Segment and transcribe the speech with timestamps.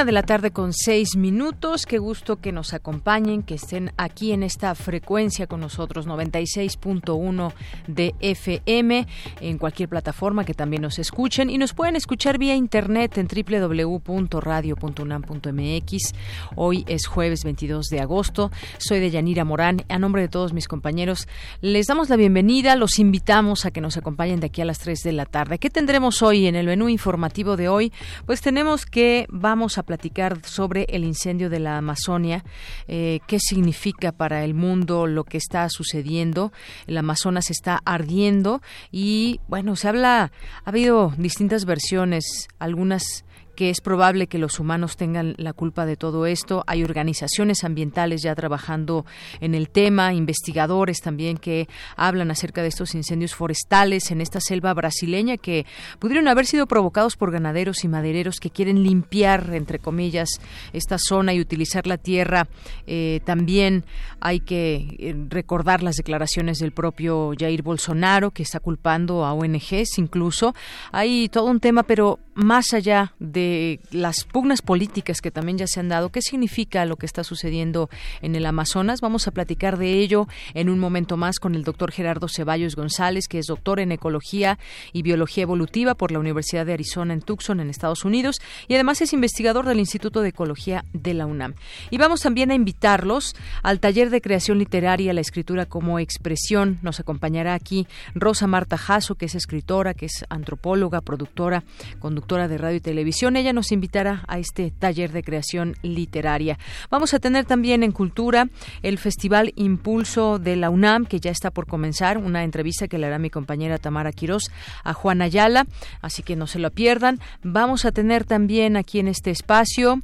[0.00, 1.84] De la tarde con seis minutos.
[1.84, 7.52] Qué gusto que nos acompañen, que estén aquí en esta frecuencia con nosotros, 96.1
[7.86, 9.06] de FM,
[9.42, 11.50] en cualquier plataforma que también nos escuchen.
[11.50, 16.14] Y nos pueden escuchar vía internet en www.radio.unam.mx.
[16.56, 18.50] Hoy es jueves 22 de agosto.
[18.78, 19.84] Soy de Yanira Morán.
[19.90, 21.28] A nombre de todos mis compañeros,
[21.60, 22.74] les damos la bienvenida.
[22.74, 25.58] Los invitamos a que nos acompañen de aquí a las 3 de la tarde.
[25.58, 27.92] ¿Qué tendremos hoy en el menú informativo de hoy?
[28.24, 32.44] Pues tenemos que vamos a platicar sobre el incendio de la Amazonia,
[32.86, 36.52] eh, qué significa para el mundo lo que está sucediendo.
[36.86, 40.30] El Amazonas está ardiendo y, bueno, se habla,
[40.64, 43.24] ha habido distintas versiones, algunas
[43.60, 46.64] que es probable que los humanos tengan la culpa de todo esto.
[46.66, 49.04] Hay organizaciones ambientales ya trabajando
[49.38, 54.72] en el tema, investigadores también que hablan acerca de estos incendios forestales en esta selva
[54.72, 55.66] brasileña que
[55.98, 60.40] pudieron haber sido provocados por ganaderos y madereros que quieren limpiar, entre comillas,
[60.72, 62.48] esta zona y utilizar la tierra.
[62.86, 63.84] Eh, también
[64.20, 69.98] hay que eh, recordar las declaraciones del propio Jair Bolsonaro que está culpando a ONGs
[69.98, 70.54] incluso.
[70.92, 73.49] Hay todo un tema, pero más allá de
[73.90, 76.10] las pugnas políticas que también ya se han dado.
[76.10, 77.90] ¿Qué significa lo que está sucediendo
[78.22, 79.00] en el Amazonas?
[79.00, 83.28] Vamos a platicar de ello en un momento más con el doctor Gerardo Ceballos González,
[83.28, 84.58] que es doctor en Ecología
[84.92, 89.00] y Biología Evolutiva por la Universidad de Arizona en Tucson, en Estados Unidos, y además
[89.00, 91.54] es investigador del Instituto de Ecología de la UNAM.
[91.90, 96.78] Y vamos también a invitarlos al taller de creación literaria, la escritura como expresión.
[96.82, 101.64] Nos acompañará aquí Rosa Marta Jasso, que es escritora, que es antropóloga, productora,
[101.98, 106.58] conductora de radio y televisión ella nos invitará a este taller de creación literaria.
[106.90, 108.48] Vamos a tener también en Cultura
[108.82, 113.06] el Festival Impulso de la UNAM, que ya está por comenzar, una entrevista que le
[113.06, 114.50] hará mi compañera Tamara Quirós
[114.84, 115.66] a Juan Ayala,
[116.00, 117.18] así que no se lo pierdan.
[117.42, 120.00] Vamos a tener también aquí en este espacio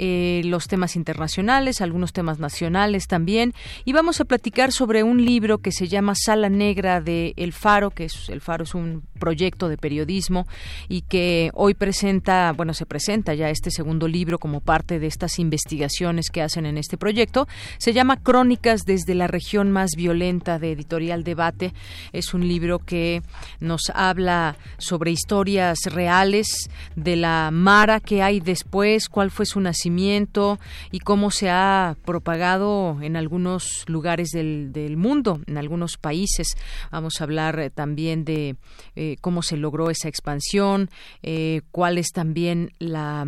[0.00, 3.52] eh, los temas internacionales, algunos temas nacionales también.
[3.84, 7.90] Y vamos a platicar sobre un libro que se llama Sala Negra de El Faro,
[7.90, 10.46] que es El Faro es un proyecto de periodismo
[10.88, 15.38] y que hoy presenta, bueno, se presenta ya este segundo libro como parte de estas
[15.38, 17.48] investigaciones que hacen en este proyecto.
[17.78, 21.72] Se llama Crónicas desde la región más violenta de Editorial Debate.
[22.12, 23.22] Es un libro que
[23.60, 30.58] nos habla sobre historias reales de la Mara que hay después, cuál fue su nacimiento
[30.90, 36.56] y cómo se ha propagado en algunos lugares del, mundo, en algunos países.
[36.90, 38.56] Vamos a hablar eh, también de
[38.96, 40.90] eh, cómo se logró esa expansión,
[41.22, 43.26] eh, cuál es también la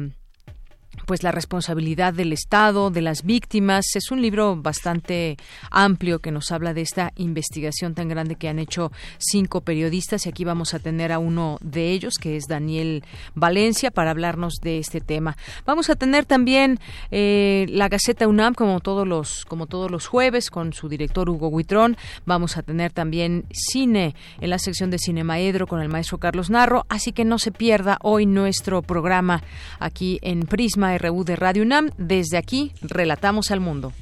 [1.07, 3.85] pues la responsabilidad del Estado, de las víctimas.
[3.95, 5.37] Es un libro bastante
[5.71, 10.29] amplio que nos habla de esta investigación tan grande que han hecho cinco periodistas y
[10.29, 14.79] aquí vamos a tener a uno de ellos que es Daniel Valencia para hablarnos de
[14.79, 15.37] este tema.
[15.67, 16.79] Vamos a tener también
[17.11, 21.49] eh, la Gaceta UNAM como todos los como todos los jueves con su director Hugo
[21.49, 21.97] Huitrón.
[22.27, 26.51] Vamos a tener también cine en la sección de Cine Maedro con el maestro Carlos
[26.51, 29.43] Narro, así que no se pierda hoy nuestro programa
[29.79, 31.91] aquí en Prisma RU de Radio UNAM.
[31.99, 33.93] Desde aquí, relatamos al mundo.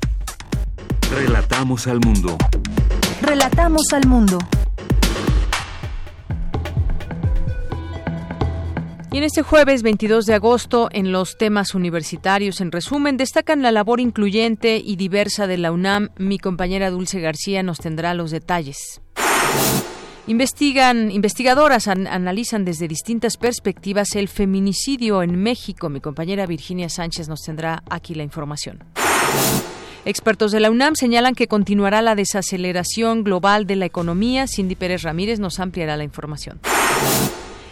[1.10, 2.37] Relatamos al mundo.
[3.22, 4.38] Relatamos al mundo.
[9.10, 13.72] Y en este jueves 22 de agosto, en los temas universitarios, en resumen, destacan la
[13.72, 16.10] labor incluyente y diversa de la UNAM.
[16.18, 19.01] Mi compañera Dulce García nos tendrá los detalles.
[20.28, 25.89] Investigan, investigadoras analizan desde distintas perspectivas el feminicidio en México.
[25.89, 28.84] Mi compañera Virginia Sánchez nos tendrá aquí la información.
[30.04, 34.47] Expertos de la UNAM señalan que continuará la desaceleración global de la economía.
[34.47, 36.60] Cindy Pérez Ramírez nos ampliará la información.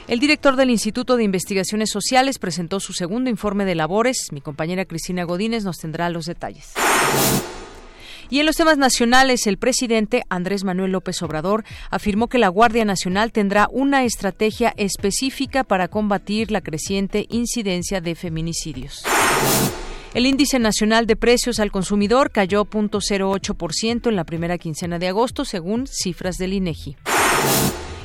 [0.08, 4.28] El director del Instituto de Investigaciones Sociales presentó su segundo informe de labores.
[4.32, 6.72] Mi compañera Cristina Godínez nos tendrá los detalles.
[8.28, 12.84] Y en los temas nacionales, el presidente Andrés Manuel López Obrador afirmó que la Guardia
[12.84, 19.04] Nacional tendrá una estrategia específica para combatir la creciente incidencia de feminicidios.
[20.14, 25.44] El índice nacional de precios al consumidor cayó 0.08% en la primera quincena de agosto,
[25.44, 26.96] según cifras del INEGI.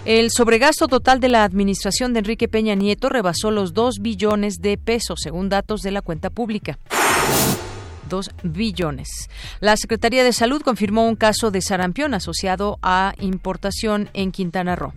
[0.04, 4.78] El sobregasto total de la administración de Enrique Peña Nieto rebasó los 2 billones de
[4.78, 6.80] pesos, según datos de la cuenta pública.
[8.12, 9.08] 2 billones.
[9.60, 14.94] La Secretaría de Salud confirmó un caso de sarampión asociado a importación en Quintana Roo.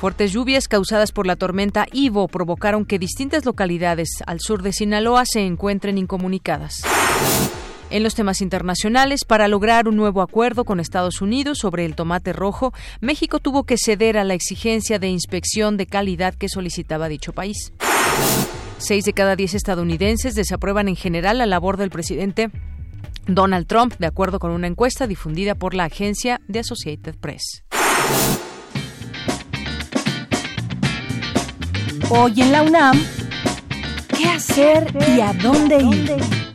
[0.00, 5.24] Fuertes lluvias causadas por la tormenta Ivo provocaron que distintas localidades al sur de Sinaloa
[5.24, 6.82] se encuentren incomunicadas.
[7.88, 12.32] En los temas internacionales, para lograr un nuevo acuerdo con Estados Unidos sobre el tomate
[12.32, 17.32] rojo, México tuvo que ceder a la exigencia de inspección de calidad que solicitaba dicho
[17.32, 17.72] país.
[18.78, 22.50] Seis de cada diez estadounidenses desaprueban en general la labor del presidente
[23.26, 27.64] Donald Trump, de acuerdo con una encuesta difundida por la agencia de Associated Press.
[32.10, 33.02] Hoy en la UNAM,
[34.16, 36.46] ¿qué hacer y a dónde ir?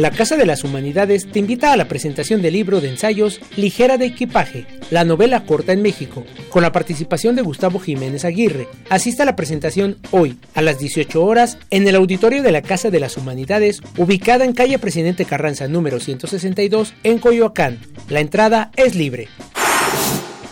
[0.00, 3.98] La Casa de las Humanidades te invita a la presentación del libro de ensayos Ligera
[3.98, 8.66] de Equipaje, la novela corta en México, con la participación de Gustavo Jiménez Aguirre.
[8.88, 12.88] Asista a la presentación hoy, a las 18 horas, en el auditorio de la Casa
[12.88, 17.78] de las Humanidades, ubicada en calle Presidente Carranza número 162, en Coyoacán.
[18.08, 19.28] La entrada es libre.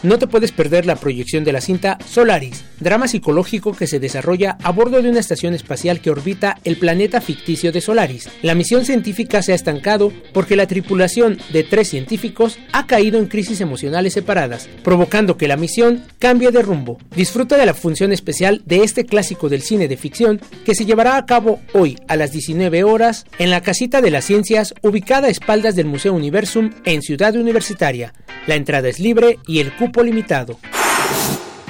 [0.05, 4.57] No te puedes perder la proyección de la cinta Solaris, drama psicológico que se desarrolla
[4.63, 8.29] a bordo de una estación espacial que orbita el planeta ficticio de Solaris.
[8.43, 13.27] La misión científica se ha estancado porque la tripulación de tres científicos ha caído en
[13.27, 16.99] crisis emocionales separadas, provocando que la misión cambie de rumbo.
[17.17, 21.17] Disfruta de la función especial de este clásico del cine de ficción que se llevará
[21.17, 25.31] a cabo hoy a las 19 horas en la Casita de las Ciencias ubicada a
[25.31, 28.15] espaldas del Museo Universum en Ciudad Universitaria.
[28.47, 30.59] La entrada es libre y el cupo limitado.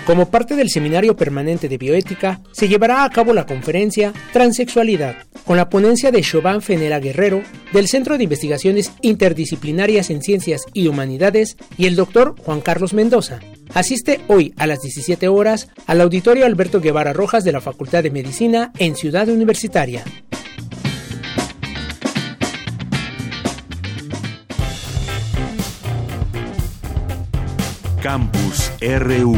[0.08, 5.58] Como parte del Seminario Permanente de Bioética, se llevará a cabo la conferencia Transexualidad, con
[5.58, 7.42] la ponencia de Chauvin Fenera Guerrero,
[7.74, 13.40] del Centro de Investigaciones Interdisciplinarias en Ciencias y Humanidades, y el doctor Juan Carlos Mendoza.
[13.74, 18.10] Asiste hoy a las 17 horas al Auditorio Alberto Guevara Rojas de la Facultad de
[18.10, 20.04] Medicina en Ciudad Universitaria.
[28.08, 29.37] Campus RU.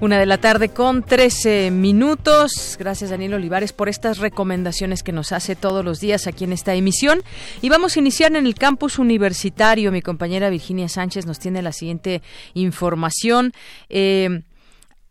[0.00, 2.76] Una de la tarde con 13 minutos.
[2.78, 6.76] Gracias Daniel Olivares por estas recomendaciones que nos hace todos los días aquí en esta
[6.76, 7.24] emisión.
[7.62, 9.90] Y vamos a iniciar en el campus universitario.
[9.90, 12.22] Mi compañera Virginia Sánchez nos tiene la siguiente
[12.54, 13.52] información.
[13.88, 14.42] Eh,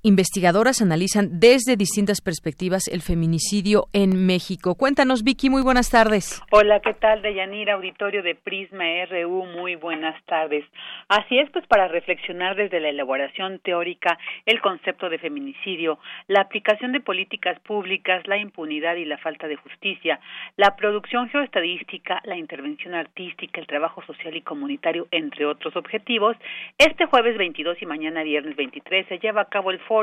[0.05, 4.75] investigadoras analizan desde distintas perspectivas el feminicidio en México.
[4.75, 6.43] Cuéntanos, Vicky, muy buenas tardes.
[6.51, 7.73] Hola, ¿qué tal, Deyanira?
[7.73, 10.63] Auditorio de Prisma RU, muy buenas tardes.
[11.09, 15.97] Así es, pues para reflexionar desde la elaboración teórica el concepto de feminicidio,
[16.27, 20.19] la aplicación de políticas públicas, la impunidad y la falta de justicia,
[20.55, 26.37] la producción geoestadística, la intervención artística, el trabajo social y comunitario, entre otros objetivos,
[26.77, 29.94] este jueves 22 y mañana viernes 23 se lleva a cabo el foro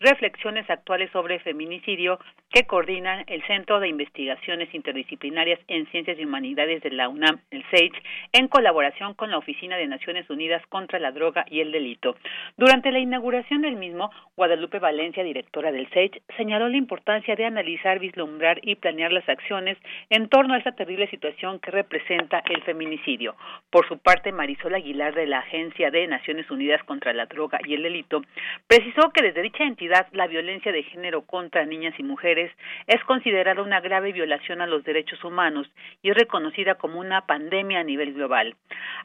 [0.00, 2.18] Reflexiones actuales sobre feminicidio
[2.50, 7.62] que coordinan el Centro de Investigaciones Interdisciplinarias en Ciencias y Humanidades de la UNAM, el
[7.64, 8.00] SAGE,
[8.32, 12.16] en colaboración con la Oficina de Naciones Unidas contra la Droga y el Delito.
[12.56, 17.98] Durante la inauguración del mismo, Guadalupe Valencia, directora del SAGE, señaló la importancia de analizar,
[17.98, 19.76] vislumbrar y planear las acciones
[20.08, 23.34] en torno a esta terrible situación que representa el feminicidio.
[23.70, 27.74] Por su parte, Marisol Aguilar de la Agencia de Naciones Unidas contra la Droga y
[27.74, 28.22] el Delito
[28.68, 32.50] precisó que desde dicha entidad la violencia de género contra niñas y mujeres
[32.86, 35.70] es considerada una grave violación a los derechos humanos
[36.02, 38.56] y es reconocida como una pandemia a nivel global.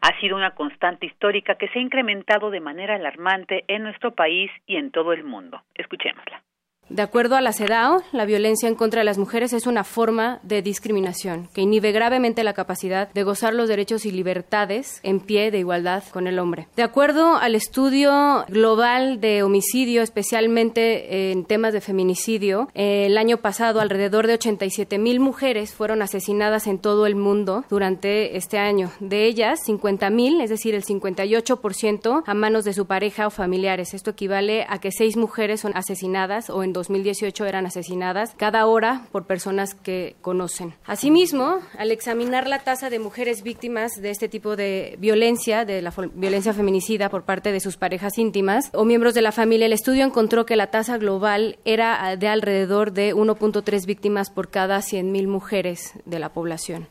[0.02, 4.52] Ha sido una constante histórica que se ha incrementado de manera alarmante en nuestro país
[4.66, 5.62] y en todo el mundo.
[5.76, 6.42] Escuchémosla.
[6.90, 10.40] De acuerdo a la CEDAW, la violencia en contra de las mujeres es una forma
[10.42, 15.52] de discriminación que inhibe gravemente la capacidad de gozar los derechos y libertades en pie
[15.52, 16.68] de igualdad con el hombre.
[16.76, 23.82] De acuerdo al estudio global de homicidio, especialmente en temas de feminicidio, el año pasado
[23.82, 28.92] alrededor de 87 mil mujeres fueron asesinadas en todo el mundo durante este año.
[29.00, 33.94] De ellas, 50 mil, es decir, el 58% a manos de su pareja o familiares.
[33.94, 39.28] Esto equivale a que seis mujeres son asesinadas o 2018 eran asesinadas cada hora por
[39.28, 40.74] personas que conocen.
[40.86, 45.94] Asimismo, al examinar la tasa de mujeres víctimas de este tipo de violencia, de la
[46.14, 50.06] violencia feminicida por parte de sus parejas íntimas o miembros de la familia, el estudio
[50.06, 55.94] encontró que la tasa global era de alrededor de 1.3 víctimas por cada 100.000 mujeres
[56.06, 56.88] de la población.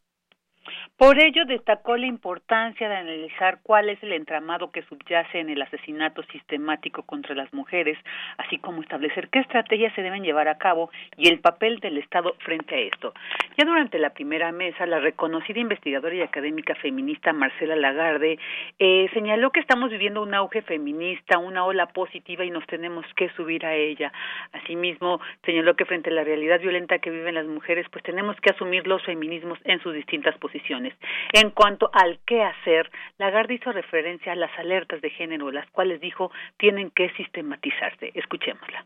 [0.99, 5.63] Por ello, destacó la importancia de analizar cuál es el entramado que subyace en el
[5.63, 7.97] asesinato sistemático contra las mujeres,
[8.37, 12.35] así como establecer qué estrategias se deben llevar a cabo y el papel del Estado
[12.41, 13.15] frente a esto.
[13.57, 18.41] Ya durante la primera mesa, la reconocida investigadora y académica feminista Marcela Lagarde
[18.81, 23.29] eh, señaló que estamos viviendo un auge feminista, una ola positiva y nos tenemos que
[23.37, 24.13] subir a ella.
[24.51, 28.51] Asimismo, señaló que frente a la realidad violenta que viven las mujeres, pues tenemos que
[28.51, 30.88] asumir los feminismos en sus distintas posiciones.
[31.33, 36.01] En cuanto al qué hacer, Lagarde hizo referencia a las alertas de género, las cuales
[36.01, 38.13] dijo tienen que sistematizarse.
[38.15, 38.85] Escuchémosla.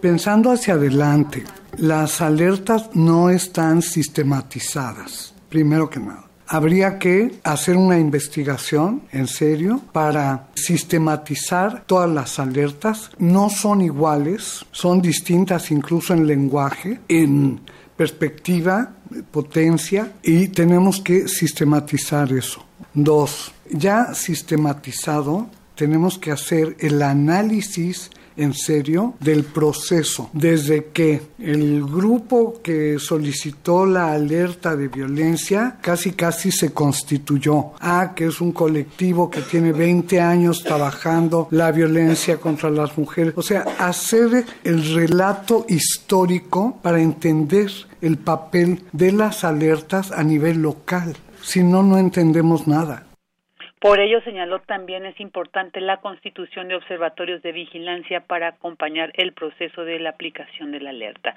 [0.00, 1.44] Pensando hacia adelante,
[1.78, 6.24] las alertas no están sistematizadas, primero que nada.
[6.46, 13.10] Habría que hacer una investigación en serio para sistematizar todas las alertas.
[13.18, 17.60] No son iguales, son distintas incluso en lenguaje, en
[17.96, 18.94] perspectiva,
[19.30, 22.64] potencia, y tenemos que sistematizar eso.
[22.92, 31.84] Dos, ya sistematizado, tenemos que hacer el análisis en serio del proceso, desde que el
[31.84, 37.72] grupo que solicitó la alerta de violencia casi casi se constituyó.
[37.80, 43.34] Ah, que es un colectivo que tiene 20 años trabajando la violencia contra las mujeres.
[43.36, 50.62] O sea, hacer el relato histórico para entender el papel de las alertas a nivel
[50.62, 51.16] local.
[51.42, 53.06] Si no, no entendemos nada.
[53.84, 59.34] Por ello, señaló también es importante la constitución de observatorios de vigilancia para acompañar el
[59.34, 61.34] proceso de la aplicación de la alerta.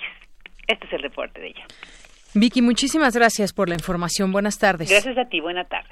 [0.68, 1.66] Este es el reporte de ella.
[2.34, 4.32] Vicky, muchísimas gracias por la información.
[4.32, 4.90] Buenas tardes.
[4.90, 5.42] Gracias a ti.
[5.42, 5.90] Buena tarde.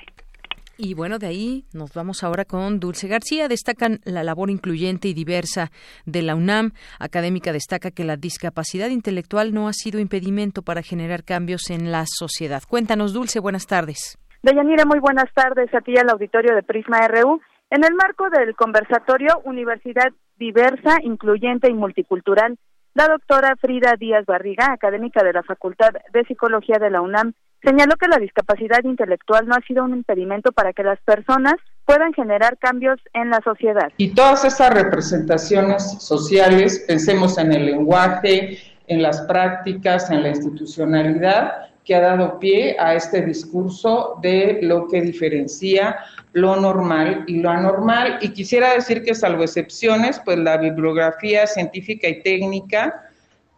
[0.77, 3.49] Y bueno, de ahí nos vamos ahora con Dulce García.
[3.49, 5.71] Destacan la labor incluyente y diversa
[6.05, 6.71] de la UNAM.
[6.99, 12.05] Académica destaca que la discapacidad intelectual no ha sido impedimento para generar cambios en la
[12.07, 12.63] sociedad.
[12.65, 14.17] Cuéntanos, Dulce, buenas tardes.
[14.41, 17.41] Deyanira, muy buenas tardes a ti al auditorio de Prisma RU.
[17.71, 22.57] En el marco del conversatorio Universidad Diversa, Incluyente y Multicultural,
[22.95, 27.95] la doctora Frida Díaz Barriga, académica de la Facultad de Psicología de la UNAM, señaló
[27.97, 31.55] que la discapacidad intelectual no ha sido un impedimento para que las personas
[31.85, 33.91] puedan generar cambios en la sociedad.
[33.97, 41.69] Y todas esas representaciones sociales, pensemos en el lenguaje, en las prácticas, en la institucionalidad,
[41.83, 45.97] que ha dado pie a este discurso de lo que diferencia
[46.33, 48.19] lo normal y lo anormal.
[48.21, 53.09] Y quisiera decir que salvo excepciones, pues la bibliografía científica y técnica,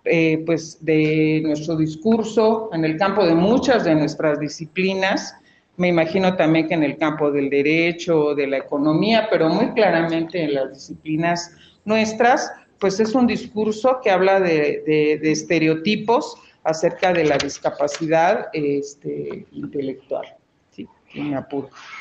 [0.05, 5.35] eh, pues de nuestro discurso en el campo de muchas de nuestras disciplinas,
[5.77, 10.43] me imagino también que en el campo del derecho, de la economía, pero muy claramente
[10.43, 11.51] en las disciplinas
[11.85, 19.45] nuestras, pues es un discurso que habla de, de estereotipos acerca de la discapacidad este,
[19.51, 20.35] intelectual.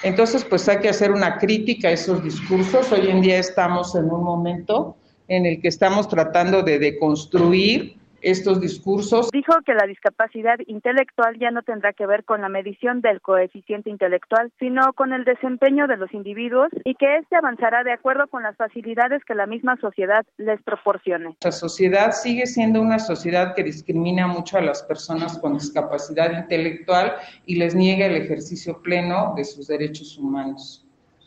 [0.02, 2.92] Entonces, pues hay que hacer una crítica a esos discursos.
[2.92, 4.96] Hoy en día estamos en un momento
[5.28, 9.30] en el que estamos tratando de deconstruir estos discursos.
[9.32, 13.90] Dijo que la discapacidad intelectual ya no tendrá que ver con la medición del coeficiente
[13.90, 18.42] intelectual, sino con el desempeño de los individuos y que éste avanzará de acuerdo con
[18.42, 21.36] las facilidades que la misma sociedad les proporcione.
[21.42, 27.14] La sociedad sigue siendo una sociedad que discrimina mucho a las personas con discapacidad intelectual
[27.46, 30.86] y les niega el ejercicio pleno de sus derechos humanos.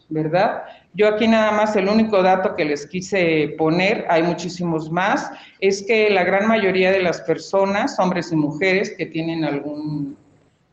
[0.10, 0.64] ¿verdad?
[0.96, 5.84] Yo aquí nada más el único dato que les quise poner, hay muchísimos más, es
[5.88, 10.16] que la gran mayoría de las personas, hombres y mujeres que tienen algún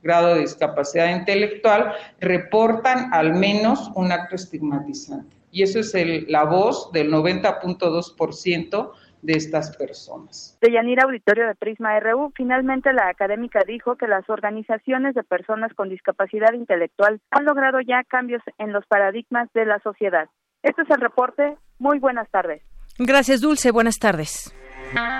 [0.02, 5.34] grado de discapacidad intelectual, reportan al menos un acto estigmatizante.
[5.52, 5.94] Y eso es
[6.28, 8.90] la voz del 90.2%
[9.22, 10.56] de estas personas.
[10.60, 15.72] De Yanira Auditorio de Prisma RU, finalmente la académica dijo que las organizaciones de personas
[15.74, 20.28] con discapacidad intelectual han logrado ya cambios en los paradigmas de la sociedad.
[20.62, 21.56] Este es el reporte.
[21.78, 22.62] Muy buenas tardes.
[22.98, 23.70] Gracias, Dulce.
[23.70, 24.54] Buenas tardes.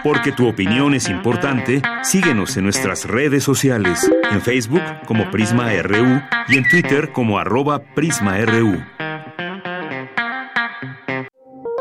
[0.02, 6.20] Porque tu opinión es importante, síguenos en nuestras redes sociales, en Facebook como Prisma RU
[6.48, 8.78] y en Twitter como arroba PrismaRU.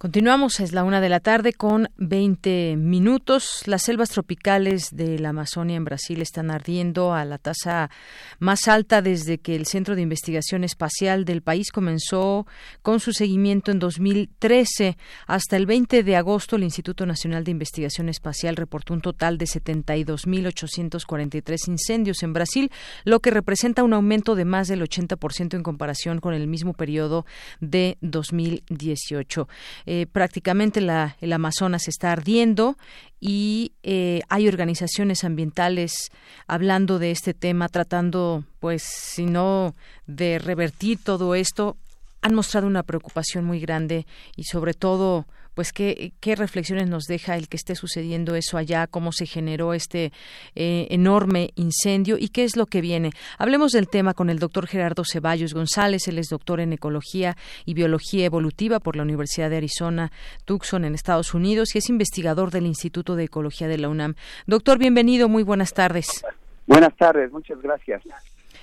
[0.00, 3.64] Continuamos, es la una de la tarde con 20 minutos.
[3.66, 7.90] Las selvas tropicales de la Amazonia en Brasil están ardiendo a la tasa
[8.38, 12.46] más alta desde que el Centro de Investigación Espacial del país comenzó
[12.80, 14.96] con su seguimiento en 2013.
[15.26, 19.44] Hasta el 20 de agosto, el Instituto Nacional de Investigación Espacial reportó un total de
[19.44, 22.72] 72.843 incendios en Brasil,
[23.04, 27.26] lo que representa un aumento de más del 80% en comparación con el mismo periodo
[27.60, 29.46] de 2018.
[29.92, 32.78] Eh, prácticamente la, el Amazonas está ardiendo
[33.18, 36.12] y eh, hay organizaciones ambientales
[36.46, 39.74] hablando de este tema, tratando, pues, si no
[40.06, 41.76] de revertir todo esto,
[42.22, 44.06] han mostrado una preocupación muy grande
[44.36, 48.86] y sobre todo pues qué, qué reflexiones nos deja el que esté sucediendo eso allá,
[48.86, 50.12] cómo se generó este
[50.54, 53.10] eh, enorme incendio y qué es lo que viene.
[53.38, 57.74] Hablemos del tema con el doctor Gerardo Ceballos González, él es doctor en Ecología y
[57.74, 60.12] Biología Evolutiva por la Universidad de Arizona,
[60.44, 64.14] Tucson, en Estados Unidos, y es investigador del Instituto de Ecología de la UNAM.
[64.46, 66.24] Doctor, bienvenido, muy buenas tardes.
[66.66, 68.02] Buenas tardes, muchas gracias.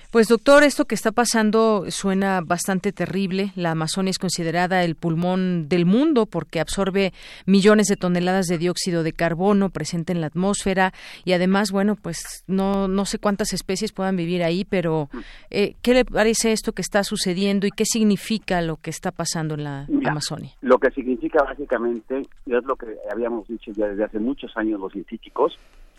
[0.10, 3.52] Pues doctor, esto que está pasando suena bastante terrible.
[3.56, 7.12] La Amazonia es considerada el pulmón del mundo porque absorbe
[7.46, 10.94] millones de toneladas de dióxido de carbono presente en la atmósfera
[11.26, 15.10] y además, bueno, pues no, no sé cuántas especies puedan vivir ahí, pero
[15.50, 19.56] eh, ¿qué le parece esto que está sucediendo y qué significa lo que está pasando
[19.56, 20.52] en la Amazonia?
[20.62, 24.80] Lo que significa básicamente, y es lo que habíamos dicho ya desde hace muchos años
[24.80, 25.58] los científicos,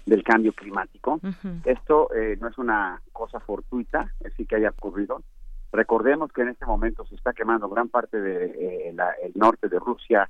[0.09, 1.21] del cambio climático.
[1.65, 5.23] Esto eh, no es una cosa fortuita, es decir, que haya ocurrido.
[5.71, 9.79] Recordemos que en este momento se está quemando gran parte del de, eh, norte de
[9.79, 10.29] Rusia,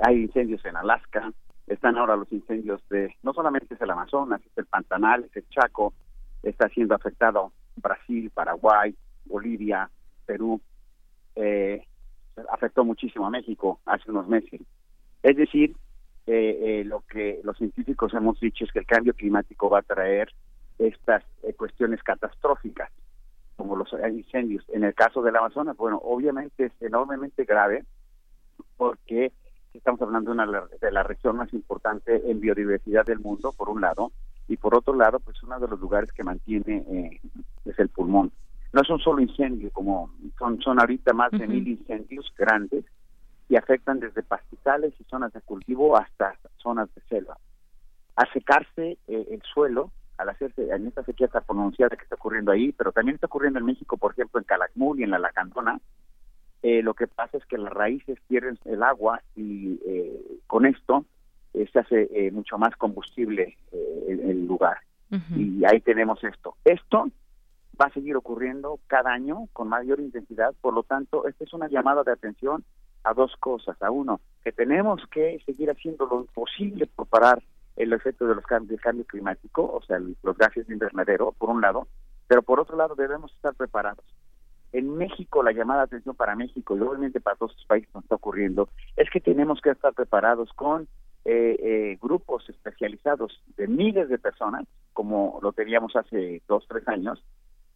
[0.00, 1.30] hay incendios en Alaska,
[1.66, 5.48] están ahora los incendios de, no solamente es el Amazonas, es el Pantanal, es el
[5.50, 5.92] Chaco,
[6.42, 8.94] está siendo afectado Brasil, Paraguay,
[9.26, 9.90] Bolivia,
[10.24, 10.60] Perú,
[11.36, 11.84] eh,
[12.50, 14.62] afectó muchísimo a México hace unos meses.
[15.22, 15.76] Es decir,
[16.28, 19.82] eh, eh, lo que los científicos hemos dicho es que el cambio climático va a
[19.82, 20.30] traer
[20.78, 22.90] estas eh, cuestiones catastróficas,
[23.56, 24.62] como los incendios.
[24.68, 27.84] En el caso del Amazonas, bueno, obviamente es enormemente grave
[28.76, 29.32] porque
[29.72, 33.80] estamos hablando de, una, de la región más importante en biodiversidad del mundo, por un
[33.80, 34.12] lado,
[34.48, 37.20] y por otro lado, pues uno de los lugares que mantiene eh,
[37.64, 38.32] es el pulmón.
[38.74, 42.84] No es un solo incendio, como son, son ahorita más de mil incendios grandes
[43.48, 47.38] y afectan desde pastizales y zonas de cultivo hasta zonas de selva.
[48.16, 52.52] A secarse eh, el suelo, al hacerse en esta sequía tan pronunciada que está ocurriendo
[52.52, 55.80] ahí, pero también está ocurriendo en México, por ejemplo, en Calakmul y en la Lacandona,
[56.62, 61.04] eh, lo que pasa es que las raíces pierden el agua y eh, con esto
[61.52, 64.78] se hace mucho más combustible el, lugar.
[65.34, 66.54] Y ahí tenemos esto.
[66.64, 67.10] Esto
[67.80, 71.68] va a seguir ocurriendo cada año con mayor intensidad, por lo tanto, esta es una
[71.68, 72.64] llamada de atención
[73.04, 73.80] a dos cosas.
[73.82, 77.42] A uno, que tenemos que seguir haciendo lo imposible por parar
[77.76, 81.50] el efecto de los cambios, del cambio climático, o sea, los gases de invernadero, por
[81.50, 81.86] un lado,
[82.26, 84.04] pero por otro lado debemos estar preparados.
[84.72, 88.16] En México, la llamada atención para México y obviamente para todos los países nos está
[88.16, 90.88] ocurriendo, es que tenemos que estar preparados con
[91.24, 97.22] eh, eh, grupos especializados de miles de personas, como lo teníamos hace dos, tres años,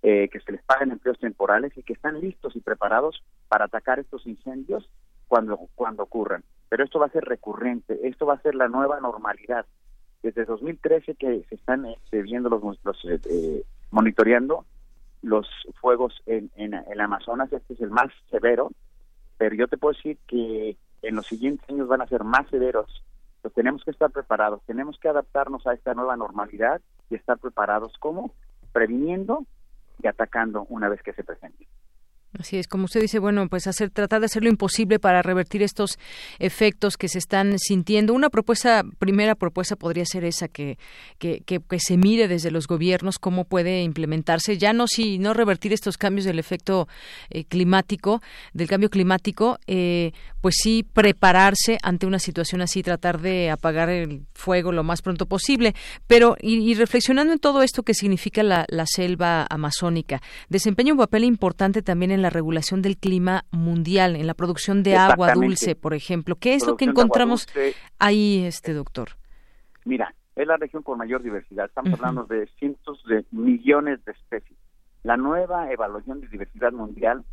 [0.02, 4.00] eh, que se les pagan empleos temporales y que están listos y preparados para atacar
[4.00, 4.88] estos incendios
[5.32, 6.44] cuando, cuando ocurran.
[6.68, 9.64] Pero esto va a ser recurrente, esto va a ser la nueva normalidad.
[10.22, 14.66] Desde 2013 que se están este, viendo los, los eh, eh, monitoreando
[15.22, 15.48] los
[15.80, 18.72] fuegos en, en, el Amazonas, este es el más severo,
[19.38, 23.02] pero yo te puedo decir que en los siguientes años van a ser más severos.
[23.54, 28.34] Tenemos que estar preparados, tenemos que adaptarnos a esta nueva normalidad y estar preparados como
[28.74, 29.46] previniendo
[30.02, 31.66] y atacando una vez que se presente.
[32.38, 35.62] Así es, como usted dice, bueno, pues hacer, tratar de hacer lo imposible para revertir
[35.62, 35.98] estos
[36.38, 38.14] efectos que se están sintiendo.
[38.14, 40.78] Una propuesta, primera propuesta podría ser esa que,
[41.18, 45.74] que, que, se mire desde los gobiernos cómo puede implementarse, ya no si no revertir
[45.74, 46.88] estos cambios del efecto
[47.28, 48.22] eh, climático,
[48.54, 54.26] del cambio climático, eh, pues sí prepararse ante una situación así, tratar de apagar el
[54.34, 55.72] fuego lo más pronto posible.
[56.06, 61.24] Pero, y, reflexionando en todo esto que significa la, la selva amazónica, desempeña un papel
[61.24, 65.94] importante también en la regulación del clima mundial, en la producción de agua dulce, por
[65.94, 66.36] ejemplo.
[66.36, 67.46] ¿Qué es lo que encontramos
[68.00, 69.10] ahí, este doctor?
[69.84, 71.66] Mira, es la región con mayor diversidad.
[71.66, 74.58] Estamos hablando de cientos de millones de especies.
[75.04, 77.24] La nueva evaluación de diversidad mundial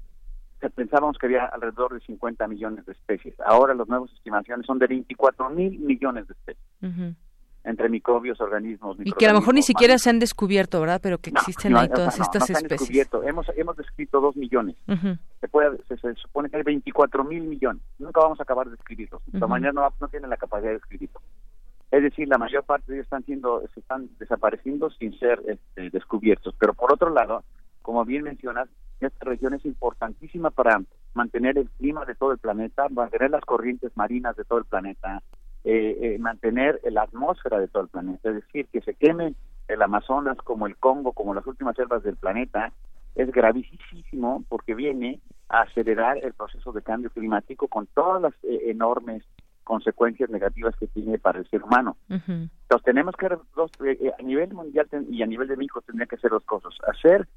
[0.76, 3.36] pensábamos que había alrededor de 50 millones de especies.
[3.46, 7.16] Ahora las nuevas estimaciones son de 24 mil millones de especies.
[7.64, 8.98] Entre microbios, organismos.
[9.04, 11.00] Y que a lo mejor ni siquiera se han descubierto, ¿verdad?
[11.04, 13.10] Pero que existen ahí todas estas especies.
[13.26, 14.76] Hemos, hemos descrito dos millones.
[15.40, 17.84] se, puede, se, supone que hay 24 mil millones.
[18.00, 19.22] Nunca vamos a acabar de describirlos.
[19.34, 21.22] La mañana no, no tienen la capacidad de describirlos.
[21.92, 25.90] Es decir, la mayor parte de ellos están siendo, se están desapareciendo sin ser este,
[25.90, 26.54] descubiertos.
[26.60, 27.44] Pero por otro lado,
[27.82, 28.70] como bien mencionas,
[29.08, 30.82] esta región es importantísima para
[31.14, 35.22] mantener el clima de todo el planeta, mantener las corrientes marinas de todo el planeta,
[35.64, 38.30] eh, eh, mantener la atmósfera de todo el planeta.
[38.30, 39.36] Es decir, que se queme
[39.68, 42.72] el Amazonas como el Congo, como las últimas selvas del planeta,
[43.16, 48.70] es gravísimo porque viene a acelerar el proceso de cambio climático con todas las eh,
[48.70, 49.24] enormes
[49.64, 51.96] consecuencias negativas que tiene para el ser humano.
[52.10, 53.72] Entonces tenemos que, dos,
[54.18, 56.74] a nivel mundial y a nivel de México tendría que hacer dos cosas.
[56.88, 57.28] Hacer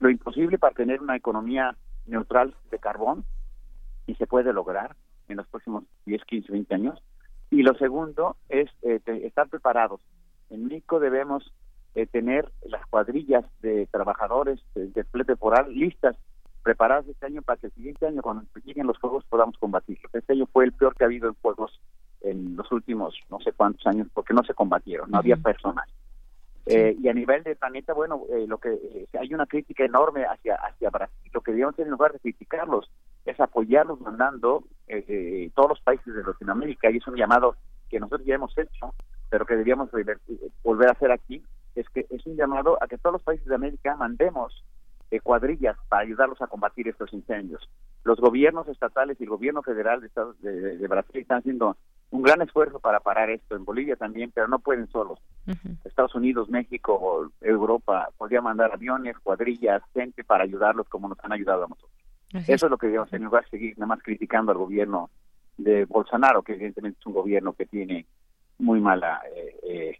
[0.00, 1.76] lo imposible para tener una economía
[2.06, 3.24] neutral de carbón
[4.06, 4.96] y se puede lograr
[5.28, 7.02] en los próximos 10, 15, 20 años.
[7.50, 10.00] Y lo segundo es eh, estar preparados.
[10.50, 11.52] En México debemos
[11.94, 16.16] eh, tener las cuadrillas de trabajadores de, de temporal listas,
[16.62, 20.12] preparadas este año para que el siguiente año, cuando lleguen los juegos, podamos combatirlos.
[20.14, 21.78] Este año fue el peor que ha habido en juegos
[22.22, 25.84] en los últimos no sé cuántos años porque no se combatieron, no había personal.
[26.66, 30.24] Eh, y a nivel de planeta, bueno, eh, lo que eh, hay una crítica enorme
[30.24, 31.30] hacia hacia Brasil.
[31.32, 32.90] Lo que debemos hacer en lugar de criticarlos
[33.26, 34.64] es apoyarlos mandando
[35.54, 37.56] todos los países de Latinoamérica y es un llamado
[37.88, 38.94] que nosotros ya hemos hecho,
[39.30, 39.90] pero que deberíamos
[40.62, 41.42] volver a hacer aquí.
[41.74, 44.64] Es que es un llamado a que todos los países de América mandemos
[45.22, 47.68] cuadrillas para ayudarlos a combatir estos incendios.
[48.02, 51.76] Los gobiernos estatales y el gobierno federal de, de Brasil están haciendo
[52.14, 55.18] un gran esfuerzo para parar esto en Bolivia también, pero no pueden solos.
[55.84, 61.64] Estados Unidos, México, Europa podría mandar aviones, cuadrillas, gente para ayudarlos como nos han ayudado
[61.64, 61.90] a nosotros.
[62.46, 65.10] Eso es lo que debemos en lugar de seguir nada más criticando al gobierno
[65.56, 68.06] de Bolsonaro, que evidentemente es un gobierno que tiene
[68.58, 69.98] muy mala eh, eh,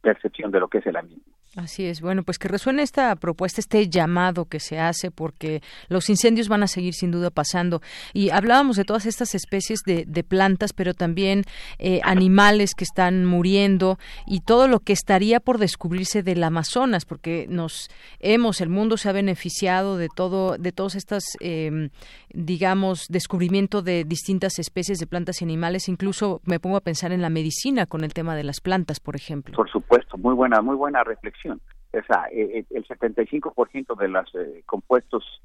[0.00, 1.30] percepción de lo que es el ambiente.
[1.56, 2.00] Así es.
[2.00, 6.64] Bueno, pues que resuene esta propuesta, este llamado que se hace, porque los incendios van
[6.64, 7.80] a seguir sin duda pasando.
[8.12, 11.44] Y hablábamos de todas estas especies de, plantas, pero también
[11.78, 17.46] eh, animales que están muriendo y todo lo que estaría por descubrirse del Amazonas, porque
[17.48, 17.88] nos
[18.20, 21.90] hemos, el mundo se ha beneficiado de todo, de todas estas, em,
[22.32, 25.88] digamos, descubrimiento de distintas especies de plantas y animales.
[25.88, 29.14] Incluso me pongo a pensar en la medicina con el tema de las plantas, por
[29.14, 29.54] ejemplo.
[29.54, 34.34] Por supuesto, muy buena, muy buena reflexión o sea, eh, eh, el 75% de los
[34.34, 35.40] eh, compuestos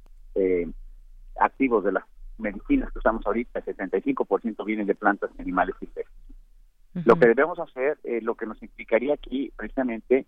[1.37, 2.05] activos de las
[2.37, 6.07] medicinas que usamos ahorita, el 75% vienen de plantas y animales silvestres.
[7.03, 10.25] Lo que debemos hacer, lo que nos implicaría aquí precisamente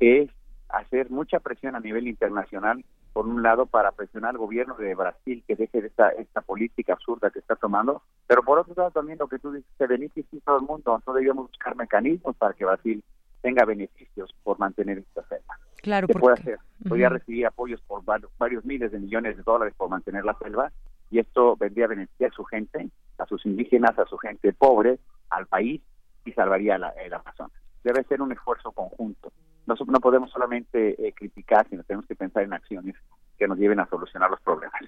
[0.00, 0.30] es
[0.68, 2.84] hacer mucha presión a nivel internacional,
[3.14, 6.92] por un lado, para presionar al gobierno de Brasil que deje de esta, esta política
[6.92, 10.40] absurda que está tomando, pero por otro lado también lo que tú dices, se beneficia
[10.44, 13.02] todo el mundo, entonces debemos buscar mecanismos para que Brasil
[13.44, 15.58] tenga beneficios por mantener esta selva.
[15.82, 16.58] Claro, ¿Qué puede hacer?
[16.88, 20.72] Podría recibir apoyos por varios, miles de millones de dólares por mantener la selva
[21.10, 24.98] y esto vendría a beneficiar a su gente, a sus indígenas, a su gente pobre,
[25.28, 25.82] al país
[26.24, 27.52] y salvaría la, el Amazonas.
[27.82, 29.30] Debe ser un esfuerzo conjunto.
[29.66, 32.94] No, no podemos solamente eh, criticar, sino tenemos que pensar en acciones
[33.36, 34.80] que nos lleven a solucionar los problemas.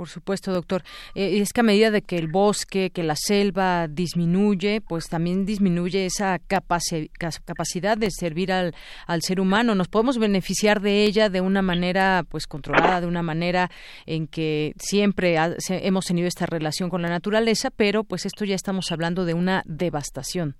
[0.00, 0.80] Por supuesto, doctor.
[1.14, 5.44] Eh, es que a medida de que el bosque, que la selva disminuye, pues también
[5.44, 8.74] disminuye esa capacidad de servir al,
[9.06, 9.74] al ser humano.
[9.74, 13.68] Nos podemos beneficiar de ella de una manera, pues controlada, de una manera
[14.06, 15.36] en que siempre
[15.68, 19.62] hemos tenido esta relación con la naturaleza, pero pues esto ya estamos hablando de una
[19.66, 20.56] devastación.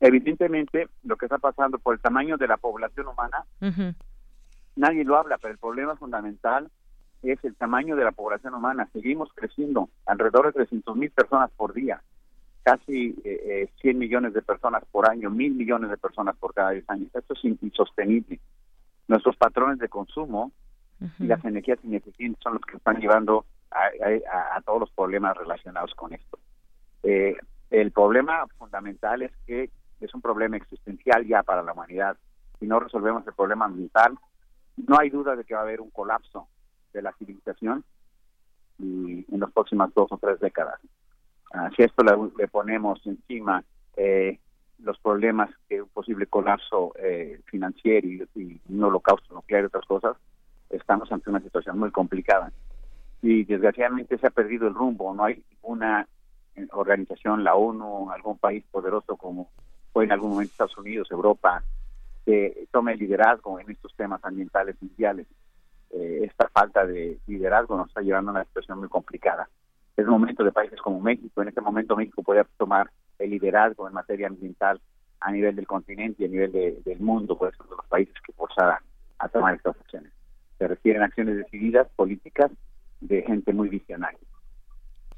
[0.00, 3.44] Evidentemente, lo que está pasando por el tamaño de la población humana,
[4.76, 6.70] nadie lo habla, pero el problema fundamental
[7.30, 8.88] es el tamaño de la población humana.
[8.92, 12.02] Seguimos creciendo, alrededor de 300 mil personas por día,
[12.62, 16.70] casi eh, 100 eh, millones de personas por año, mil millones de personas por cada
[16.70, 17.08] 10 años.
[17.14, 18.40] Esto es insostenible.
[19.08, 20.52] Nuestros patrones de consumo
[21.18, 26.12] y las energías ineficientes son los que están llevando a, todos los problemas relacionados con
[26.12, 26.38] esto.
[27.02, 27.36] Eh,
[27.70, 32.16] el problema fundamental es que es un problema existencial ya para la humanidad.
[32.58, 34.16] Si no resolvemos el problema ambiental,
[34.76, 36.46] no hay duda de que va a haber un colapso
[36.92, 37.84] de la civilización
[38.78, 40.80] y en las próximas dos o tres décadas.
[41.52, 43.62] Ah, si esto le, ponemos encima
[43.96, 44.38] eh,
[44.78, 50.16] los problemas que un posible colapso eh, financiero y, un holocausto nuclear y otras cosas,
[50.70, 52.50] estamos ante una situación muy complicada.
[53.20, 56.08] Y desgraciadamente se ha perdido el rumbo, no hay una
[56.72, 59.48] organización, la ONU, algún país poderoso como
[59.92, 61.62] o en algún momento Estados Unidos, Europa,
[62.24, 65.26] que tome liderazgo en estos temas ambientales mundiales.
[65.92, 69.48] Eh, esta falta de liderazgo nos está llevando a una situación muy complicada.
[69.96, 71.42] Es el momento de países como México.
[71.42, 74.80] En este momento México puede tomar el liderazgo en materia ambiental
[75.20, 78.80] a nivel del continente y a nivel del mundo, por eso los países que forzarán
[79.18, 80.12] a tomar estas acciones.
[80.58, 82.50] Se requieren acciones decididas, políticas,
[83.00, 84.18] de gente muy visionaria.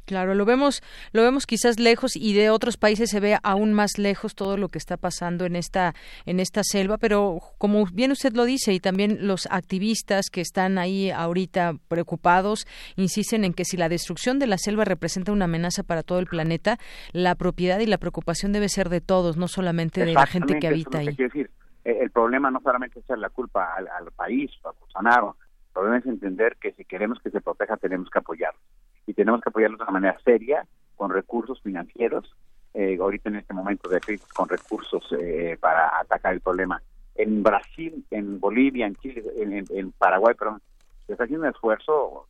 [0.06, 3.96] Claro, lo vemos, lo vemos quizás lejos y de otros países se ve aún más
[3.96, 5.94] lejos todo lo que está pasando en esta
[6.26, 10.76] en esta selva, pero como bien usted lo dice y también los activistas que están
[10.76, 15.82] ahí ahorita preocupados insisten en que si la destrucción de la selva representa una amenaza
[15.82, 16.78] para todo el planeta,
[17.12, 20.66] la propiedad y la preocupación debe ser de todos, no solamente de la gente que
[20.66, 21.14] habita ahí.
[21.14, 21.50] decir.
[21.84, 25.36] Eh, el problema no solamente es la culpa al, país a Bolsonaro,
[25.68, 28.60] el problema es entender que si queremos que se proteja tenemos que apoyarlo
[29.06, 32.34] y tenemos que apoyarlos de una manera seria, con recursos financieros,
[32.72, 36.80] eh, ahorita en este momento de crisis, con recursos eh, para atacar el problema.
[37.14, 40.60] En Brasil, en Bolivia, en Chile, en, Paraguay, perdón,
[41.06, 42.26] se está haciendo un esfuerzo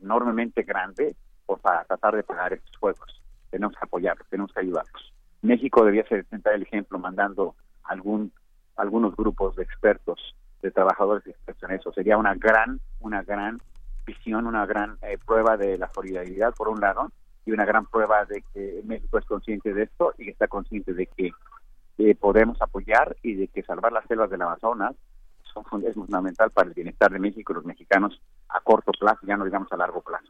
[0.00, 3.20] enormemente grande por, para tratar de pagar estos juegos.
[3.50, 5.12] Tenemos que apoyarlos, tenemos que ayudarlos.
[5.42, 8.32] México debía ser el ejemplo mandando algún
[8.76, 11.92] algunos grupos de expertos, de trabajadores expertos en eso.
[11.92, 13.60] Sería una gran, una gran
[14.04, 17.10] visión, una gran eh, prueba de la solidaridad, por un lado,
[17.46, 21.06] y una gran prueba de que México es consciente de esto y está consciente de
[21.06, 21.32] que
[22.18, 24.94] podemos apoyar y de que salvar las selvas del Amazonas
[25.70, 29.36] son, es fundamental para el bienestar de México y los mexicanos a corto plazo, ya
[29.36, 30.26] no digamos a largo plazo.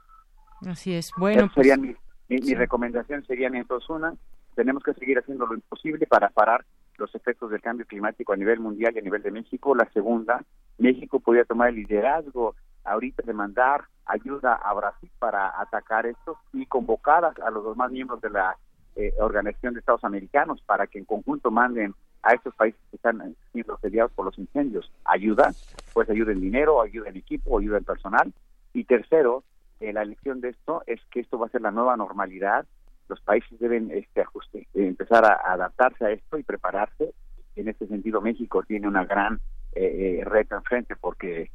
[0.67, 1.11] Así es.
[1.17, 1.97] Bueno, pues, serían mi,
[2.29, 4.15] mi, recomendación serían entonces una,
[4.55, 6.65] tenemos que seguir haciendo lo imposible para parar
[6.97, 9.75] los efectos del cambio climático a nivel mundial y a nivel de México.
[9.75, 10.43] La segunda,
[10.79, 16.67] México podría tomar el liderazgo ahorita de mandar ayuda a Brasil para atacar esto y
[16.67, 18.57] convocar a, los demás miembros de la
[18.97, 23.37] eh, Organización de Estados Americanos para que en conjunto manden a estos países que están
[23.53, 25.53] siendo asediados por los incendios ayuda,
[25.93, 28.33] pues ayuda en dinero, ayuda en equipo, ayuda en personal.
[28.73, 29.45] Y tercero,
[29.81, 32.67] eh, la elección de esto es que esto va a ser la nueva normalidad.
[33.09, 37.13] Los países deben este ajuste, eh, empezar a, adaptarse a esto y prepararse.
[37.57, 39.41] En este sentido, México tiene una gran
[39.75, 41.51] eh, reto enfrente porque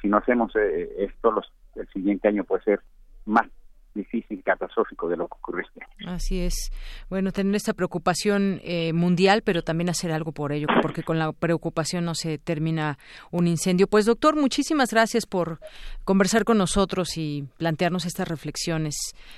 [0.00, 2.80] si no hacemos eh, esto, los, el siguiente año puede ser
[3.26, 3.48] más
[3.94, 6.70] difícil, catastrófico de lo que ocurrió este Así es.
[7.10, 11.30] Bueno, tener esta preocupación eh, mundial, pero también hacer algo por ello, porque con la
[11.32, 12.98] preocupación no se termina
[13.30, 13.86] un incendio.
[13.86, 15.58] Pues doctor, muchísimas gracias por
[16.04, 18.94] conversar con nosotros y plantearnos estas reflexiones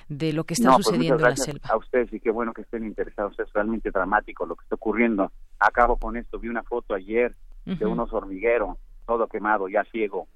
[0.08, 1.68] de lo que está pues sucediendo en la selva.
[1.70, 3.38] A ustedes y qué bueno que estén interesados.
[3.40, 5.32] Es realmente dramático lo que está ocurriendo.
[5.58, 6.38] Acabo con esto.
[6.38, 10.28] Vi una foto ayer de unos hormigueros todo quemado, ya ciego,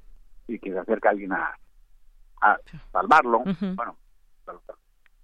[0.48, 1.54] y que se acerca alguien a,
[2.92, 3.42] salvarlo,
[3.74, 3.96] bueno,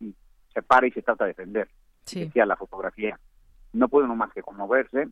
[0.00, 0.14] y
[0.52, 1.68] se para y se trata de defender.
[2.04, 2.24] Sí.
[2.24, 3.18] Decía la fotografía.
[3.72, 5.08] No puede uno más que conmoverse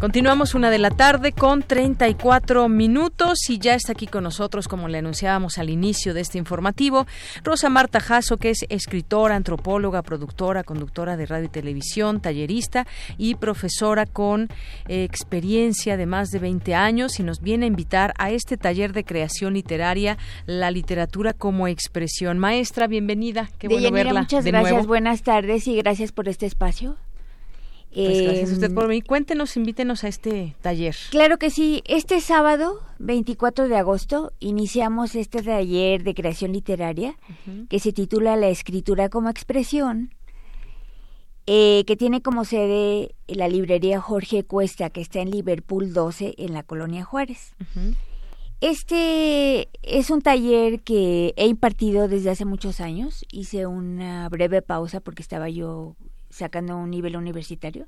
[0.00, 4.86] Continuamos una de la tarde con 34 minutos y ya está aquí con nosotros, como
[4.86, 7.04] le anunciábamos al inicio de este informativo,
[7.42, 13.34] Rosa Marta Jasso, que es escritora, antropóloga, productora, conductora de radio y televisión, tallerista y
[13.34, 14.48] profesora con
[14.86, 18.92] eh, experiencia de más de 20 años y nos viene a invitar a este taller
[18.92, 22.38] de creación literaria, la literatura como expresión.
[22.38, 23.50] Maestra, bienvenida.
[23.58, 24.20] Qué bueno verla.
[24.20, 26.96] Muchas gracias, buenas tardes y gracias por este espacio.
[27.94, 29.04] Pues gracias a usted em, por venir.
[29.04, 30.94] Cuéntenos, invítenos a este taller.
[31.10, 31.82] Claro que sí.
[31.86, 37.16] Este sábado 24 de agosto iniciamos este taller de creación literaria
[37.68, 40.14] que se titula La escritura como expresión,
[41.46, 46.52] eh, que tiene como sede la librería Jorge Cuesta, que está en Liverpool 12, en
[46.52, 47.54] la colonia Juárez.
[48.60, 53.24] Este es un taller que he impartido desde hace muchos años.
[53.30, 55.94] Hice una breve pausa porque estaba yo
[56.30, 57.86] sacando un nivel universitario,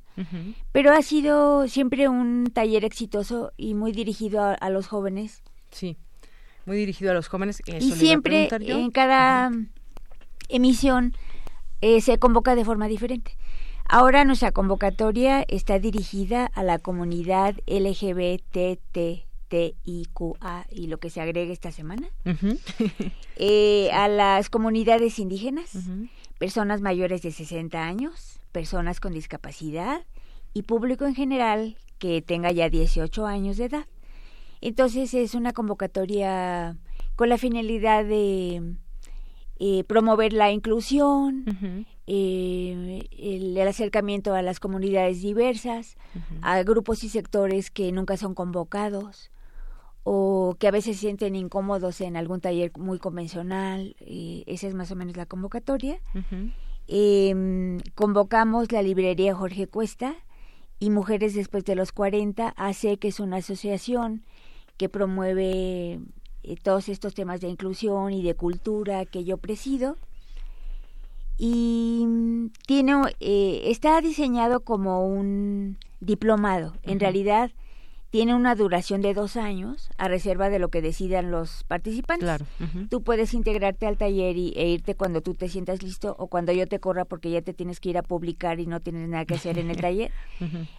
[0.73, 5.43] pero ha sido siempre un taller exitoso y muy dirigido a, los jóvenes.
[5.71, 5.97] Sí,
[6.67, 7.63] muy dirigido a los jóvenes.
[7.67, 9.51] y siempre en cada
[10.49, 11.15] emisión
[11.81, 13.37] eh, se convoca de forma diferente.
[13.93, 19.27] Ahora nuestra convocatoria está dirigida a la comunidad LGBTTIQA
[20.71, 22.09] y lo que se agregue esta semana,
[23.37, 25.73] eh, a las comunidades indígenas,
[26.41, 30.07] personas mayores de 60 años, personas con discapacidad
[30.55, 33.87] y público en general que tenga ya 18 años de edad.
[34.63, 36.79] Entonces es una convocatoria
[37.15, 38.75] con la finalidad de
[39.59, 41.45] eh, promover la inclusión,
[42.07, 45.99] eh, el, acercamiento a las comunidades diversas,
[46.41, 49.31] a grupos y sectores que nunca son convocados,
[50.03, 53.97] o que a veces se sienten incómodos en algún taller muy convencional.
[54.01, 56.01] Eh, esa es más o menos la convocatoria.
[56.89, 60.15] Em, convocamos la librería Jorge Cuesta
[60.79, 64.23] y Mujeres Después de los 40, AC, que es una asociación
[64.77, 66.01] que promueve
[66.43, 69.97] eh, todos estos temas de inclusión y de cultura que yo presido.
[71.37, 76.75] Y mm, tiene, eh, está diseñado como un diplomado.
[76.83, 77.51] En realidad,
[78.11, 82.25] tiene una duración de dos años a reserva de lo que decidan los participantes.
[82.25, 82.45] Claro.
[82.89, 86.53] Tú puedes integrarte al taller y, e irte cuando tú te sientas listo o cuando
[86.53, 89.25] yo te corra porque ya te tienes que ir a publicar y no tienes nada
[89.25, 90.11] que hacer en el taller.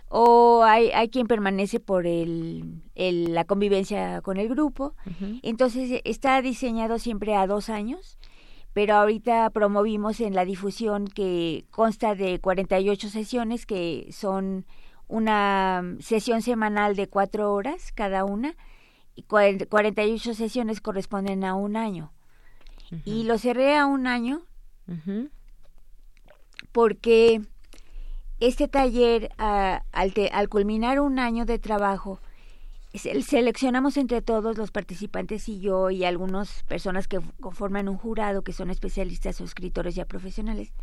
[0.09, 4.93] O hay, hay quien permanece por el, el, la convivencia con el grupo.
[5.41, 8.17] Entonces está diseñado siempre a dos años
[8.73, 14.65] pero ahorita promovimos en la difusión que consta de 48 sesiones que son
[15.11, 18.55] una sesión semanal de cuatro horas cada una
[19.13, 22.13] y 48 sesiones corresponden a un año.
[23.05, 24.41] Y lo cerré a un año
[26.71, 27.41] porque
[28.39, 29.83] este taller, al,
[30.31, 32.19] al, culminar un año de trabajo,
[32.93, 38.51] seleccionamos entre todos los participantes y yo y algunas personas que conforman un jurado, que
[38.51, 40.73] son especialistas o escritores ya profesionales,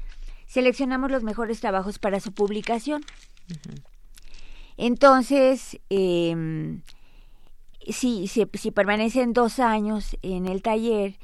[0.47, 3.03] seleccionamos los mejores trabajos para su publicación.
[4.79, 6.81] Entonces, eh,
[7.91, 11.19] si, permanecen dos años en el taller,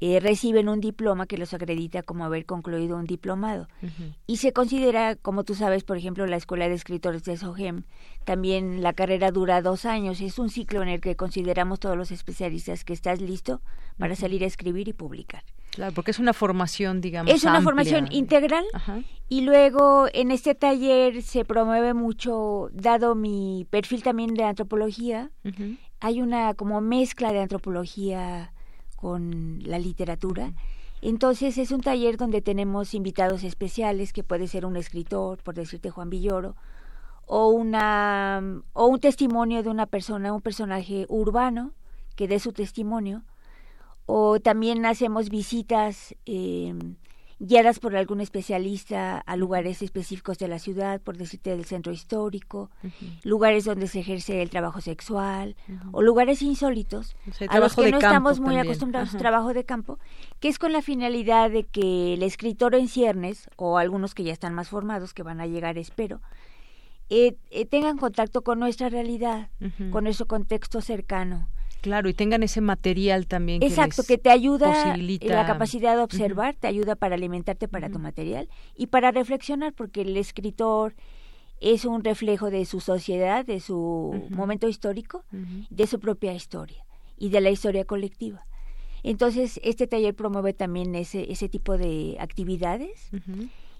[0.00, 3.68] eh, reciben un diploma que los acredita como haber concluido un diplomado.
[4.26, 7.82] Y se considera, como tú sabes, por ejemplo, la Escuela de Escritores de SOGEM,
[8.24, 10.20] también la carrera dura dos años.
[10.20, 13.60] Es un ciclo en el que consideramos todos los especialistas que estás listo
[13.98, 15.42] para salir a escribir y publicar.
[15.70, 17.32] Claro, porque es una formación, digamos.
[17.32, 18.64] Es una formación integral.
[19.28, 25.30] Y luego en este taller se promueve mucho, dado mi perfil también de antropología,
[26.00, 28.52] hay una como mezcla de antropología
[29.00, 30.52] con la literatura.
[31.00, 35.90] Entonces es un taller donde tenemos invitados especiales, que puede ser un escritor, por decirte
[35.90, 36.56] Juan Villoro,
[37.26, 41.72] o una o un testimonio de una persona, un personaje urbano
[42.16, 43.22] que dé su testimonio,
[44.06, 46.74] o también hacemos visitas eh,
[47.40, 52.70] guiadas por algún especialista a lugares específicos de la ciudad, por decirte del centro histórico,
[53.22, 55.56] lugares donde se ejerce el trabajo sexual
[55.92, 57.16] o lugares insólitos
[57.48, 59.98] a los que no estamos muy acostumbrados, trabajo de campo,
[60.40, 64.32] que es con la finalidad de que el escritor en ciernes o algunos que ya
[64.32, 66.20] están más formados, que van a llegar, espero,
[67.10, 69.48] eh, eh, tengan contacto con nuestra realidad,
[69.90, 71.48] con nuestro contexto cercano
[71.80, 73.62] Claro, y tengan ese material también.
[73.62, 78.48] Exacto, que, te ayuda la capacidad de observar, te ayuda para alimentarte para tu material
[78.76, 80.94] y para reflexionar, porque el escritor
[81.60, 85.24] es un reflejo de su sociedad, de su momento histórico,
[85.70, 86.84] de su propia historia
[87.16, 88.44] y de la historia colectiva.
[89.02, 93.10] Entonces, este taller promueve también ese, ese tipo de actividades.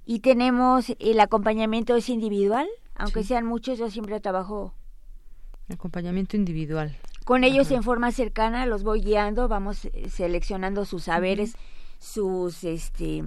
[0.06, 4.72] Y tenemos el acompañamiento es individual, aunque sean muchos, yo siempre trabajo.
[5.68, 6.96] Acompañamiento individual.
[7.28, 11.56] Con ellos en forma cercana los voy guiando, vamos eh, seleccionando sus saberes,
[11.98, 13.22] sus este,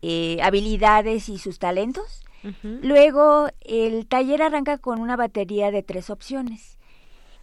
[0.00, 2.24] eh, habilidades y sus talentos.
[2.62, 6.78] Luego el taller arranca con una batería de tres opciones.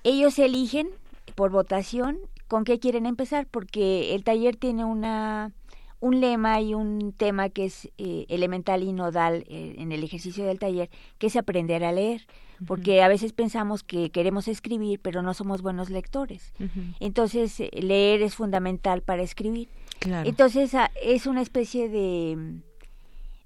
[0.03, 0.89] Ellos eligen
[1.35, 5.51] por votación con qué quieren empezar, porque el taller tiene una
[5.99, 10.57] un lema y un tema que es eh, elemental y nodal en el ejercicio del
[10.57, 10.89] taller,
[11.19, 12.25] que es aprender a leer
[12.65, 16.53] porque a veces pensamos que queremos escribir, pero no somos buenos lectores.
[16.99, 19.69] Entonces, eh, leer es fundamental para escribir.
[20.01, 22.61] Entonces, ah, es una especie de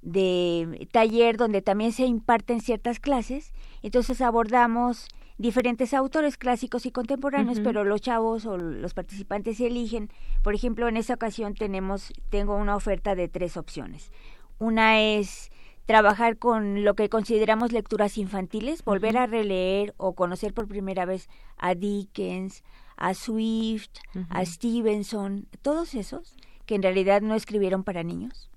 [0.02, 3.54] de taller donde también se imparten ciertas clases,
[3.84, 5.08] entonces abordamos
[5.38, 10.10] diferentes autores clásicos y contemporáneos, pero los chavos o los participantes eligen.
[10.44, 14.12] Por ejemplo, en esta ocasión tenemos tengo una oferta de tres opciones.
[14.60, 15.51] Una es
[15.86, 21.30] trabajar con lo que consideramos lecturas infantiles, volver a releer o conocer por primera vez
[21.58, 22.64] a Dickens,
[22.98, 23.90] a Swift,
[24.30, 28.50] a Stevenson, todos esos que en realidad no escribieron para niños.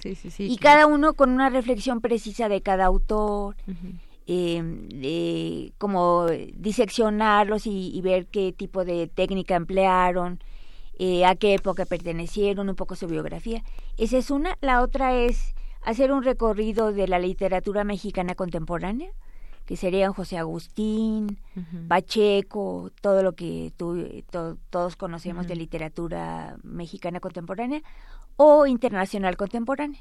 [0.00, 3.56] Sí, sí, sí, y cada uno con una reflexión precisa de cada autor,
[4.26, 10.38] eh, como diseccionarlos y, ver qué tipo de técnica emplearon,
[10.98, 13.62] eh, a qué época pertenecieron, un poco su biografía.
[13.98, 14.56] Esa es una.
[14.60, 15.54] La otra es
[15.88, 19.10] hacer un recorrido de la literatura mexicana contemporánea,
[19.64, 21.38] que serían José Agustín,
[21.88, 23.72] Pacheco, todo lo que
[24.70, 27.82] todos conocemos de literatura mexicana contemporánea,
[28.36, 30.00] o internacional contemporánea.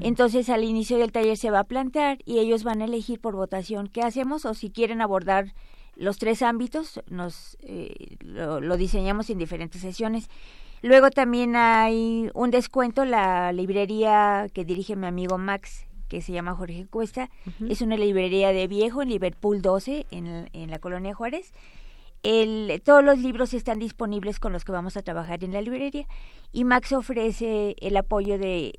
[0.00, 3.34] Entonces al inicio del taller se va a plantear y ellos van a elegir por
[3.34, 5.54] votación qué hacemos o si quieren abordar
[5.96, 10.28] los tres ámbitos, nos eh, lo, diseñamos en diferentes sesiones.
[10.82, 16.54] Luego también hay un descuento, la librería que dirige mi amigo Max, que se llama
[16.54, 17.30] Jorge Cuesta,
[17.68, 21.52] es una librería de viejo en Liverpool 12, en, en la colonia Juárez.
[22.22, 26.06] El, todos los libros están disponibles con los que vamos a trabajar en la librería.
[26.52, 28.78] Y Max ofrece el apoyo de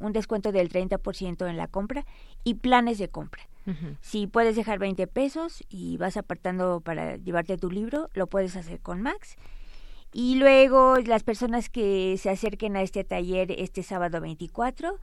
[0.00, 2.04] un descuento del 30% en la compra
[2.44, 3.48] y planes de compra.
[4.00, 8.80] Si puedes dejar 20 pesos y vas apartando para llevarte tu libro, lo puedes hacer
[8.80, 9.36] con Max.
[10.12, 14.98] Y luego las personas que se acerquen a este taller este sábado 24,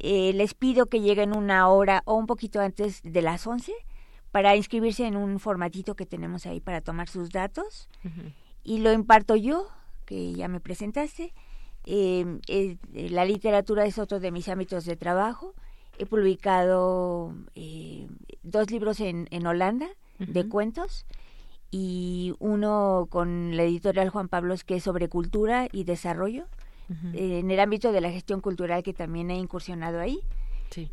[0.00, 3.72] eh, les pido que lleguen una hora o un poquito antes de las 11
[4.32, 7.88] para inscribirse en un formatito que tenemos ahí para tomar sus datos
[8.64, 9.68] y lo imparto yo,
[10.04, 11.32] que ya me presentaste.
[11.84, 15.54] Em, eh, la literatura es otro de mis ámbitos de trabajo.
[15.98, 18.08] He publicado eh,
[18.42, 19.88] dos libros en, en Holanda
[20.18, 21.06] de cuentos
[21.70, 26.46] y uno con la editorial Juan Pablos que es sobre cultura y desarrollo
[27.12, 30.20] en el ámbito de la gestión cultural que también he incursionado ahí.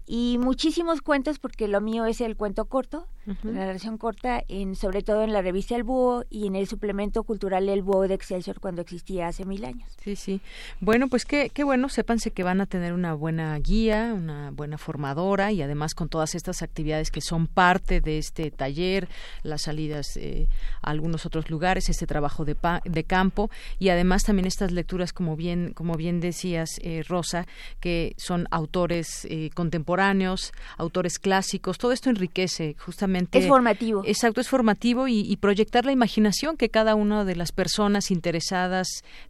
[0.06, 3.08] Y muchísimos cuentos, porque lo mío es el cuento corto,
[3.44, 7.24] la narración corta, en, sobre todo en la revista El Búho y en el suplemento
[7.24, 9.92] cultural El Búho de Excelsior cuando existía hace mil años.
[10.02, 10.40] Sí, sí.
[10.80, 14.78] Bueno, pues qué, qué bueno, sépanse que van a tener una buena guía, una buena
[14.78, 19.10] formadora y además con todas estas actividades que son parte de este taller,
[19.44, 20.48] las salidas eh,
[20.82, 22.56] a algunos otros lugares, este trabajo de,
[22.86, 27.46] de campo y además también estas lecturas, como bien, como bien decías, eh, Rosa,
[27.82, 33.38] que son autores eh, contemporáneos, autores clásicos, todo esto enriquece justamente.
[33.38, 34.02] Es formativo.
[34.06, 38.88] Exacto, es formativo y, proyectar la imaginación que cada una de las personas interesadas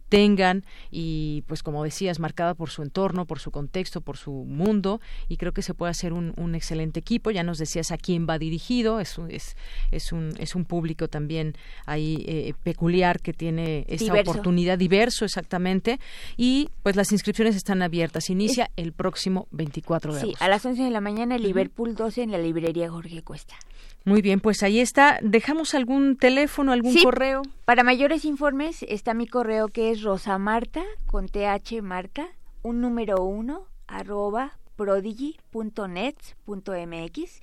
[0.08, 5.00] tengan y pues como decías, marcada por su entorno, por su contexto, por su mundo
[5.28, 7.30] y creo que se puede hacer un, excelente equipo.
[7.30, 9.56] Ya nos decías a quién va dirigido, es, es,
[9.90, 16.00] es, un, es un público también ahí eh, peculiar que tiene esa oportunidad diverso exactamente
[16.36, 18.30] y pues las inscripciones están abiertas.
[18.30, 22.22] Inicia el próximo 24 de Sí, a las 11 de la mañana en Liverpool 12
[22.22, 23.56] en la librería Jorge Cuesta.
[24.04, 25.18] Muy bien, pues ahí está.
[25.22, 27.42] ¿Dejamos algún teléfono, algún correo?
[27.64, 32.28] Para mayores informes está mi correo que es rosamarta con th marta,
[32.62, 37.42] un número uno, arroba prodigy.net.mx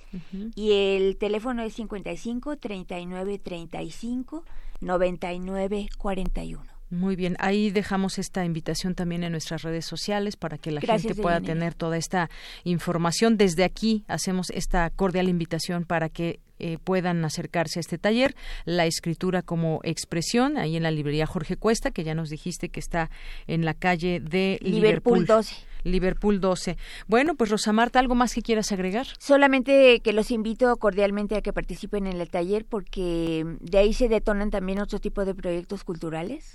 [0.54, 4.44] y el teléfono es 55 39 35
[4.80, 6.75] 99 41.
[6.88, 11.16] Muy bien, ahí dejamos esta invitación también en nuestras redes sociales para que la gente
[11.16, 12.30] pueda tener toda esta
[12.62, 13.36] información.
[13.36, 18.86] Desde aquí hacemos esta cordial invitación para que eh, puedan acercarse a este taller, la
[18.86, 23.10] escritura como expresión, ahí en la librería Jorge Cuesta, que ya nos dijiste que está
[23.46, 25.56] en la calle de Liverpool, Liverpool 12.
[25.86, 26.76] Liverpool 12.
[27.06, 29.06] Bueno, pues Rosa Marta, ¿algo más que quieras agregar?
[29.18, 34.08] Solamente que los invito cordialmente a que participen en el taller porque de ahí se
[34.08, 36.52] detonan también otro tipo de proyectos culturales.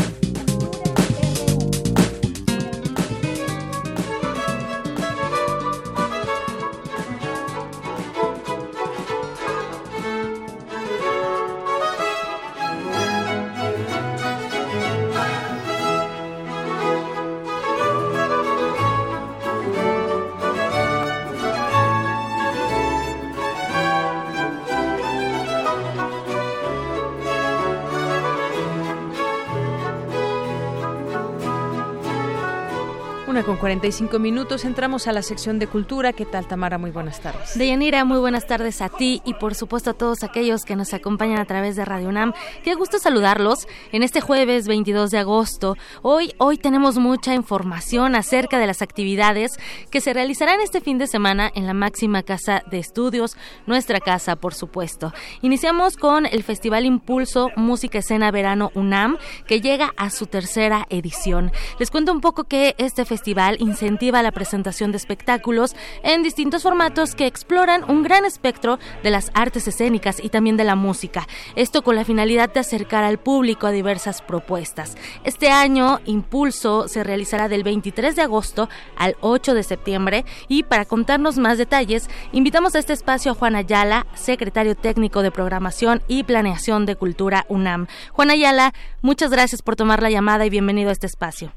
[33.43, 34.65] Con 45 minutos.
[34.65, 36.13] Entramos a la sección de cultura.
[36.13, 36.77] ¿Qué tal, Tamara?
[36.77, 37.57] Muy buenas tardes.
[37.57, 41.39] Deyanira, muy buenas tardes a ti y por supuesto a todos aquellos que nos acompañan
[41.39, 42.33] a través de Radio UNAM.
[42.63, 45.75] Qué gusto saludarlos en este jueves 22 de agosto.
[46.03, 49.51] Hoy, hoy tenemos mucha información acerca de las actividades
[49.89, 54.35] que se realizarán este fin de semana en la máxima casa de estudios, nuestra casa,
[54.35, 55.13] por supuesto.
[55.41, 59.17] Iniciamos con el Festival Impulso Música Escena Verano UNAM,
[59.47, 61.51] que llega a su tercera edición.
[61.79, 67.15] Les cuento un poco que este festival incentiva la presentación de espectáculos en distintos formatos
[67.15, 71.27] que exploran un gran espectro de las artes escénicas y también de la música.
[71.55, 74.97] Esto con la finalidad de acercar al público a diversas propuestas.
[75.23, 80.85] Este año, Impulso se realizará del 23 de agosto al 8 de septiembre y para
[80.85, 86.23] contarnos más detalles, invitamos a este espacio a Juan Ayala, secretario técnico de programación y
[86.23, 87.87] planeación de cultura UNAM.
[88.11, 91.53] Juan Ayala, muchas gracias por tomar la llamada y bienvenido a este espacio.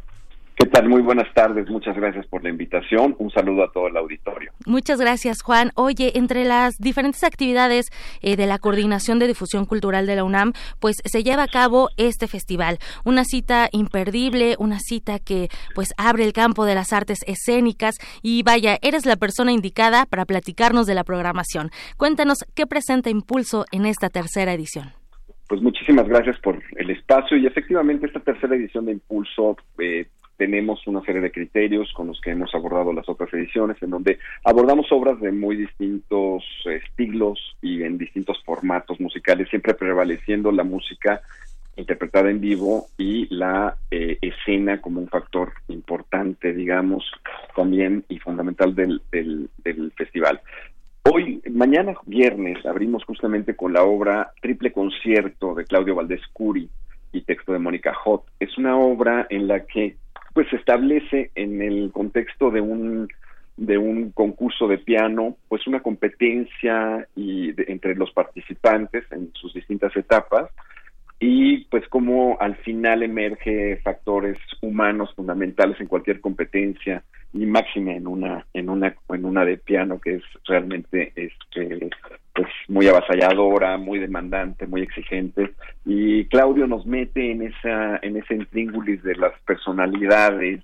[0.56, 0.88] ¿Qué tal?
[0.88, 1.68] Muy buenas tardes.
[1.68, 3.16] Muchas gracias por la invitación.
[3.18, 4.52] Un saludo a todo el auditorio.
[4.66, 5.72] Muchas gracias, Juan.
[5.74, 7.90] Oye, entre las diferentes actividades
[8.22, 11.88] eh, de la Coordinación de Difusión Cultural de la UNAM, pues se lleva a cabo
[11.96, 12.78] este festival.
[13.04, 18.44] Una cita imperdible, una cita que pues abre el campo de las artes escénicas y
[18.44, 21.70] vaya, eres la persona indicada para platicarnos de la programación.
[21.96, 24.92] Cuéntanos qué presenta Impulso en esta tercera edición.
[25.48, 30.06] Pues muchísimas gracias por el espacio y efectivamente esta tercera edición de Impulso eh,
[30.36, 34.18] tenemos una serie de criterios con los que hemos abordado las otras ediciones, en donde
[34.44, 41.20] abordamos obras de muy distintos estilos y en distintos formatos musicales, siempre prevaleciendo la música
[41.76, 47.04] interpretada en vivo y la eh, escena como un factor importante, digamos,
[47.56, 50.40] también y fundamental del, del, del festival.
[51.10, 56.68] Hoy, mañana viernes, abrimos justamente con la obra Triple Concierto de Claudio Valdés Curi
[57.12, 58.24] y texto de Mónica Hot.
[58.40, 59.96] Es una obra en la que
[60.34, 63.08] pues se establece en el contexto de un
[63.56, 69.96] de un concurso de piano, pues una competencia y entre los participantes en sus distintas
[69.96, 70.50] etapas
[71.26, 77.02] y pues como al final emerge factores humanos fundamentales en cualquier competencia
[77.32, 81.88] y máxima en una en una en una de piano que es realmente este
[82.34, 85.54] pues muy avasalladora, muy demandante, muy exigente.
[85.86, 90.60] Y Claudio nos mete en esa en ese intríngulis de las personalidades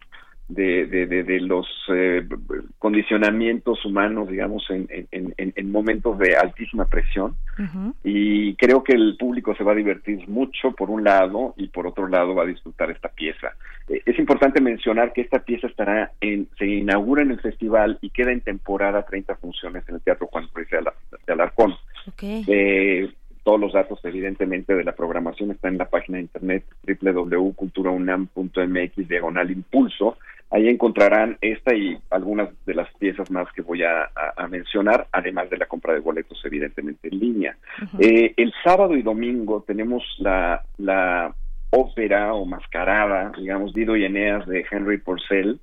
[0.51, 2.27] de, de, de, los eh,
[2.79, 7.37] condicionamientos humanos, digamos, en, en, en, momentos de altísima presión.
[8.03, 11.87] Y creo que el público se va a divertir mucho, por un lado, y por
[11.87, 13.53] otro lado va a disfrutar esta pieza.
[13.89, 18.11] Eh, es importante mencionar que esta pieza estará en, se inaugura en el festival y
[18.11, 21.75] queda en temporada 30 funciones en el Teatro Juan Ruiz de Alarcón.
[22.23, 23.13] Eh,
[23.43, 26.65] todos los datos, evidentemente, de la programación están en la página de internet
[27.01, 30.17] www.culturaunam.mx diagonal impulso
[30.53, 34.11] Ahí encontrarán esta y algunas de las piezas más que voy a,
[34.49, 37.57] mencionar, además de la compra de boletos, evidentemente, en línea.
[38.01, 41.33] Eh, el sábado y domingo tenemos la, la
[41.71, 45.61] ópera o mascarada, digamos, Dido y Eneas de Henry Porcel,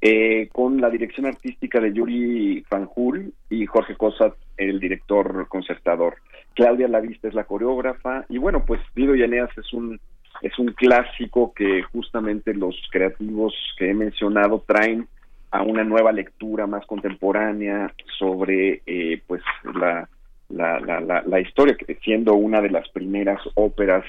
[0.00, 6.16] eh, con la dirección artística de Yuri Fanjul y Jorge Cosat, el director concertador.
[6.56, 10.00] Claudia Lavista es la coreógrafa, y bueno, pues Dido y Eneas es un
[10.42, 15.06] es un clásico que justamente los creativos que he mencionado traen
[15.50, 19.42] a una nueva lectura más contemporánea sobre eh, pues
[19.74, 20.08] la,
[20.48, 24.04] la, la, la, historia, siendo una de las primeras óperas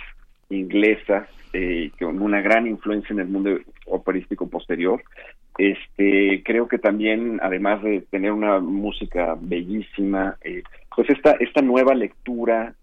[0.50, 5.02] inglesas eh, con una gran influencia en el mundo operístico posterior.
[5.58, 10.62] Este, creo que también, además de tener una música bellísima, eh,
[10.98, 12.74] pues esta, esta nueva lectura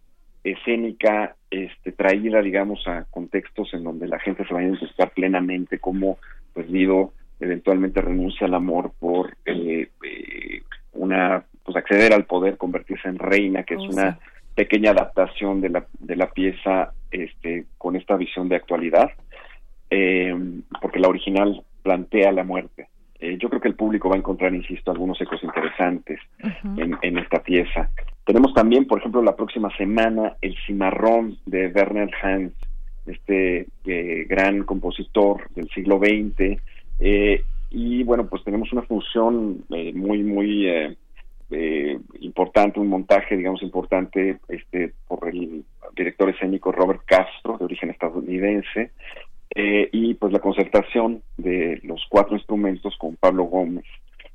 [0.45, 5.81] escénica este, traída, digamos, a contextos en donde la gente se vaya a identificar plenamente
[5.81, 6.19] como,
[6.53, 10.63] pues, Dido eventualmente renuncia al amor por eh, eh,
[10.93, 14.21] una, pues, acceder al poder, convertirse en reina, que es oh, una
[14.55, 19.11] pequeña adaptación de la, de la pieza este, con esta visión de actualidad,
[19.91, 20.33] eh,
[20.81, 22.87] porque la original plantea la muerte.
[23.21, 26.21] Eh, yo creo que el público va a encontrar, insisto, algunos ecos interesantes
[26.77, 27.91] en, en, esta pieza.
[28.25, 32.53] Tenemos también, por ejemplo, la próxima semana el cimarrón de Werner Hans,
[33.07, 36.61] este eh, gran compositor del siglo XX.
[37.71, 40.67] y bueno, pues tenemos una función muy, muy
[41.51, 47.91] eh, importante, un montaje, digamos, importante este, por el director escénico Robert Castro, de origen
[47.91, 48.91] estadounidense,
[49.55, 53.85] eh, y pues la concertación de los cuatro instrumentos con Pablo Gómez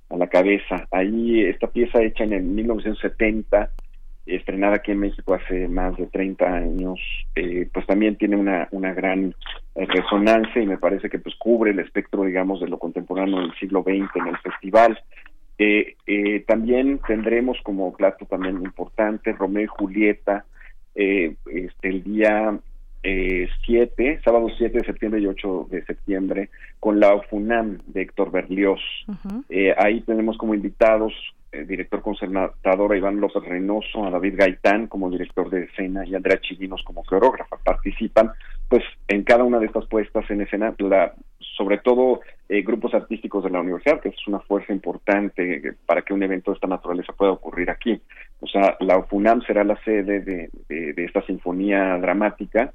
[0.10, 0.88] a la cabeza.
[0.92, 3.70] Ahí esta pieza hecha en el 1970,
[4.26, 7.00] estrenada aquí en México hace más de 30 años,
[7.36, 9.34] eh, pues también tiene una, una gran
[9.76, 13.82] resonancia y me parece que pues cubre el espectro, digamos, de lo contemporáneo del siglo
[13.82, 15.00] XX en el festival.
[15.62, 20.46] Eh, eh, también tendremos como plato también importante Romeo y Julieta
[20.96, 22.58] eh, este, el día
[23.02, 28.82] 7, sábado 7 de septiembre y 8 de septiembre, con la OFUNAM de Héctor Berlioz.
[29.78, 31.14] ahí tenemos como invitados
[31.52, 36.40] el director conservador Iván López Reynoso, a David Gaitán como director de escena y Andrea
[36.42, 37.58] Chivinos como coreógrafa.
[37.64, 38.32] Participan
[38.68, 41.14] pues en cada una de estas puestas en escena, la,
[41.60, 46.14] sobre todo eh, grupos artísticos de la universidad, que es una fuerza importante para que
[46.14, 48.02] un evento de esta naturaleza pueda ocurrir aquí.
[48.40, 52.72] O sea, la FUNAM será la sede de, de esta sinfonía dramática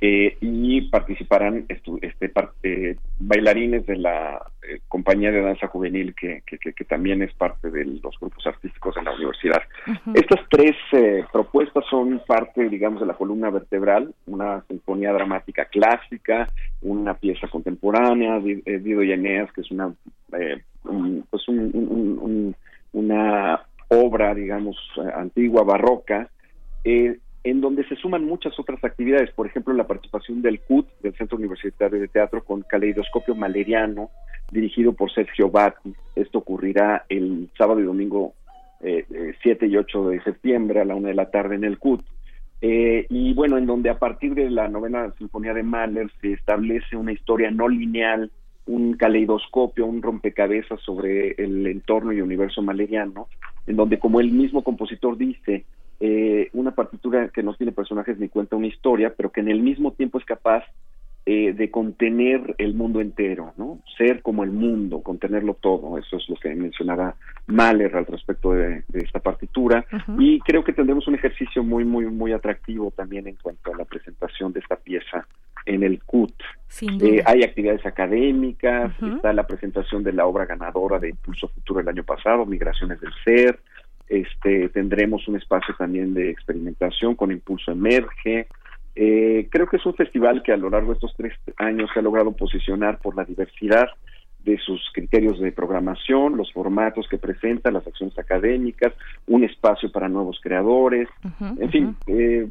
[0.00, 6.84] eh, y participarán este, parte, bailarines de la eh, compañía de danza juvenil que, que,
[6.84, 9.62] también es parte de los grupos artísticos de la universidad.
[10.12, 16.46] Estas tres eh, propuestas son parte, digamos, de la columna vertebral, una sinfonía dramática clásica,
[16.82, 19.94] una pieza contemporánea, Dido y Eneas, que es una,
[21.30, 21.48] pues
[22.92, 24.76] una obra, digamos,
[25.14, 26.28] antigua, barroca,
[26.84, 31.14] eh, en donde se suman muchas otras actividades, por ejemplo, la participación del CUT, del
[31.14, 34.10] Centro Universitario de Teatro, con Caleidoscopio Maleriano,
[34.50, 35.94] dirigido por Sergio Batti.
[36.16, 38.34] Esto ocurrirá el sábado y domingo
[38.80, 39.06] eh,
[39.42, 42.04] 7 eh, y 8 de septiembre a la una de la tarde en el CUT.
[42.62, 46.96] Eh, y bueno, en donde a partir de la novena sinfonía de Mahler se establece
[46.96, 48.32] una historia no lineal,
[48.66, 53.28] un caleidoscopio, un rompecabezas sobre el entorno y universo maleriano,
[53.68, 55.64] en donde, como el mismo compositor dice,
[56.00, 59.60] eh, una partitura que no tiene personajes ni cuenta una historia, pero que en el
[59.60, 60.64] mismo tiempo es capaz
[61.28, 63.80] eh, de contener el mundo entero, ¿no?
[63.98, 65.98] Ser como el mundo, contenerlo todo.
[65.98, 67.16] Eso es lo que mencionaba
[67.48, 69.84] Mahler al respecto de, esta partitura.
[70.18, 73.84] Y creo que tendremos un ejercicio muy, muy, muy atractivo también en cuanto a la
[73.84, 75.26] presentación de esta pieza
[75.64, 76.32] en el CUT.
[76.80, 81.88] Eh, hay actividades académicas, está la presentación de la obra ganadora de Impulso Futuro el
[81.88, 83.58] año pasado, Migraciones del Ser,
[84.08, 88.46] este, tendremos un espacio también de experimentación con Impulso Emerge.
[88.94, 91.98] Eh, creo que es un festival que a lo largo de estos tres años se
[91.98, 93.88] ha logrado posicionar por la diversidad
[94.44, 98.92] de sus criterios de programación, los formatos que presenta, las acciones académicas,
[99.26, 101.08] un espacio para nuevos creadores,
[101.58, 102.46] en fin, eh,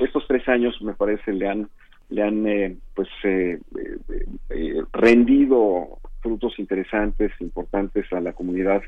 [0.00, 1.68] estos tres años me parece le han
[2.08, 3.08] le han eh, pues
[4.92, 8.82] rendido frutos interesantes, importantes a la comunidad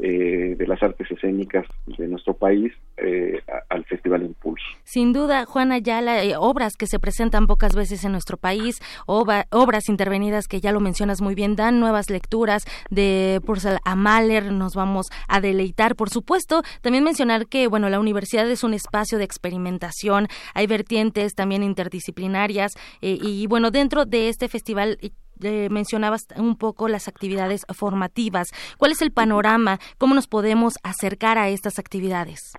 [0.00, 4.66] eh, de las artes escénicas de nuestro país eh, al Festival Impulso.
[4.82, 9.88] Sin duda, Juana Ayala, eh, obras que se presentan pocas veces en nuestro país, obras
[9.88, 14.74] intervenidas que ya lo mencionas muy bien, dan nuevas lecturas de Purcell a Mahler, nos
[14.74, 16.62] vamos a deleitar, por supuesto.
[16.80, 22.72] También mencionar que, bueno, la universidad es un espacio de experimentación, hay vertientes también interdisciplinarias
[23.00, 24.98] y, bueno, dentro de este festival
[25.70, 28.48] mencionabas un poco las actividades formativas.
[28.78, 29.78] ¿Cuál es el panorama?
[29.98, 32.52] ¿Cómo nos podemos acercar a estas actividades?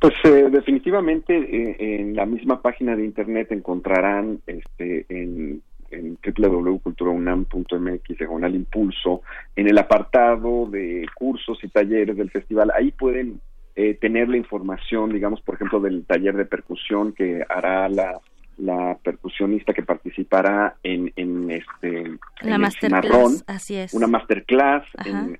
[0.00, 5.60] Pues eh, definitivamente eh, en la misma página de internet encontrarán este, en,
[5.90, 9.22] en www.culturaunam.mx diagonal impulso
[9.56, 12.70] en el apartado de cursos y talleres del festival.
[12.76, 13.40] Ahí pueden
[13.74, 18.20] eh, tener la información, digamos, por ejemplo, del taller de percusión que hará la
[18.58, 23.94] la percusionista que participará en, en este la masterclass, así es.
[23.94, 24.84] una masterclass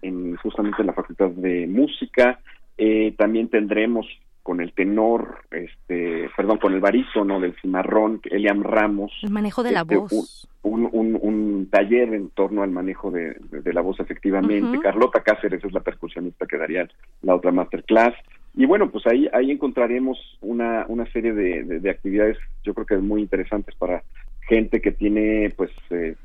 [0.03, 2.41] en, justamente en la Facultad de Música.
[2.77, 4.07] Eh, también tendremos
[4.49, 9.13] con el tenor, este, perdón, con el barítono del cimarrón, Eliam Ramos.
[9.23, 10.49] El manejo de la este, voz.
[10.63, 14.79] Un, un, un, taller en torno al manejo de, de, la voz, efectivamente.
[14.81, 16.89] Carlota Cáceres es la percusionista que daría
[17.23, 18.15] la otra masterclass
[18.59, 23.21] Y bueno, pues ahí, ahí encontraremos una, una serie de, actividades, yo creo que muy
[23.21, 24.03] interesantes para
[24.49, 26.17] gente que tiene pues eh,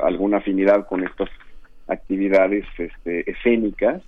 [0.00, 1.28] alguna afinidad con estas
[1.88, 4.04] actividades este, escénicas.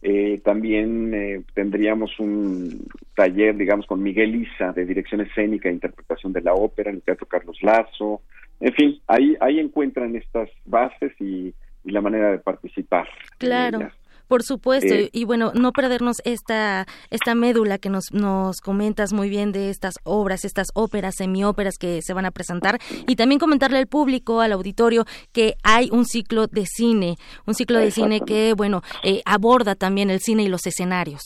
[0.00, 6.32] Eh, también eh, tendríamos un taller, digamos, con Miguel Isa de dirección escénica e interpretación
[6.32, 8.22] de la ópera en el Teatro Carlos Lazo.
[8.60, 11.52] En fin, ahí, ahí encuentran estas bases y,
[11.84, 13.06] y la manera de participar.
[13.36, 13.90] Claro.
[14.28, 19.52] Por supuesto, y bueno, no perdernos esta, esta médula que nos, nos comentas muy bien
[19.52, 23.86] de estas obras, estas óperas, semióperas que se van a presentar, y también comentarle al
[23.86, 27.16] público, al auditorio, que hay un ciclo de cine,
[27.46, 31.22] un ciclo de cine que, bueno, eh, aborda también el cine y los escenarios.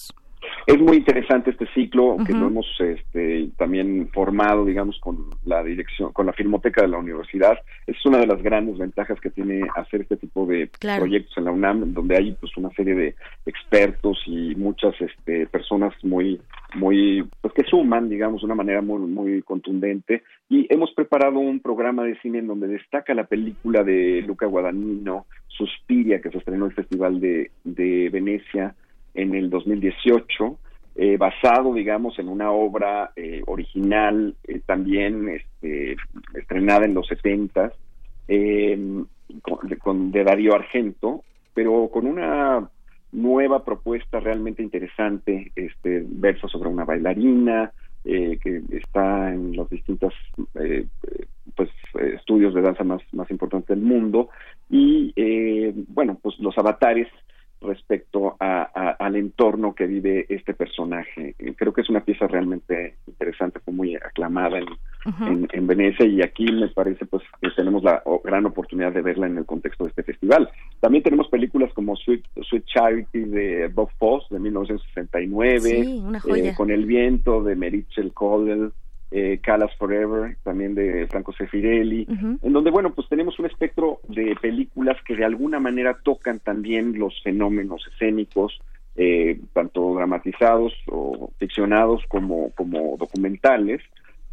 [0.66, 6.12] Es muy interesante este ciclo que lo hemos este, también formado, digamos, con la dirección,
[6.12, 7.58] con la Filmoteca de la Universidad.
[7.86, 11.52] Es una de las grandes ventajas que tiene hacer este tipo de proyectos en la
[11.52, 13.14] UNAM, donde hay pues una serie de
[13.46, 16.40] expertos y muchas este, personas muy,
[16.74, 20.22] muy, pues que suman, digamos, de una manera muy, muy contundente.
[20.48, 25.26] Y hemos preparado un programa de cine en donde destaca la película de Luca Guadagnino,
[25.48, 28.74] Suspiria, que se estrenó en el Festival de, de Venecia
[29.14, 30.58] en el 2018,
[30.96, 35.96] eh, basado, digamos, en una obra eh, original, eh, también este,
[36.34, 37.72] estrenada en los 70
[38.28, 39.06] em,
[39.80, 41.22] con, de Darío Argento,
[41.54, 42.68] pero con una
[43.12, 50.14] nueva propuesta realmente interesante, este verso sobre una bailarina que está en los distintos
[51.54, 51.68] pues
[52.14, 54.30] estudios de danza más más importantes del mundo.
[54.70, 55.12] Y
[55.88, 57.08] bueno pues los avatares
[57.60, 58.62] respecto a,
[58.98, 61.34] al entorno que vive este personaje.
[61.56, 66.50] Creo que es una pieza realmente interesante, fue muy aclamada en, en, Venecia y aquí
[66.50, 70.02] me parece pues que tenemos la gran oportunidad de verla en el contexto de este
[70.02, 70.50] festival.
[70.80, 75.80] También tenemos películas como Sweet, Sweet Charity de Bob Fosse de 1969,
[76.26, 78.70] eh, Con el viento de Merichel Cole
[79.10, 84.36] eh, Calas Forever, también de Franco Sefirelli, en donde, bueno, pues tenemos un espectro de
[84.40, 88.60] películas que de alguna manera tocan también los fenómenos escénicos,
[88.96, 93.80] eh, tanto dramatizados o ficcionados como, como documentales,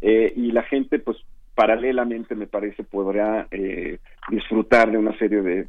[0.00, 1.16] eh, y la gente, pues,
[1.54, 3.98] paralelamente, me parece, podrá eh,
[4.30, 5.66] disfrutar de una serie de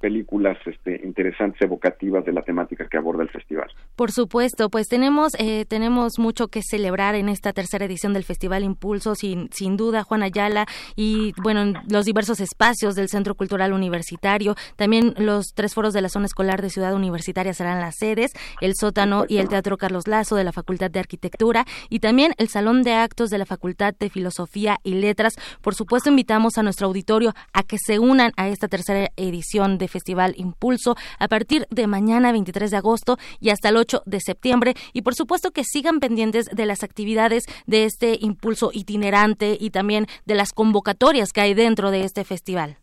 [0.00, 3.70] películas este, interesantes, evocativas de la temática que aborda el festival.
[3.96, 8.64] Por supuesto, pues tenemos eh, tenemos mucho que celebrar en esta tercera edición del Festival
[8.64, 10.66] Impulso, sin, sin duda, Juan Ayala,
[10.96, 16.02] y bueno, en los diversos espacios del Centro Cultural Universitario, también los tres foros de
[16.02, 20.06] la zona escolar de Ciudad Universitaria serán las sedes, el sótano y el Teatro Carlos
[20.06, 23.94] Lazo de la Facultad de Arquitectura, y también el Salón de Actos de la Facultad
[23.98, 25.34] de Filosofía y Letras.
[25.62, 29.88] Por supuesto, invitamos a nuestro auditorio a que se unan a esta tercera edición de
[29.88, 34.74] Festival Impulso a partir de mañana 23 de agosto y hasta el 8 de septiembre.
[34.92, 40.06] Y por supuesto que sigan pendientes de las actividades de este impulso itinerante y también
[40.26, 42.76] de las convocatorias que hay dentro de este festival.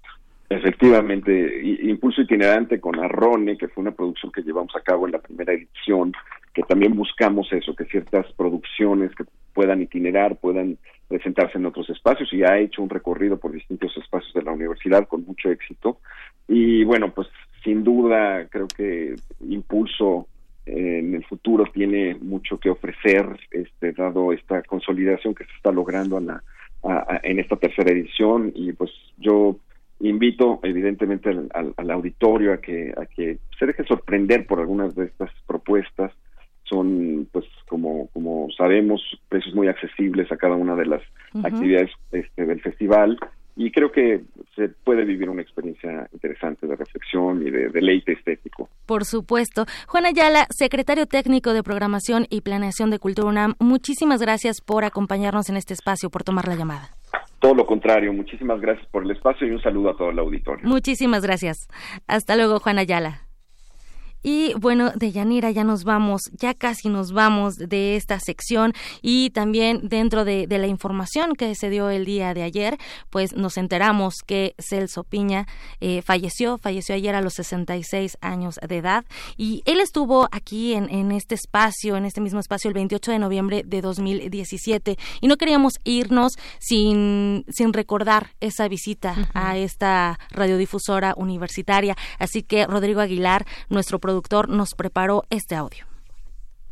[0.49, 5.19] Efectivamente, Impulso Itinerante con Arrone, que fue una producción que llevamos a cabo en la
[5.19, 6.13] primera edición,
[6.53, 10.77] que también buscamos eso, que ciertas producciones que puedan itinerar, puedan
[11.09, 15.07] presentarse en otros espacios y ha hecho un recorrido por distintos espacios de la universidad
[15.07, 15.99] con mucho éxito.
[16.47, 17.27] Y bueno, pues
[17.63, 20.27] sin duda creo que Impulso
[20.65, 25.71] eh, en el futuro tiene mucho que ofrecer, este, dado esta consolidación que se está
[25.71, 28.51] logrando en esta tercera edición.
[28.55, 29.57] Y pues yo
[29.99, 35.05] invito evidentemente al, al, auditorio a que a que se deje sorprender por algunas de
[35.05, 36.11] estas propuestas.
[36.63, 41.01] Son pues como como sabemos precios muy accesibles a cada una de las
[41.43, 43.17] actividades este, del festival
[43.57, 44.21] y creo que
[44.55, 48.69] se puede vivir una experiencia interesante de reflexión y de deleite estético.
[48.85, 49.65] Por supuesto.
[49.87, 55.49] Juan Ayala, secretario técnico de Programación y Planeación de Cultura UNAM, muchísimas gracias por acompañarnos
[55.49, 56.91] en este espacio, por tomar la llamada.
[57.39, 60.67] Todo lo contrario, muchísimas gracias por el espacio y un saludo a todo el auditorio.
[60.67, 61.67] Muchísimas gracias.
[62.07, 63.26] Hasta luego, Juan Ayala.
[64.23, 69.29] Y bueno, de Yanira ya nos vamos, ya casi nos vamos de esta sección y
[69.29, 72.77] también dentro de, la información que se dio el día de ayer,
[73.09, 75.45] pues nos enteramos que Celso Piña
[75.81, 79.05] eh, falleció, falleció ayer a los 66 años de edad
[79.37, 83.19] y él estuvo aquí en, en este espacio, en este mismo espacio el 28 de
[83.19, 91.13] noviembre de 2017 y no queríamos irnos sin, sin recordar esa visita a esta radiodifusora
[91.17, 91.95] universitaria.
[92.19, 94.16] Así que Rodrigo Aguilar, nuestro productor
[94.47, 95.85] nos preparó este audio.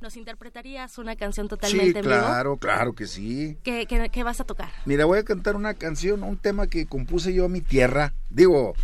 [0.01, 3.57] ¿Nos interpretarías una canción totalmente sí, claro, claro que sí.
[3.63, 4.69] ¿Qué, ¿Qué, vas a tocar?
[4.85, 8.13] Mira, voy a cantar una canción, un tema que compuse yo a mi tierra.
[8.29, 8.75] Digo,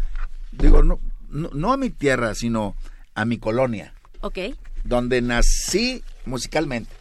[0.52, 1.00] digo, no,
[1.30, 2.76] no, a mi tierra, sino
[3.14, 3.94] a mi colonia.
[4.22, 4.38] Ok.
[4.84, 6.92] Donde nací musicalmente.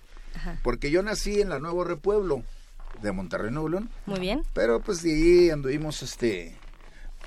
[0.63, 2.43] porque yo nací en la Nuevo Repueblo
[3.01, 3.89] de Monterrey, Nuevo León.
[4.07, 4.43] Muy bien.
[4.53, 6.60] Pero pues de ahí anduvimos este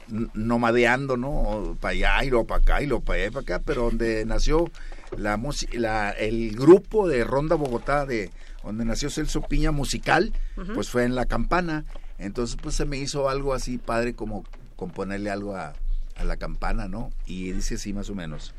[0.08, 1.78] nomadeando, ¿no?
[1.80, 4.26] Para allá y lo para acá y lo para allá y para acá, pero donde
[4.26, 4.72] nació
[5.18, 5.40] la,
[5.74, 8.32] la el grupo de Ronda Bogotá de
[8.64, 10.34] donde nació Celso Piña musical,
[10.74, 11.84] pues fue en La Campana.
[12.18, 14.46] Entonces pues se me hizo algo así padre como
[14.76, 15.74] componerle algo a,
[16.16, 17.12] a la campana, ¿no?
[17.26, 18.54] Y dice así más o menos.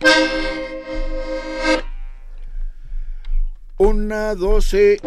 [3.77, 5.01] Una, doce.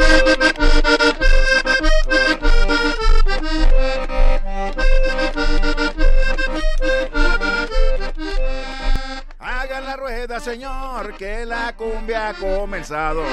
[9.97, 13.23] Rueda, señor, que la cumbia ha comenzado.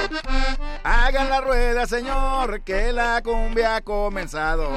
[0.83, 4.69] Hagan la rueda, señor, que la cumbia ha comenzado.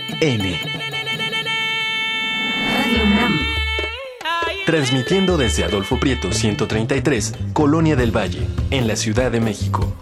[4.65, 9.95] Transmitiendo desde Adolfo Prieto 133, Colonia del Valle, en la Ciudad de México.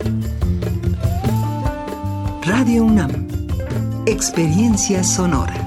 [2.43, 3.27] Radio UNAM.
[4.07, 5.66] Experiencia sonora.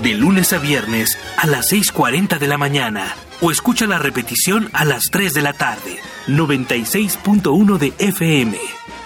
[0.00, 4.84] de lunes a viernes a las 6.40 de la mañana o escucha la repetición a
[4.84, 5.98] las 3 de la tarde.
[6.26, 8.58] 96.1 de FM.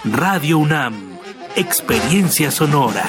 [0.05, 1.17] Radio UNAM.
[1.55, 3.03] Experiencia sonora.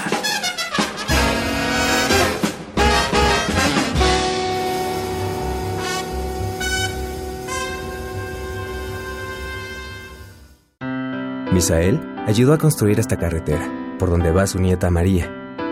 [11.52, 15.45] Misael ayudó a construir esta carretera, por donde va su nieta María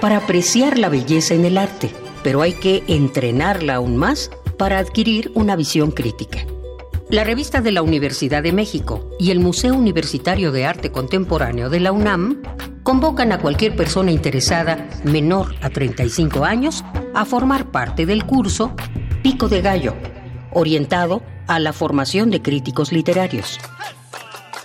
[0.00, 1.90] para apreciar la belleza en el arte,
[2.22, 6.46] pero hay que entrenarla aún más para adquirir una visión crítica.
[7.08, 11.78] La revista de la Universidad de México y el Museo Universitario de Arte Contemporáneo de
[11.78, 12.42] la UNAM
[12.82, 16.84] convocan a cualquier persona interesada menor a 35 años
[17.14, 18.74] a formar parte del curso
[19.22, 19.94] Pico de Gallo,
[20.52, 23.60] orientado a la formación de críticos literarios.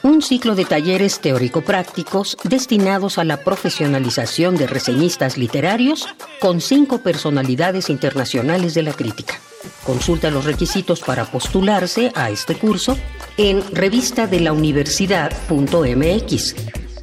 [0.03, 6.07] Un ciclo de talleres teórico-prácticos destinados a la profesionalización de reseñistas literarios
[6.39, 9.39] con cinco personalidades internacionales de la crítica.
[9.85, 12.97] Consulta los requisitos para postularse a este curso
[13.37, 16.55] en revistadelauniversidad.mx.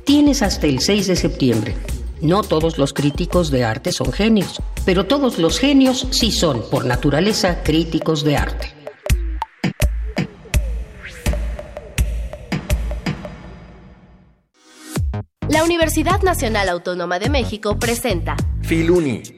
[0.05, 1.77] Tienes hasta el 6 de septiembre.
[2.21, 6.85] No todos los críticos de arte son genios, pero todos los genios sí son, por
[6.85, 8.78] naturaleza, críticos de arte.
[15.49, 19.38] La Universidad Nacional Autónoma de México presenta Filuni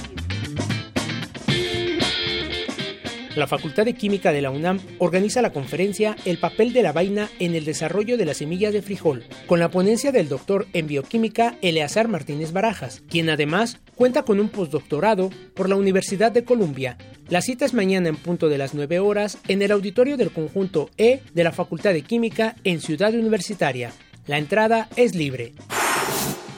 [3.35, 7.29] La Facultad de Química de la UNAM organiza la conferencia El papel de la vaina
[7.39, 11.55] en el desarrollo de las semillas de frijol, con la ponencia del doctor en bioquímica
[11.61, 16.97] Eleazar Martínez Barajas, quien además cuenta con un postdoctorado por la Universidad de Columbia.
[17.29, 20.89] La cita es mañana en punto de las 9 horas en el auditorio del conjunto
[20.97, 23.93] E de la Facultad de Química en Ciudad Universitaria.
[24.27, 25.53] La entrada es libre.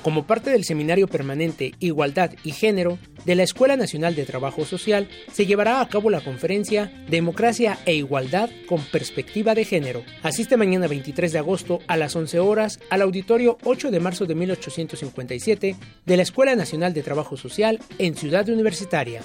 [0.04, 5.08] Como parte del Seminario Permanente Igualdad y Género de la Escuela Nacional de Trabajo Social,
[5.32, 10.04] se llevará a cabo la conferencia Democracia e Igualdad con Perspectiva de Género.
[10.22, 14.36] Asiste mañana 23 de agosto a las 11 horas al auditorio 8 de marzo de
[14.36, 15.76] 1857
[16.06, 19.22] de la Escuela Nacional de Trabajo Social en Ciudad Universitaria.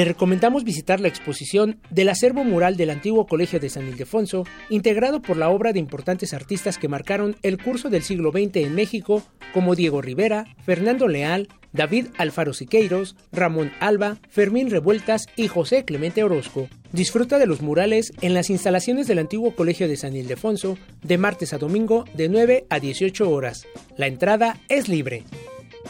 [0.00, 5.20] Te recomendamos visitar la exposición del acervo mural del antiguo Colegio de San Ildefonso, integrado
[5.20, 9.22] por la obra de importantes artistas que marcaron el curso del siglo XX en México,
[9.52, 16.24] como Diego Rivera, Fernando Leal, David Alfaro Siqueiros, Ramón Alba, Fermín Revueltas y José Clemente
[16.24, 16.66] Orozco.
[16.92, 21.52] Disfruta de los murales en las instalaciones del antiguo Colegio de San Ildefonso de martes
[21.52, 23.66] a domingo de 9 a 18 horas.
[23.98, 25.24] La entrada es libre.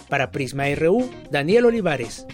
[0.09, 2.27] Para Prisma RU, Daniel Olivares.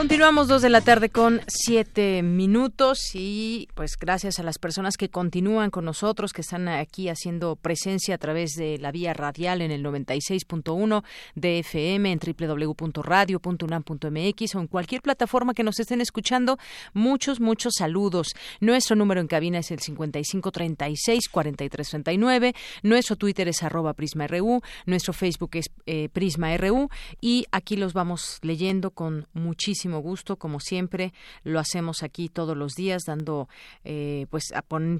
[0.00, 5.10] Continuamos dos de la tarde con siete minutos y pues gracias a las personas que
[5.10, 9.70] continúan con nosotros, que están aquí haciendo presencia a través de la vía radial en
[9.70, 16.56] el 96.1 de FM en www.radio.unam.mx o en cualquier plataforma que nos estén escuchando.
[16.94, 18.28] Muchos, muchos saludos.
[18.60, 22.54] Nuestro número en cabina es el 5536-4339.
[22.82, 24.62] Nuestro Twitter es arroba PrismaRU.
[24.86, 26.88] Nuestro Facebook es eh, PrismaRU
[27.20, 31.12] y aquí los vamos leyendo con muchísimo gusto, como siempre
[31.42, 33.48] lo hacemos aquí todos los días, dando,
[33.84, 34.52] eh, pues,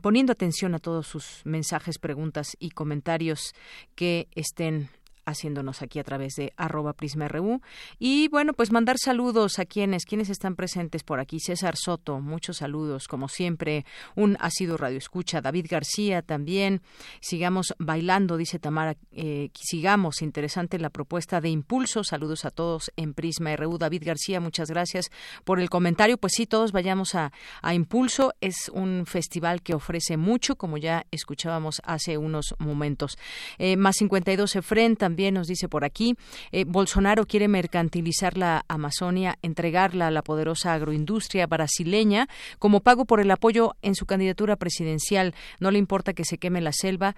[0.03, 3.55] poniendo atención a todos sus mensajes, preguntas y comentarios
[3.95, 4.91] que estén
[5.25, 7.61] haciéndonos aquí a través de arroba prisma.ru.
[7.99, 11.41] Y bueno, pues mandar saludos a quienes, quienes están presentes por aquí.
[11.41, 13.85] César Soto, muchos saludos, como siempre.
[14.17, 15.41] Un sido radio escucha.
[15.41, 16.83] David García también.
[17.21, 18.97] Sigamos bailando, dice Tamara.
[19.13, 22.05] Eh, sigamos, interesante la propuesta de impulso.
[22.05, 23.79] Saludos a todos en Prisma RU.
[23.79, 25.11] David García, muchas gracias
[25.45, 26.19] por el comentario.
[26.19, 28.35] Pues sí, todos vayamos a, a Impulso.
[28.41, 33.19] Es un festival que ofrece mucho, como ya escuchábamos hace unos momentos.
[33.59, 36.15] Eh, más 52 Efren también nos dice por aquí,
[36.53, 42.29] eh, Bolsonaro quiere mercantilizar la Amazonia, entregarla a la poderosa agroindustria brasileña
[42.61, 45.35] como pago por el apoyo en su candidatura presidencial.
[45.59, 47.17] No le importa que se queme la selva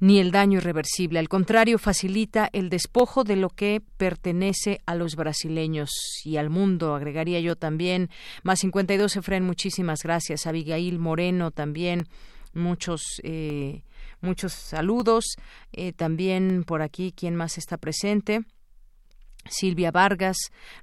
[0.00, 1.18] ni el daño irreversible.
[1.18, 5.90] Al contrario, facilita el despojo de lo que pertenece a los brasileños
[6.24, 8.08] y al mundo, agregaría yo también.
[8.44, 10.46] Más 52, Efren, muchísimas gracias.
[10.46, 12.08] Abigail Moreno también,
[12.54, 13.20] muchos.
[13.22, 13.82] Eh,
[14.20, 15.24] Muchos saludos.
[15.72, 18.44] Eh, también por aquí, ¿quién más está presente?
[19.48, 20.36] Silvia Vargas,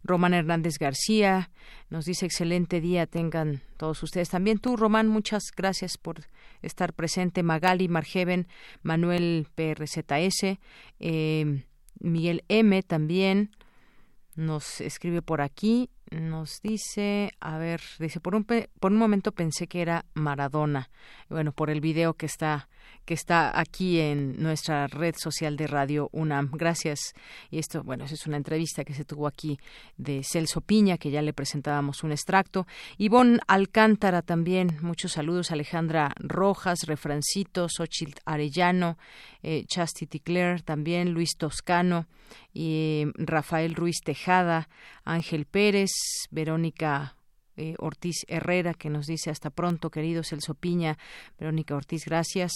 [0.03, 1.51] Román Hernández García,
[1.89, 4.29] nos dice excelente día tengan todos ustedes.
[4.29, 6.21] También tú, Román, muchas gracias por
[6.61, 7.43] estar presente.
[7.43, 8.47] Magali Margeven,
[8.81, 10.57] Manuel PRZS,
[10.99, 11.65] eh,
[11.99, 13.51] Miguel M también
[14.35, 19.67] nos escribe por aquí nos dice, a ver, dice, por un, por un momento pensé
[19.67, 20.89] que era Maradona.
[21.29, 22.69] Bueno, por el video que está
[23.05, 26.51] que está aquí en nuestra red social de Radio UNAM.
[26.53, 27.13] Gracias.
[27.51, 29.59] Y esto, bueno, es una entrevista que se tuvo aquí
[29.97, 32.65] de Celso Piña, que ya le presentábamos un extracto.
[32.97, 35.51] Ivonne Alcántara también, muchos saludos.
[35.51, 38.97] Alejandra Rojas, Refrancito, Xochitl Arellano,
[39.41, 42.07] eh, Chastity Claire también, Luis Toscano
[42.53, 44.69] y Rafael Ruiz Tejada,
[45.03, 45.91] Ángel Pérez,
[46.31, 47.15] Verónica
[47.57, 50.97] eh, Ortiz Herrera, que nos dice hasta pronto, queridos Celso Piña,
[51.39, 52.51] Verónica Ortiz, gracias.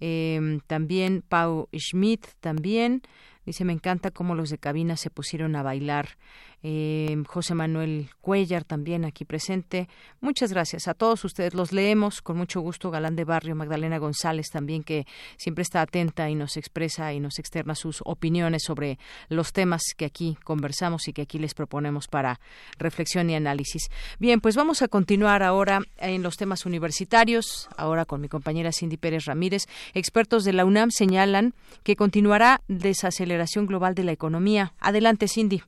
[0.00, 3.02] Em, también Pau Schmidt, también.
[3.46, 6.18] Dice, me encanta cómo los de cabina se pusieron a bailar
[6.62, 9.88] eh, José Manuel Cuellar también aquí presente.
[10.20, 11.54] Muchas gracias a todos ustedes.
[11.54, 12.90] Los leemos con mucho gusto.
[12.90, 15.06] Galán de Barrio, Magdalena González también, que
[15.36, 18.98] siempre está atenta y nos expresa y nos externa sus opiniones sobre
[19.28, 22.40] los temas que aquí conversamos y que aquí les proponemos para
[22.78, 23.88] reflexión y análisis.
[24.18, 28.96] Bien, pues vamos a continuar ahora en los temas universitarios, ahora con mi compañera Cindy
[28.96, 29.66] Pérez Ramírez.
[29.94, 34.74] Expertos de la UNAM señalan que continuará desaceleración global de la economía.
[34.80, 35.62] Adelante, Cindy.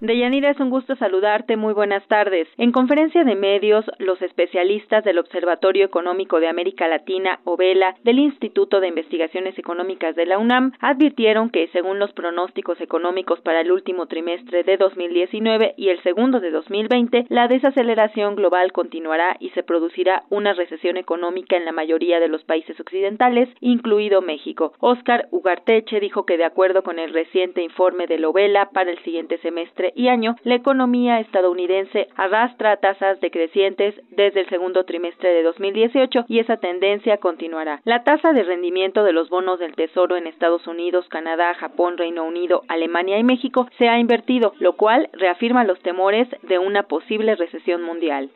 [0.00, 1.56] Deyanira, es un gusto saludarte.
[1.56, 2.48] Muy buenas tardes.
[2.58, 8.80] En conferencia de medios, los especialistas del Observatorio Económico de América Latina, OVELA, del Instituto
[8.80, 14.06] de Investigaciones Económicas de la UNAM, advirtieron que, según los pronósticos económicos para el último
[14.06, 20.24] trimestre de 2019 y el segundo de 2020, la desaceleración global continuará y se producirá
[20.28, 24.72] una recesión económica en la mayoría de los países occidentales, incluido México.
[24.80, 28.98] Oscar Ugarteche dijo que, de acuerdo con el reciente informe de la OVELA para el
[29.04, 35.42] siguiente semestre, y año, la economía estadounidense arrastra tasas decrecientes desde el segundo trimestre de
[35.42, 37.80] 2018 y esa tendencia continuará.
[37.84, 42.24] La tasa de rendimiento de los bonos del Tesoro en Estados Unidos, Canadá, Japón, Reino
[42.24, 47.34] Unido, Alemania y México se ha invertido, lo cual reafirma los temores de una posible
[47.36, 48.30] recesión mundial.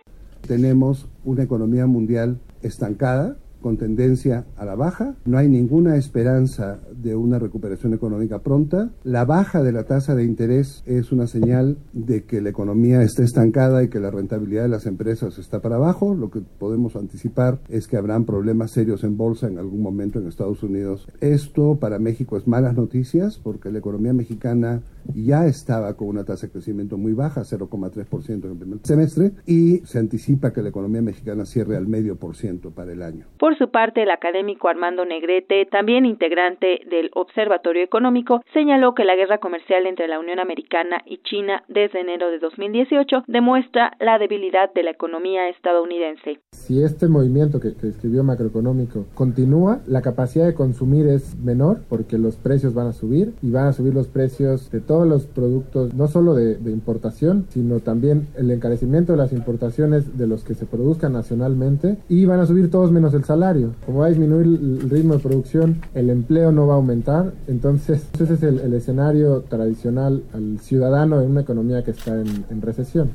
[0.47, 5.17] Tenemos una economía mundial estancada, con tendencia a la baja.
[5.25, 8.91] No hay ninguna esperanza de una recuperación económica pronta.
[9.05, 13.23] La baja de la tasa de interés es una señal de que la economía está
[13.23, 16.15] estancada y que la rentabilidad de las empresas está para abajo.
[16.15, 20.27] Lo que podemos anticipar es que habrán problemas serios en bolsa en algún momento en
[20.27, 21.09] Estados Unidos.
[21.21, 24.83] Esto para México es malas noticias porque la economía mexicana
[25.15, 29.79] ya estaba con una tasa de crecimiento muy baja, 0,3% en el primer semestre, y
[29.87, 33.27] se anticipa que la economía mexicana cierre al medio por ciento para el año.
[33.57, 39.39] Su parte, el académico Armando Negrete, también integrante del Observatorio Económico, señaló que la guerra
[39.39, 44.83] comercial entre la Unión Americana y China desde enero de 2018 demuestra la debilidad de
[44.83, 46.41] la economía estadounidense.
[46.53, 52.37] Si este movimiento que, describió macroeconómico continúa, la capacidad de consumir es menor porque los
[52.37, 56.09] precios van a subir y van a subir los precios de todos los productos, no
[56.09, 60.67] solo de, de importación, sino también el encarecimiento de las importaciones de los que se
[60.67, 63.38] produzcan nacionalmente y van a subir todos menos el salario.
[63.87, 67.33] Como va a disminuir el ritmo de producción, el empleo no va a aumentar.
[67.47, 73.11] Entonces, ese es el, escenario tradicional al ciudadano en una economía que está en recesión.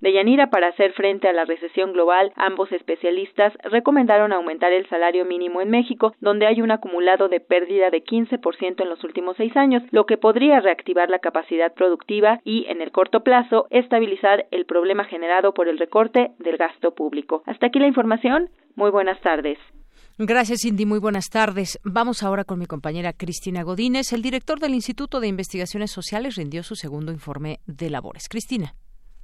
[0.00, 5.24] De Yanira, para hacer frente a la recesión global, ambos especialistas recomendaron aumentar el salario
[5.24, 9.56] mínimo en México, donde hay un acumulado de pérdida de 15% en los últimos seis
[9.56, 14.66] años, lo que podría reactivar la capacidad productiva y, en el corto plazo, estabilizar el
[14.66, 17.42] problema generado por el recorte del gasto público.
[17.46, 18.50] Hasta aquí la información.
[18.76, 19.58] Muy buenas tardes.
[20.16, 20.86] Gracias, Cindy.
[20.86, 21.80] Muy buenas tardes.
[21.82, 24.12] Vamos ahora con mi compañera Cristina Godínez.
[24.12, 28.28] El director del Instituto de Investigaciones Sociales rindió su segundo informe de labores.
[28.28, 28.74] Cristina.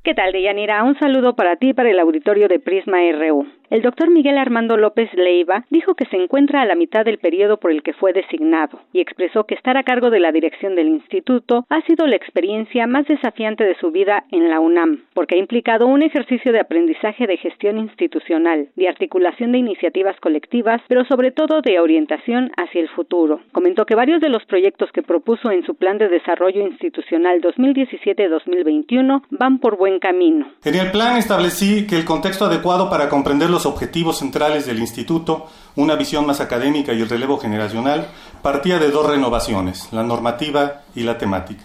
[0.04, 0.84] ¿Qué tal, Deyanira?
[0.84, 3.46] Un saludo para ti y para el auditorio de Prisma RU.
[3.74, 7.56] El doctor Miguel Armando López Leiva dijo que se encuentra a la mitad del periodo
[7.56, 10.86] por el que fue designado y expresó que estar a cargo de la dirección del
[10.86, 15.38] instituto ha sido la experiencia más desafiante de su vida en la UNAM, porque ha
[15.38, 21.32] implicado un ejercicio de aprendizaje de gestión institucional, de articulación de iniciativas colectivas, pero sobre
[21.32, 23.40] todo de orientación hacia el futuro.
[23.50, 29.22] Comentó que varios de los proyectos que propuso en su Plan de Desarrollo Institucional 2017-2021
[29.30, 30.46] van por buen camino.
[30.64, 35.48] En el plan establecí que el contexto adecuado para comprender los objetivos centrales del instituto,
[35.76, 38.08] una visión más académica y el relevo generacional,
[38.42, 41.64] partía de dos renovaciones, la normativa y la temática.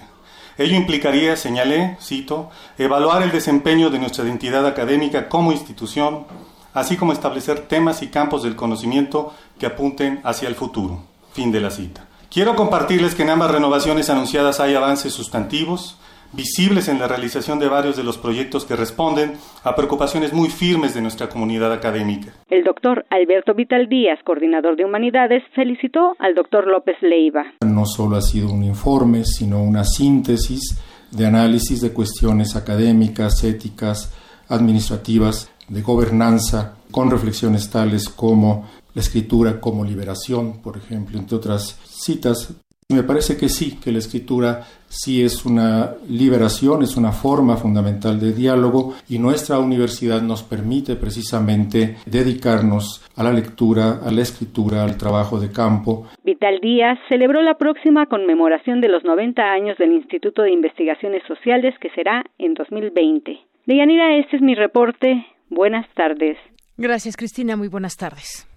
[0.57, 6.25] Ello implicaría, señalé, cito, evaluar el desempeño de nuestra identidad académica como institución,
[6.73, 11.01] así como establecer temas y campos del conocimiento que apunten hacia el futuro.
[11.33, 12.05] Fin de la cita.
[12.29, 15.97] Quiero compartirles que en ambas renovaciones anunciadas hay avances sustantivos,
[16.33, 19.33] visibles en la realización de varios de los proyectos que responden
[19.63, 22.33] a preocupaciones muy firmes de nuestra comunidad académica.
[22.49, 27.45] El doctor Alberto Vital Díaz, coordinador de Humanidades, felicitó al doctor López Leiva.
[27.65, 30.79] No solo ha sido un informe, sino una síntesis
[31.11, 34.13] de análisis de cuestiones académicas, éticas,
[34.47, 41.79] administrativas, de gobernanza, con reflexiones tales como la escritura como liberación, por ejemplo, entre otras
[41.85, 42.55] citas.
[42.91, 48.19] Me parece que sí, que la escritura sí es una liberación, es una forma fundamental
[48.19, 54.83] de diálogo y nuestra universidad nos permite precisamente dedicarnos a la lectura, a la escritura,
[54.83, 56.07] al trabajo de campo.
[56.23, 61.75] Vital Díaz celebró la próxima conmemoración de los 90 años del Instituto de Investigaciones Sociales
[61.79, 63.39] que será en 2020.
[63.67, 65.27] Deyanira, este es mi reporte.
[65.51, 66.37] Buenas tardes.
[66.75, 67.55] Gracias, Cristina.
[67.55, 68.47] Muy buenas tardes.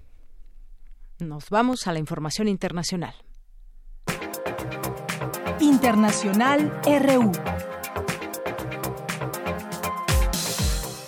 [1.20, 3.12] Nos vamos a la información internacional.
[5.62, 7.30] Internacional RU.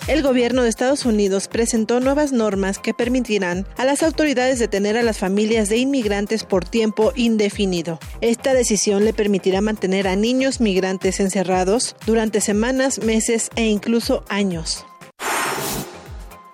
[0.07, 5.03] El gobierno de Estados Unidos presentó nuevas normas que permitirán a las autoridades detener a
[5.03, 7.99] las familias de inmigrantes por tiempo indefinido.
[8.21, 14.85] Esta decisión le permitirá mantener a niños migrantes encerrados durante semanas, meses e incluso años.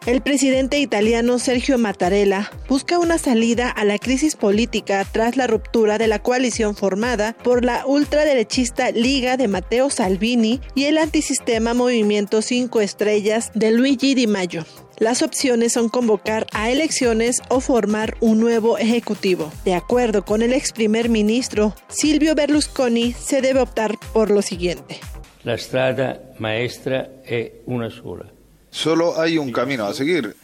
[0.07, 5.99] El presidente italiano Sergio Mattarella busca una salida a la crisis política tras la ruptura
[5.99, 12.41] de la coalición formada por la ultraderechista Liga de Matteo Salvini y el antisistema Movimiento
[12.41, 14.65] 5 Estrellas de Luigi Di Maggio.
[14.97, 19.51] Las opciones son convocar a elecciones o formar un nuevo ejecutivo.
[19.65, 24.99] De acuerdo con el ex primer ministro Silvio Berlusconi, se debe optar por lo siguiente.
[25.43, 28.33] La strada maestra es una sola
[28.71, 30.35] Solo hay un camino a seguir,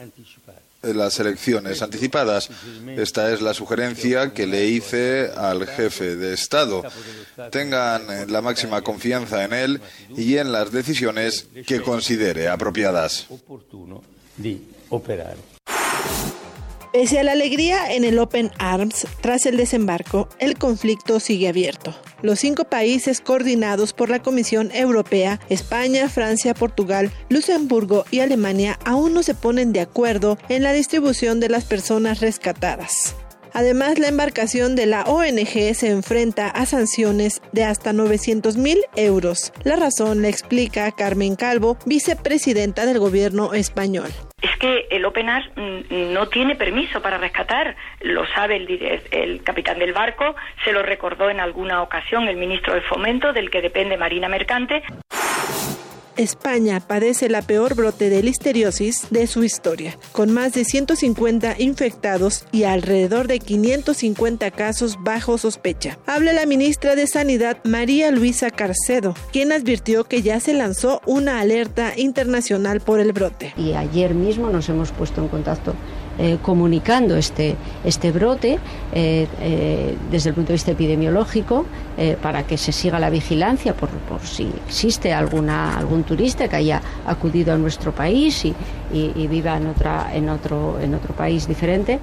[0.81, 2.49] las elecciones anticipadas.
[2.95, 6.83] Esta es la sugerencia que le hice al jefe de Estado.
[7.51, 9.81] Tengan la máxima confianza en él
[10.15, 13.27] y en las decisiones que considere apropiadas.
[16.97, 21.93] Pese a la alegría en el Open Arms tras el desembarco, el conflicto sigue abierto.
[22.23, 29.13] Los cinco países coordinados por la Comisión Europea, España, Francia, Portugal, Luxemburgo y Alemania aún
[29.13, 33.15] no se ponen de acuerdo en la distribución de las personas rescatadas.
[33.57, 39.51] Además, la embarcación de la ONG se enfrenta a sanciones de hasta 900 mil euros.
[39.63, 44.11] La razón la explica Carmen Calvo, vicepresidenta del gobierno español.
[44.43, 49.79] Es que el OpenAR mm, no tiene permiso para rescatar, lo sabe el, el, capitán
[49.79, 53.97] del barco, se lo recordó en alguna ocasión el ministro de Fomento, del que depende
[53.97, 54.83] Marina Mercante.
[56.17, 62.45] España padece la peor brote de listeriosis de su historia, con más de 150 infectados
[62.51, 65.97] y alrededor de 550 casos bajo sospecha.
[66.05, 71.39] Habla la ministra de Sanidad María Luisa Carcedo, quien advirtió que ya se lanzó una
[71.39, 73.53] alerta internacional por el brote.
[73.55, 75.73] Y ayer mismo nos hemos puesto en contacto
[76.19, 78.57] eh, comunicando este, este brote
[78.91, 81.65] eh, eh, desde el punto de vista epidemiológico
[82.21, 83.89] para que se siga la vigilancia por,
[84.23, 88.53] si existe alguna, algún turista que haya acudido a nuestro país y,
[88.93, 91.99] y viva en, otra, en, otro, en otro país diferente.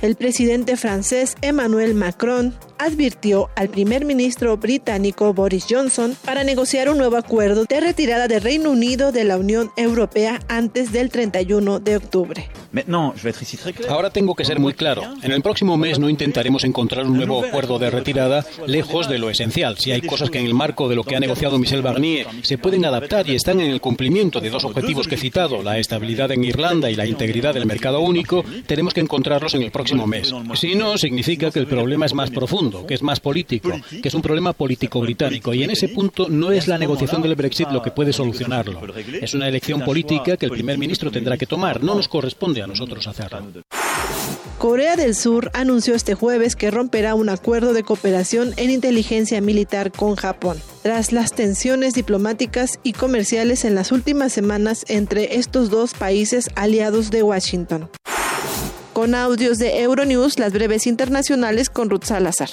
[0.00, 6.98] El presidente francés Emmanuel Macron advirtió al primer ministro británico Boris Johnson para negociar un
[6.98, 11.96] nuevo acuerdo de retirada del Reino Unido de la Unión Europea antes del 31 de
[11.96, 12.48] octubre.
[13.88, 15.02] Ahora tengo que ser muy claro.
[15.22, 19.30] En el próximo mes no intentaremos encontrar un nuevo acuerdo de retirada lejos de lo
[19.30, 19.78] esencial.
[19.78, 22.58] Si hay cosas que en el marco de lo que ha negociado Michel Barnier se
[22.58, 26.30] pueden adaptar y están en el cumplimiento de dos objetivos que he citado, la estabilidad
[26.30, 30.32] en Irlanda y la integridad del mercado único, tenemos que encontrarlos en el próximo mes.
[30.54, 33.70] Si no, significa que el problema es más profundo que es más político,
[34.02, 35.54] que es un problema político-británico.
[35.54, 38.80] Y en ese punto no es la negociación del Brexit lo que puede solucionarlo.
[39.20, 41.82] Es una elección política que el primer ministro tendrá que tomar.
[41.82, 43.42] No nos corresponde a nosotros hacerla.
[44.58, 49.92] Corea del Sur anunció este jueves que romperá un acuerdo de cooperación en inteligencia militar
[49.92, 55.94] con Japón, tras las tensiones diplomáticas y comerciales en las últimas semanas entre estos dos
[55.94, 57.88] países aliados de Washington
[58.98, 62.48] con audios de Euronews, las breves internacionales con Ruth Salazar.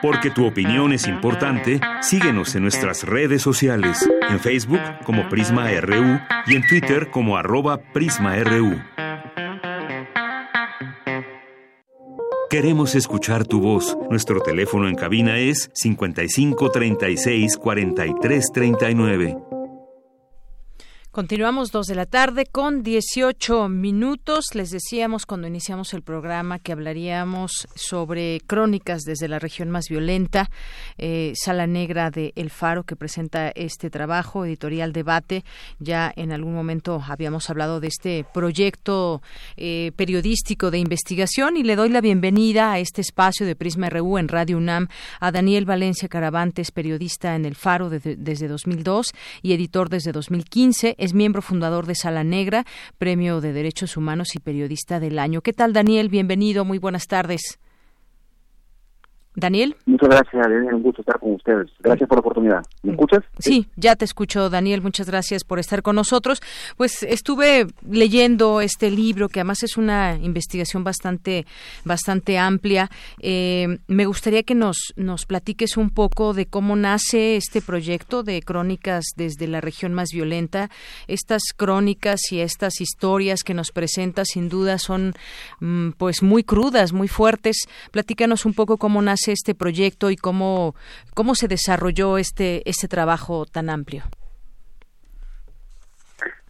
[0.00, 6.18] Porque tu opinión es importante, síguenos en nuestras redes sociales, en Facebook como Prisma RU
[6.46, 8.80] y en Twitter como arroba PrismaRU.
[12.48, 13.94] Queremos escuchar tu voz.
[14.08, 19.55] Nuestro teléfono en cabina es 55 36 43 39.
[21.16, 24.48] Continuamos dos de la tarde con 18 minutos.
[24.52, 30.50] Les decíamos cuando iniciamos el programa que hablaríamos sobre crónicas desde la región más violenta,
[30.98, 35.42] eh, Sala Negra de El Faro que presenta este trabajo, editorial debate.
[35.78, 39.22] Ya en algún momento habíamos hablado de este proyecto
[39.56, 44.18] eh, periodístico de investigación y le doy la bienvenida a este espacio de Prisma RU
[44.18, 44.88] en Radio UNAM
[45.20, 51.05] a Daniel Valencia Caravantes, periodista en El Faro desde, desde 2002 y editor desde 2015
[51.06, 52.66] es miembro fundador de Sala Negra,
[52.98, 55.40] Premio de Derechos Humanos y Periodista del Año.
[55.40, 56.08] ¿Qué tal, Daniel?
[56.08, 57.58] Bienvenido, muy buenas tardes.
[59.36, 59.76] Daniel.
[59.84, 61.70] Muchas gracias, es un gusto estar con ustedes.
[61.80, 62.62] Gracias por la oportunidad.
[62.82, 63.22] ¿Me escuchas?
[63.38, 64.80] Sí, ya te escucho, Daniel.
[64.80, 66.40] Muchas gracias por estar con nosotros.
[66.78, 71.44] Pues estuve leyendo este libro, que además es una investigación bastante,
[71.84, 72.90] bastante amplia.
[73.20, 78.40] Eh, me gustaría que nos, nos platiques un poco de cómo nace este proyecto de
[78.40, 80.70] crónicas desde la región más violenta.
[81.08, 85.12] Estas crónicas y estas historias que nos presenta, sin duda, son
[85.60, 87.68] mm, pues muy crudas, muy fuertes.
[87.90, 90.74] Platícanos un poco cómo nace este proyecto y cómo,
[91.14, 94.04] cómo se desarrolló este, este trabajo tan amplio.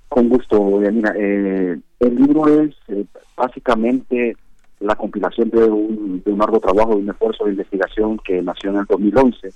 [0.09, 1.13] Con gusto, Yanina.
[1.17, 3.05] Eh, el libro es eh,
[3.37, 4.37] básicamente
[4.81, 8.71] la compilación de un, de un largo trabajo, de un esfuerzo de investigación que nació
[8.71, 9.51] en el 2011,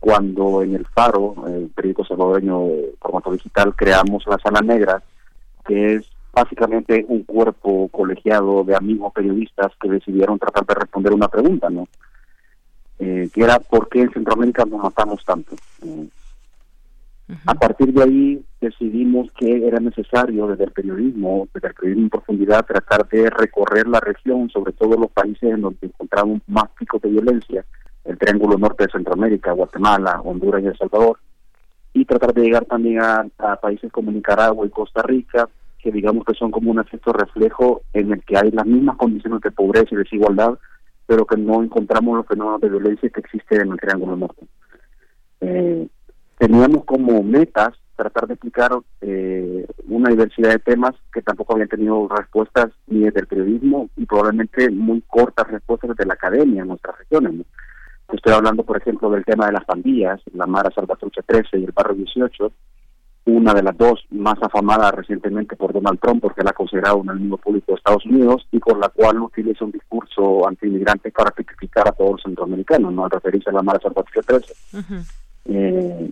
[0.00, 2.66] cuando en el Faro, el periódico salvadoreño
[3.00, 5.02] formato digital, creamos la Sala Negra,
[5.66, 11.28] que es básicamente un cuerpo colegiado de amigos periodistas que decidieron tratar de responder una
[11.28, 11.88] pregunta, ¿no?
[12.98, 15.54] Eh, que era por qué en Centroamérica nos matamos tanto.
[15.82, 16.08] Eh,
[17.46, 22.10] a partir de ahí decidimos que era necesario desde el periodismo, desde el periodismo en
[22.10, 27.02] profundidad, tratar de recorrer la región, sobre todo los países en donde encontramos más picos
[27.02, 27.64] de violencia,
[28.04, 31.18] el Triángulo Norte de Centroamérica, Guatemala, Honduras y El Salvador,
[31.92, 35.48] y tratar de llegar también a, a países como Nicaragua y Costa Rica,
[35.78, 39.40] que digamos que son como un efecto reflejo en el que hay las mismas condiciones
[39.42, 40.58] de pobreza y desigualdad,
[41.08, 44.46] pero que no encontramos los fenómenos de violencia que existen en el Triángulo Norte.
[45.40, 45.88] Eh,
[46.36, 52.06] teníamos como metas tratar de explicar eh, una diversidad de temas que tampoco habían tenido
[52.08, 56.98] respuestas ni desde el periodismo y probablemente muy cortas respuestas desde la academia en nuestras
[56.98, 57.46] regiones.
[58.12, 61.72] Estoy hablando, por ejemplo, del tema de las pandillas, la Mara Salvatrucha 13 y el
[61.72, 62.52] Barrio 18,
[63.28, 67.10] una de las dos más afamadas recientemente por Donald Trump porque la ha considerado un
[67.10, 71.88] enemigo público de Estados Unidos y por la cual utiliza un discurso antiinmigrante para criticar
[71.88, 74.54] a todos los centroamericanos, no al referirse a la Mara Salvatrucha 13.
[75.46, 76.10] eh,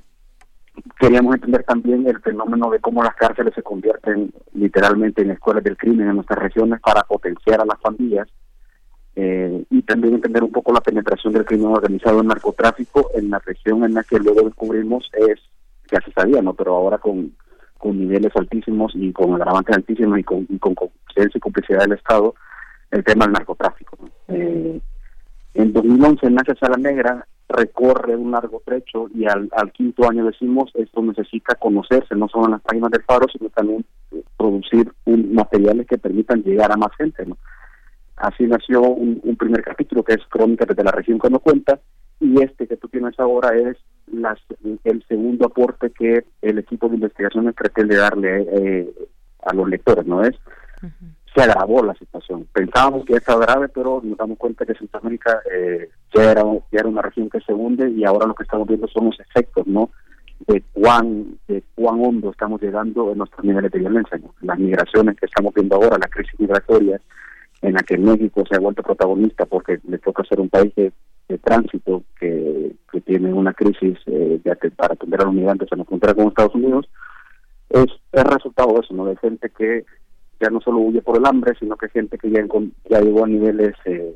[1.01, 5.77] queríamos entender también el fenómeno de cómo las cárceles se convierten literalmente en escuelas del
[5.77, 8.29] crimen en nuestras regiones para potenciar a las familias
[9.15, 13.39] eh, y también entender un poco la penetración del crimen organizado en narcotráfico en la
[13.39, 15.41] región en la que luego descubrimos es
[15.91, 16.55] ya se sabía, ¿no?
[16.55, 17.33] Pero ahora con,
[17.79, 20.75] con niveles altísimos y con agravantes altísimos y con, y con
[21.17, 22.35] y complicidad del Estado,
[22.91, 23.97] el tema del narcotráfico.
[24.29, 24.81] Eh,
[25.55, 31.01] en 2011 nace Sala Negra, recorre un largo trecho y al, quinto año decimos esto
[31.03, 35.87] necesita conocerse, no solo en las páginas del Faro, sino también eh, producir un, materiales
[35.87, 37.25] que permitan llegar a más gente.
[37.25, 37.39] ¿no?
[38.17, 41.79] Así nació un, primer capítulo que es Crónicas de la región que no cuenta
[42.21, 43.77] y este que tú tienes ahora es
[44.13, 44.39] las,
[44.85, 48.95] el segundo aporte que el equipo de investigaciones pretende darle eh,
[49.45, 50.35] a los lectores, ¿no es?
[51.35, 52.47] Se agravó la situación.
[52.53, 56.43] Pensábamos que estaba grave, pero nos damos cuenta que Centroamérica eh, ya, era,
[56.73, 59.21] ya era una región que se hunde y ahora lo que estamos viendo son los
[59.21, 59.91] efectos, ¿no?
[60.47, 64.21] De cuán, de cuán hondo estamos llegando en nuestros niveles de violencia.
[64.41, 67.01] Las migraciones que estamos viendo ahora, la crisis migratoria,
[67.63, 70.93] en la que México se ha vuelto protagonista porque le toca ser un país de
[71.29, 75.79] de tránsito que, que tiene una crisis eh, de, para atender a los migrantes en
[75.79, 76.89] la frontera con Estados Unidos,
[77.71, 79.07] es el resultado de eso, ¿no?
[79.07, 79.85] De gente que
[80.41, 82.45] ya no solo huye por el hambre, sino que gente que ya,
[82.89, 84.15] ya llegó a niveles eh,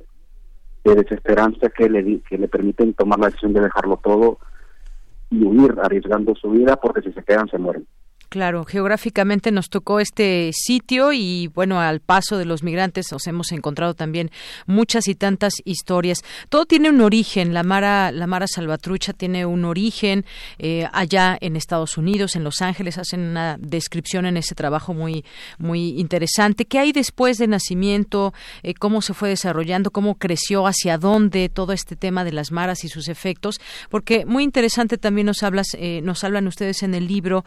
[0.85, 4.39] de desesperanza que le, que le permiten tomar la decisión de dejarlo todo
[5.31, 7.87] y huir arriesgando su vida porque si se quedan se mueren.
[8.31, 13.51] Claro, geográficamente nos tocó este sitio y bueno, al paso de los migrantes nos hemos
[13.51, 14.31] encontrado también
[14.67, 16.23] muchas y tantas historias.
[16.49, 20.25] Todo tiene un origen, la Mara, la Mara Salvatrucha tiene un origen
[20.61, 25.25] eh, allá en Estados Unidos, en Los Ángeles, hacen una descripción en ese trabajo muy,
[25.59, 26.67] muy interesante.
[26.67, 28.33] ¿Qué hay después de nacimiento?
[28.63, 29.91] Eh, ¿Cómo se fue desarrollando?
[29.91, 30.69] ¿Cómo creció?
[30.69, 31.49] ¿Hacia dónde?
[31.49, 33.61] Todo este tema de las maras y sus efectos.
[33.89, 37.45] Porque muy interesante también nos hablas, eh, nos hablan ustedes en el libro,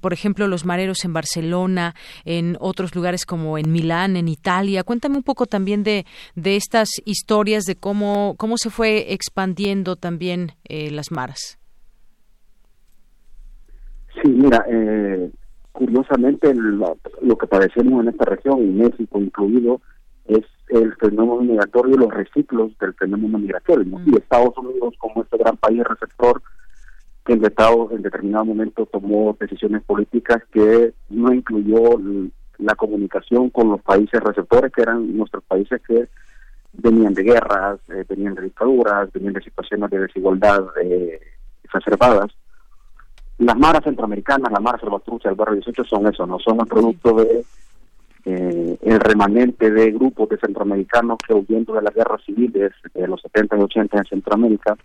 [0.00, 1.94] por ejemplo, los mareros en Barcelona,
[2.24, 4.84] en otros lugares como en Milán, en Italia.
[4.84, 10.52] Cuéntame un poco también de, de estas historias, de cómo, cómo se fue expandiendo también
[10.64, 11.58] eh, las maras.
[14.22, 15.30] Sí, mira, eh,
[15.72, 16.96] curiosamente lo,
[17.38, 19.80] que padecemos en esta región, y México incluido,
[20.26, 24.00] es el fenómeno migratorio y los reciclos del fenómeno migratorio.
[24.06, 26.42] Y Estados Unidos, como este gran país receptor,
[27.24, 32.00] que el Estado en determinado momento tomó decisiones políticas que no incluyó
[32.58, 36.08] la comunicación con los países receptores, que eran nuestros países que
[36.72, 41.20] venían de guerras, eh, venían de dictaduras, venían de situaciones de desigualdad eh,
[41.64, 42.30] exacerbadas.
[43.38, 47.14] las maras centroamericanas, la mara salvatrucha, el barrio 18 son eso, no son el producto
[47.14, 47.44] de
[48.26, 53.20] eh, el remanente de grupos de centroamericanos que huyendo de las guerras civiles de los
[53.22, 54.76] 70 y 80 en Centroamérica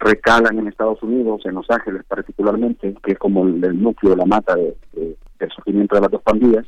[0.00, 4.24] recalan en Estados Unidos, en Los Ángeles particularmente, que es como el, núcleo de la
[4.24, 6.66] mata de, del surgimiento de las dos pandillas,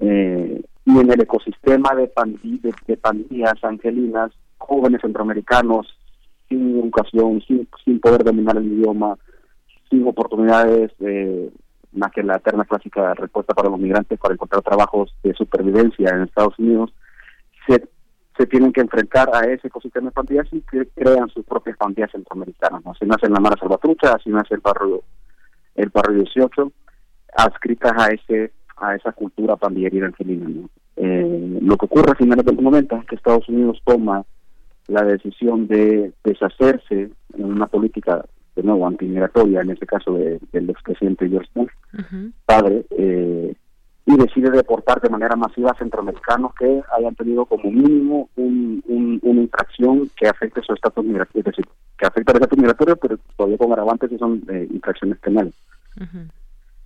[0.00, 2.10] eh, y en el ecosistema de,
[2.86, 5.86] de, pandillas angelinas, jóvenes centroamericanos
[6.48, 9.16] sin educación, sin, sin poder dominar el idioma,
[9.88, 11.50] sin oportunidades eh,
[11.92, 16.22] más que la eterna clásica respuesta para los migrantes para encontrar trabajos de supervivencia en
[16.22, 16.92] Estados Unidos,
[17.66, 17.88] se,
[18.40, 22.80] se tienen que enfrentar a ese ecosistema de pandillas y crean sus propias pandillas centroamericanas.
[22.86, 25.02] Así nace la Mara Salvatrucha, así nace el barrio,
[25.74, 26.72] el barrio 18,
[27.36, 30.66] adscritas a ese a esa cultura pandillerina angelina.
[30.96, 34.24] Eh, lo que ocurre a finales del momento es que Estados Unidos toma
[34.88, 38.24] la decisión de deshacerse en una política
[38.56, 41.70] de nuevo antimigratoria, en este caso de, del expresidente George Bush,
[42.46, 43.54] padre, eh,
[44.12, 48.82] y decide deportar de manera masiva a centroamericanos que hayan tenido como mínimo un,
[49.22, 51.66] una infracción que afecte su estatus migratorio, es decir,
[51.96, 55.54] que afecta el estatus migratorio, pero todavía con agravantes y son eh, infracciones penales.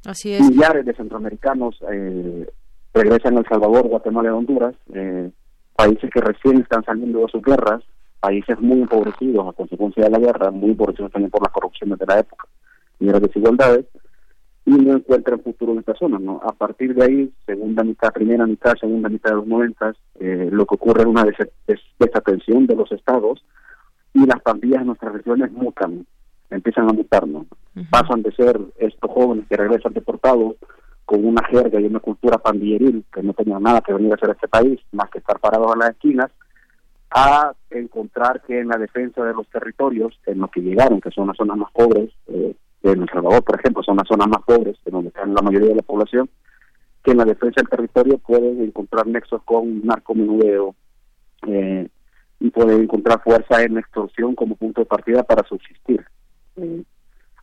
[0.04, 0.40] Así es.
[0.42, 2.46] Millares de centroamericanos eh,
[2.92, 5.30] regresan a El Salvador, Guatemala y Honduras, eh,
[5.74, 7.82] países que recién están saliendo de sus guerras,
[8.20, 12.06] países muy empobrecidos a consecuencia de la guerra, muy empobrecidos también por las corrupciones de
[12.06, 12.46] la época
[13.00, 13.86] y las desigualdades,
[14.66, 16.18] y no encuentran futuro en esta zona.
[16.18, 16.40] ¿no?
[16.42, 20.64] A partir de ahí, segunda mitad, primera mitad, segunda mitad de los noventas, eh, lo
[20.66, 21.24] que ocurre es una
[21.98, 23.44] desatención de los estados
[24.14, 26.06] y las pandillas en nuestras regiones mutan,
[26.50, 27.46] empiezan a mutar, ¿no?
[27.90, 30.54] Pasan de ser estos jóvenes que regresan deportados
[31.04, 34.30] con una jerga y una cultura pandilleril que no tenían nada que venir a hacer
[34.30, 36.30] a este país, más que estar parados a las esquinas,
[37.10, 41.26] a encontrar que en la defensa de los territorios en los que llegaron, que son
[41.26, 42.54] las zonas más pobres, eh,
[42.92, 45.68] en El Salvador, por ejemplo, son las zonas más pobres, en donde están la mayoría
[45.68, 46.28] de la población,
[47.02, 50.74] que en la defensa del territorio pueden encontrar nexos con narcomenudeo
[51.46, 51.88] eh,
[52.40, 56.04] y pueden encontrar fuerza en extorsión como punto de partida para subsistir.
[56.56, 56.82] Eh,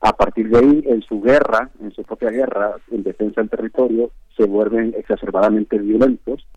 [0.02, 4.12] a partir de ahí, en su guerra, en su propia guerra, en defensa del territorio,
[4.36, 6.48] se vuelven exacerbadamente violentos.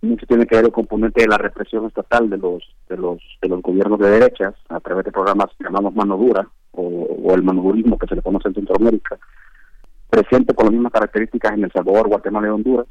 [0.00, 3.48] Mucho tiene que ver el componente de la represión estatal de los de los de
[3.48, 7.98] los gobiernos de derechas a través de programas que llamamos mano dura o, el manodurismo
[7.98, 9.18] que se le conoce en Centroamérica,
[10.08, 12.86] presente con las mismas características en El Salvador, Guatemala y Honduras.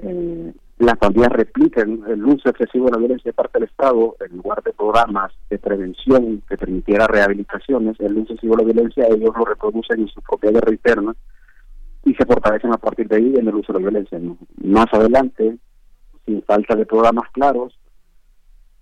[0.00, 4.36] Eh, las pandillas replican el uso excesivo de la violencia de parte del Estado en
[4.38, 9.30] lugar de programas de prevención que permitiera rehabilitaciones, el uso excesivo de la violencia ellos
[9.38, 11.14] lo reproducen en su propia guerra interna
[12.04, 14.20] y se fortalecen a partir de ahí en el uso de la violencia.
[14.62, 15.56] Más adelante,
[16.26, 17.78] sin falta de programas claros,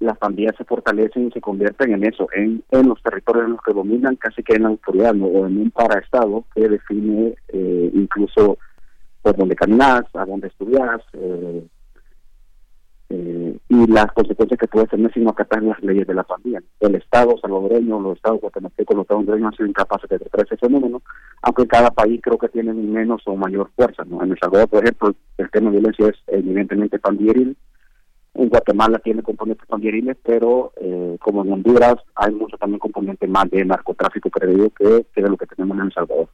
[0.03, 3.63] las pandillas se fortalecen y se convierten en eso, en, en los territorios en los
[3.63, 8.59] que dominan casi que en la autoridad o en un paraestado que define eh, incluso
[9.23, 11.65] por dónde caminas, a dónde estudias, eh,
[13.15, 16.61] eh, y las consecuencias que puede tener si no acatan las leyes de la pandilla.
[16.81, 20.57] El Estado salvadoreño, los Estados guatemaltecos, los Estados hondureños han sido incapaces de detectar ese
[20.57, 21.03] fenómeno,
[21.43, 24.03] aunque cada país creo que tiene menos o mayor fuerza.
[24.03, 27.57] En El Salvador, por ejemplo, el tema de violencia es evidentemente pandilleril,
[28.35, 33.51] en Guatemala tiene componentes pandilleriles, pero eh, como en Honduras hay mucho también componente más
[33.51, 36.29] de narcotráfico, creo que, que de lo que tenemos en El Salvador.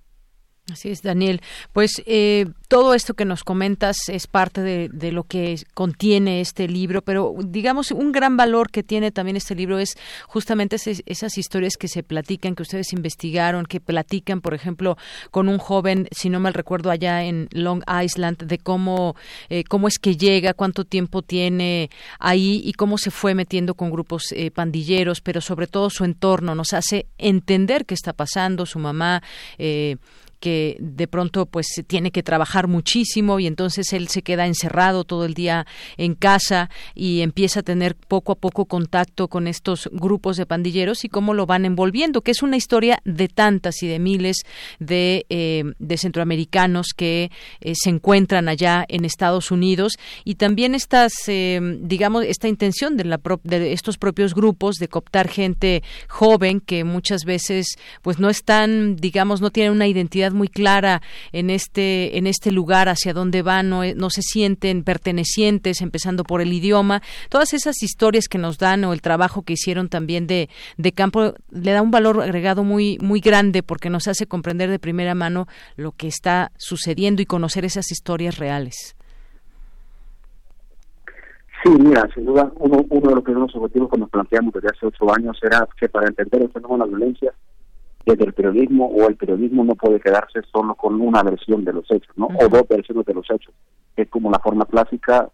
[0.72, 1.40] Así es, Daniel.
[1.72, 7.00] Pues eh, todo esto que nos comentas es parte de, lo que contiene este libro,
[7.00, 9.96] pero digamos un gran valor que tiene también este libro es
[10.26, 10.76] justamente
[11.06, 14.98] esas historias que se platican, que ustedes investigaron, que platican, por ejemplo,
[15.30, 19.16] con un joven, si no mal recuerdo, allá en Long Island, de cómo,
[19.48, 21.88] eh, cómo es que llega, cuánto tiempo tiene
[22.18, 26.54] ahí y cómo se fue metiendo con grupos eh, pandilleros, pero sobre todo su entorno
[26.54, 29.22] nos hace entender qué está pasando, su mamá.
[29.56, 29.96] Eh,
[30.40, 35.24] que de pronto pues tiene que trabajar muchísimo y entonces él se queda encerrado todo
[35.24, 35.66] el día
[35.96, 41.04] en casa y empieza a tener poco a poco contacto con estos grupos de pandilleros
[41.04, 44.36] y cómo lo van envolviendo, que es una historia de tantas y de miles
[44.78, 49.98] de, eh, de centroamericanos que eh, se encuentran allá en Estados Unidos.
[50.24, 55.28] Y también estas, eh, digamos, esta intención de, la de estos propios grupos de cooptar
[55.28, 61.02] gente joven que muchas veces pues no están, digamos, no tienen una identidad muy clara
[61.32, 66.40] en este en este lugar hacia dónde van no, no se sienten pertenecientes empezando por
[66.40, 67.02] el idioma.
[67.28, 71.34] Todas esas historias que nos dan o el trabajo que hicieron también de, de campo
[71.50, 75.46] le da un valor agregado muy muy grande porque nos hace comprender de primera mano
[75.76, 78.96] lo que está sucediendo y conocer esas historias reales.
[81.62, 84.86] Sí, mira, sin duda, uno, uno de los primeros objetivos que nos planteamos desde hace
[84.86, 87.34] ocho años era que para entender el fenómeno de la violencia
[88.04, 91.90] desde el periodismo o el periodismo no puede quedarse solo con una versión de los
[91.90, 92.26] hechos, ¿no?
[92.26, 93.54] O dos versiones de los hechos.
[93.96, 95.28] Es como la forma clásica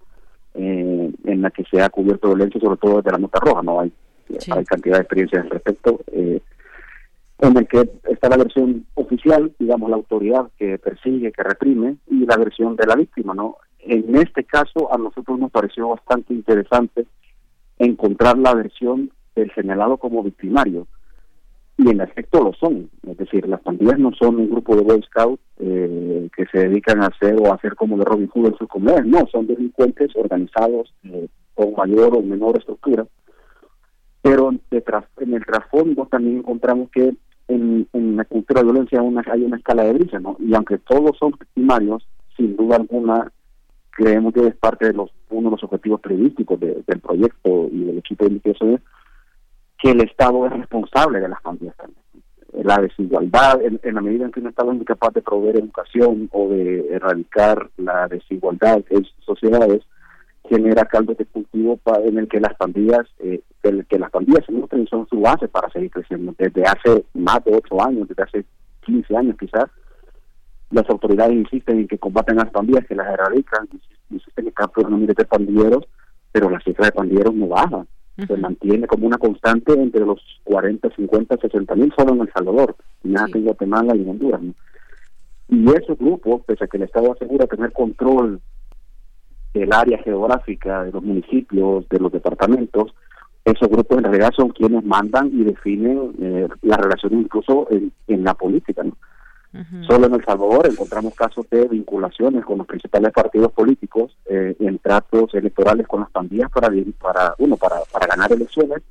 [0.55, 3.81] eh, en la que se ha cubierto violencia, sobre todo desde la nota roja, ¿no?
[3.81, 3.93] Hay,
[4.51, 6.01] hay cantidad de experiencias al respecto.
[6.13, 6.41] Eh,
[7.41, 12.25] en el que está la versión oficial, digamos, la autoridad que persigue, que reprime, y
[12.25, 13.57] la versión de la víctima, ¿no?
[13.81, 17.07] En este caso, a nosotros nos pareció bastante interesante
[17.79, 20.87] encontrar la versión del señalado como victimario,
[21.77, 25.03] y en efecto lo son, es decir, las pandillas no son un grupo de Boy
[25.03, 28.57] Scouts eh, que se dedican a hacer o a hacer como de Robin Hood en
[28.57, 33.07] sus comunidades, no, son delincuentes organizados eh, con mayor o menor estructura,
[34.23, 37.15] pero detrás, en el trasfondo también encontramos que
[37.49, 40.37] en, la cultura de violencia hay una escala de brisa, ¿no?
[40.39, 42.07] Y aunque todos son victimarios,
[42.37, 43.31] sin duda alguna
[43.91, 47.99] creemos que es parte de los uno de los objetivos periodísticos del proyecto y del
[47.99, 48.81] equipo de investigación
[49.85, 52.01] que el Estado es responsable de las pandillas también.
[52.63, 56.49] La desigualdad, en, la medida en que un Estado es incapaz de proveer educación o
[56.49, 59.83] de erradicar la desigualdad en sociedades,
[60.49, 64.53] genera caldo de cultivo en el que las pandillas, eh, el que las pandillas se
[64.53, 66.35] nutren son su base para seguir creciendo.
[66.39, 68.45] Desde hace más de ocho años, desde hace
[68.87, 69.67] 15 años quizás,
[70.71, 73.69] las autoridades insisten en que combaten a las pandillas, que las erradican,
[74.09, 75.85] insisten en que capturan miles de pandilleros,
[76.33, 77.85] pero la cifra de pandilleros no baja
[78.17, 82.77] se mantiene como una constante entre los 40, 50, 60 mil solo en El Salvador,
[83.03, 84.41] nada que en Guatemala y en Honduras.
[85.49, 88.41] Y esos grupos, pese a que el Estado asegura tener control
[89.53, 92.95] del área geográfica, de los municipios, de los departamentos,
[93.45, 98.25] esos grupos en realidad son quienes mandan y definen eh, las relaciones incluso en, en
[98.25, 98.83] la política.
[98.83, 98.97] ¿no?
[99.87, 104.79] Solo en El Salvador encontramos casos de vinculaciones con los principales partidos políticos eh, en
[104.79, 106.69] tratos electorales con las pandillas para,
[107.01, 108.83] para uno, para, para ganar elecciones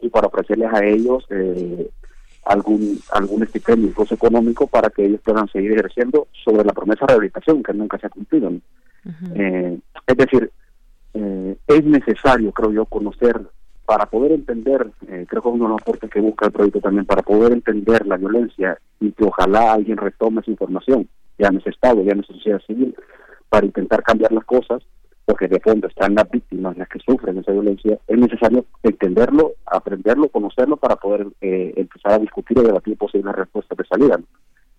[0.00, 1.90] y para ofrecerles a ellos eh,
[2.44, 7.08] algún algún estipendio, incluso económico, para que ellos puedan seguir ejerciendo sobre la promesa de
[7.08, 8.52] rehabilitación que nunca se ha cumplido.
[9.34, 10.52] Eh, es decir,
[11.66, 13.40] es necesario, creo yo, conocer
[13.86, 17.06] para poder entender, eh, creo que uno de los aportes que busca el proyecto también,
[17.06, 21.08] para poder entender la violencia y que ojalá alguien retome esa información,
[21.38, 22.94] ya ese Estado, ya esa sociedad civil,
[23.48, 24.82] para intentar cambiar las cosas,
[25.24, 30.28] porque de fondo están las víctimas, las que sufren esa violencia, es necesario entenderlo, aprenderlo,
[30.28, 34.20] conocerlo para poder eh, empezar a discutir y debatir posibles respuestas de salida.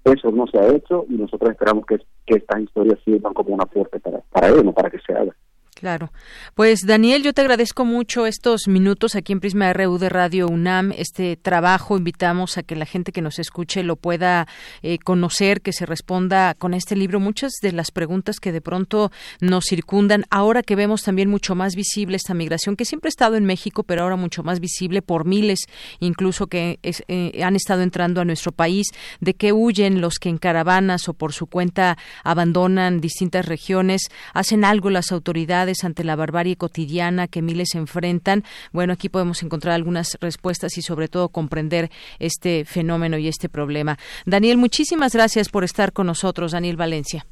[0.03, 3.99] Eso no se ha hecho y nosotros esperamos que, estas historias sirvan como un aporte
[4.01, 5.33] para, para ello, para que se haga.
[5.79, 6.11] Claro.
[6.55, 10.91] Pues Daniel, yo te agradezco mucho estos minutos aquí en Prisma RU de Radio UNAM,
[10.97, 11.97] este trabajo.
[11.97, 14.47] Invitamos a que la gente que nos escuche lo pueda
[14.81, 19.11] eh, conocer, que se responda con este libro muchas de las preguntas que de pronto
[19.39, 20.23] nos circundan.
[20.31, 23.83] Ahora que vemos también mucho más visible esta migración, que siempre ha estado en México,
[23.83, 25.59] pero ahora mucho más visible por miles,
[25.99, 28.87] incluso que eh, han estado entrando a nuestro país,
[29.19, 34.01] de que huyen los que en caravanas o por su cuenta abandonan distintas regiones,
[34.33, 38.43] hacen algo las autoridades ante la barbarie cotidiana que miles enfrentan.
[38.71, 41.89] Bueno, aquí podemos encontrar algunas respuestas y sobre todo comprender
[42.19, 43.97] este fenómeno y este problema.
[44.25, 47.25] Daniel, muchísimas gracias por estar con nosotros, Daniel Valencia.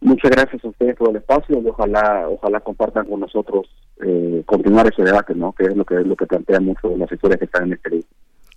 [0.00, 3.66] Muchas gracias a ustedes por el espacio y ojalá ojalá compartan con nosotros
[4.04, 5.52] eh, continuar ese debate, ¿no?
[5.52, 7.90] Que es lo que es lo que plantean muchos las historias que están en este
[7.90, 8.08] libro.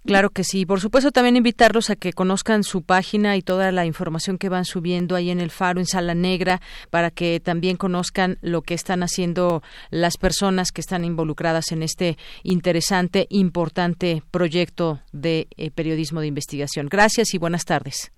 [0.08, 0.66] Claro que sí.
[0.66, 4.64] Por supuesto, también invitarlos a que conozcan su página y toda la información que van
[4.64, 9.04] subiendo ahí en el Faro, en Sala Negra, para que también conozcan lo que están
[9.04, 9.62] haciendo
[9.92, 16.88] las personas que están involucradas en este interesante, importante proyecto de eh, periodismo de investigación.
[16.90, 18.14] Gracias y buenas tardes.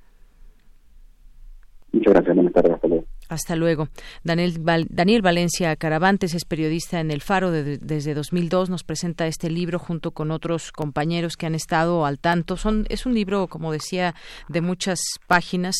[1.91, 2.35] Muchas gracias.
[2.35, 3.18] Buenas tardes.
[4.23, 4.57] Daniel,
[4.89, 8.69] Daniel Valencia Caravantes es periodista en El Faro desde 2002.
[8.69, 12.57] Nos presenta este libro junto con otros compañeros que han estado al tanto.
[12.57, 14.15] Son, es un libro, como decía,
[14.47, 15.75] de muchas páginas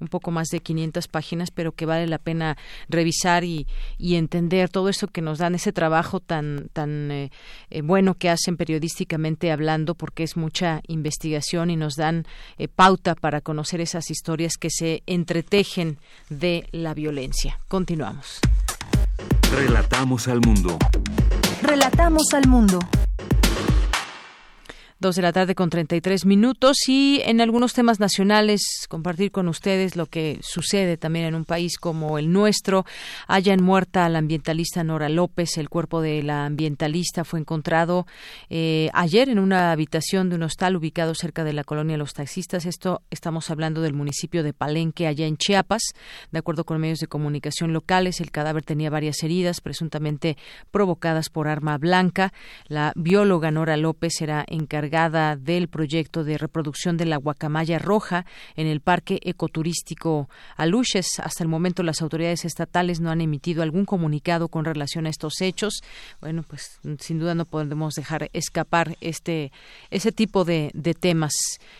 [0.00, 2.56] un poco más de 500 páginas, pero que vale la pena
[2.88, 3.66] revisar y,
[3.98, 7.30] y entender todo eso que nos dan, ese trabajo tan, tan eh,
[7.70, 12.26] eh, bueno que hacen periodísticamente hablando, porque es mucha investigación y nos dan
[12.58, 15.98] eh, pauta para conocer esas historias que se entretejen
[16.30, 17.58] de la violencia.
[17.68, 18.40] Continuamos.
[19.52, 20.78] Relatamos al mundo.
[21.62, 22.78] Relatamos al mundo.
[25.04, 29.96] Dos de la tarde con 33 minutos y en algunos temas nacionales compartir con ustedes
[29.96, 32.86] lo que sucede también en un país como el nuestro.
[33.26, 35.58] Hayan muerta la ambientalista Nora López.
[35.58, 38.06] El cuerpo de la ambientalista fue encontrado
[38.48, 42.64] eh, ayer en una habitación de un hostal ubicado cerca de la colonia Los Taxistas.
[42.64, 45.82] Esto estamos hablando del municipio de Palenque, allá en Chiapas.
[46.32, 50.38] De acuerdo con medios de comunicación locales, el cadáver tenía varias heridas presuntamente
[50.70, 52.32] provocadas por arma blanca.
[52.68, 58.68] La bióloga Nora López era encargada del proyecto de reproducción de la guacamaya roja en
[58.68, 61.18] el Parque Ecoturístico Aluches.
[61.20, 65.40] Hasta el momento las autoridades estatales no han emitido algún comunicado con relación a estos
[65.40, 65.82] hechos.
[66.20, 69.50] Bueno, pues sin duda no podemos dejar escapar este
[69.90, 71.32] ese tipo de, temas.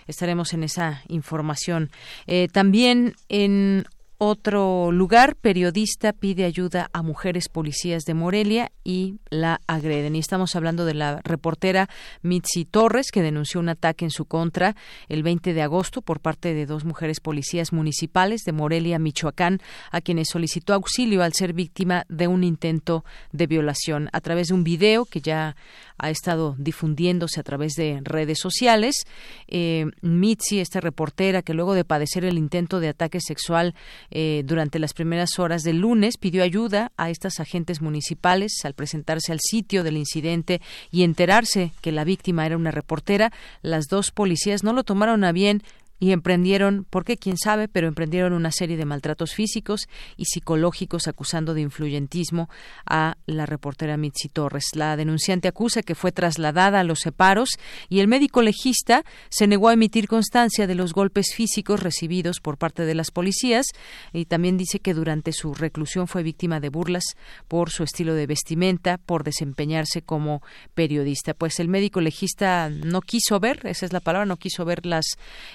[0.09, 1.91] Estaremos en esa información.
[2.27, 3.87] Eh, también en
[4.19, 10.15] otro lugar, periodista pide ayuda a mujeres policías de Morelia y la agreden.
[10.15, 11.89] Y estamos hablando de la reportera
[12.23, 14.77] Mitzi Torres, que denunció un ataque en su contra
[15.09, 19.61] el 20 de agosto por parte de dos mujeres policías municipales de Morelia, Michoacán,
[19.91, 24.09] a quienes solicitó auxilio al ser víctima de un intento de violación.
[24.13, 25.57] A través de un video que ya
[25.99, 29.05] ha estado difundiéndose a través de redes sociales,
[29.49, 33.75] eh, Mitzi, esta reportera que luego de padecer el intento de ataque sexual
[34.11, 39.33] eh, durante las primeras horas del lunes, pidió ayuda a estas agentes municipales al presentarse
[39.33, 40.61] al sitio del incidente
[40.91, 43.33] y enterarse que la víctima era una reportera.
[43.63, 45.63] Las dos policías no lo tomaron a bien,
[46.01, 51.55] y emprendieron, porque quién sabe, pero emprendieron una serie de maltratos físicos y psicológicos acusando
[51.55, 52.49] de influyentismo
[52.85, 54.71] a la reportera Mitzi Torres.
[54.75, 57.51] La denunciante acusa que fue trasladada a los separos
[57.89, 62.59] y el médico legista se negó a emitir constancia de los golpes físicos recibidos por
[62.59, 63.67] parte de las policías
[64.13, 67.05] y también dice que durante su reclusión fue víctima de burlas
[67.49, 70.43] por su estilo de vestimenta, por desempeñarse como
[70.75, 71.35] periodista.
[71.35, 75.07] Pues el médico legista no quiso ver, esa es la palabra, no quiso ver las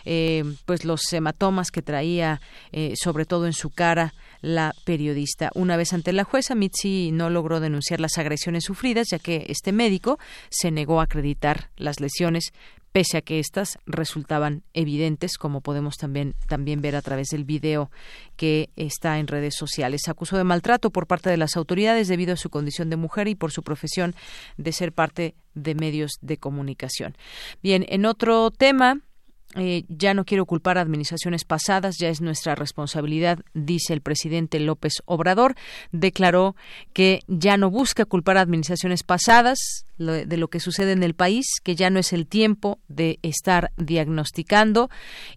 [0.06, 2.40] eh, eh, pues los hematomas que traía
[2.72, 5.50] eh, sobre todo en su cara la periodista.
[5.56, 9.72] Una vez ante la jueza, Mitzi no logró denunciar las agresiones sufridas, ya que este
[9.72, 10.20] médico
[10.50, 12.54] se negó a acreditar las lesiones,
[12.92, 17.92] pese a que éstas resultaban evidentes, como podemos también, también ver a través del video
[18.36, 20.08] que está en redes sociales.
[20.08, 23.36] Acusó de maltrato por parte de las autoridades debido a su condición de mujer y
[23.36, 24.16] por su profesión
[24.58, 27.16] de ser parte de medios de comunicación.
[27.62, 29.02] Bien, en otro tema,
[29.56, 34.60] eh, ya no quiero culpar a administraciones pasadas, ya es nuestra responsabilidad, dice el presidente
[34.60, 35.56] López Obrador.
[35.92, 36.56] Declaró
[36.94, 41.46] que ya no busca culpar a administraciones pasadas de lo que sucede en el país,
[41.62, 44.90] que ya no es el tiempo de estar diagnosticando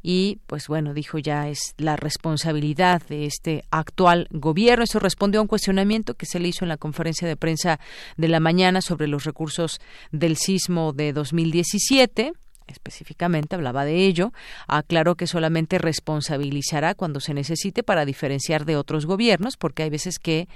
[0.02, 4.84] y, pues bueno, dijo ya es la responsabilidad de este actual gobierno.
[4.84, 7.80] Eso respondió a un cuestionamiento que se le hizo en la conferencia de prensa
[8.16, 9.80] de la mañana sobre los recursos
[10.12, 12.32] del sismo de 2017
[12.72, 14.32] específicamente hablaba de ello,
[14.66, 20.18] aclaró que solamente responsabilizará cuando se necesite para diferenciar de otros gobiernos, porque hay veces
[20.18, 20.48] que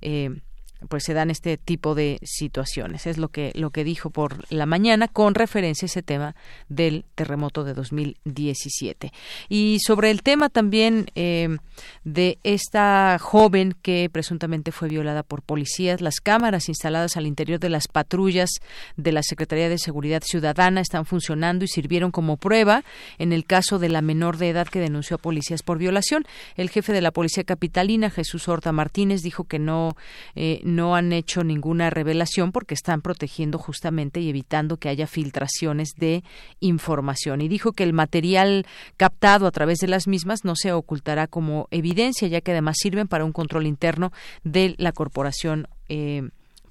[0.00, 0.40] eh,
[0.88, 3.06] pues se dan este tipo de situaciones.
[3.06, 6.36] Es lo que lo que dijo por la mañana con referencia a ese tema
[6.68, 9.12] del terremoto de 2017.
[9.48, 11.56] Y sobre el tema también eh,
[12.04, 17.70] de esta joven que presuntamente fue violada por policías, las cámaras instaladas al interior de
[17.70, 18.50] las patrullas
[18.96, 22.84] de la Secretaría de Seguridad Ciudadana están funcionando y sirvieron como prueba
[23.18, 26.24] en el caso de la menor de edad que denunció a policías por violación.
[26.56, 29.96] El jefe de la policía capitalina, Jesús Horta Martínez, dijo que no
[30.34, 35.90] eh, no han hecho ninguna revelación porque están protegiendo justamente y evitando que haya filtraciones
[35.96, 36.22] de
[36.60, 37.40] información.
[37.40, 38.66] Y dijo que el material
[38.96, 43.08] captado a través de las mismas no se ocultará como evidencia, ya que además sirven
[43.08, 44.12] para un control interno
[44.44, 46.28] de la corporación eh,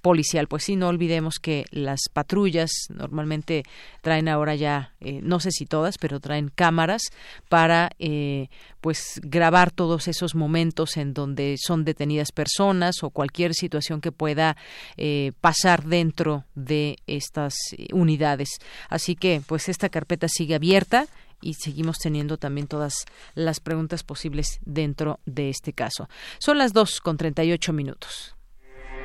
[0.07, 0.47] policial.
[0.47, 3.63] Pues sí, no olvidemos que las patrullas normalmente
[3.99, 7.01] traen ahora ya, eh, no sé si todas, pero traen cámaras
[7.49, 8.47] para eh,
[8.79, 14.55] pues grabar todos esos momentos en donde son detenidas personas o cualquier situación que pueda
[14.95, 17.55] eh, pasar dentro de estas
[17.91, 18.47] unidades.
[18.87, 21.07] Así que pues esta carpeta sigue abierta
[21.41, 22.93] y seguimos teniendo también todas
[23.35, 26.07] las preguntas posibles dentro de este caso.
[26.39, 28.36] Son las dos con treinta y ocho minutos.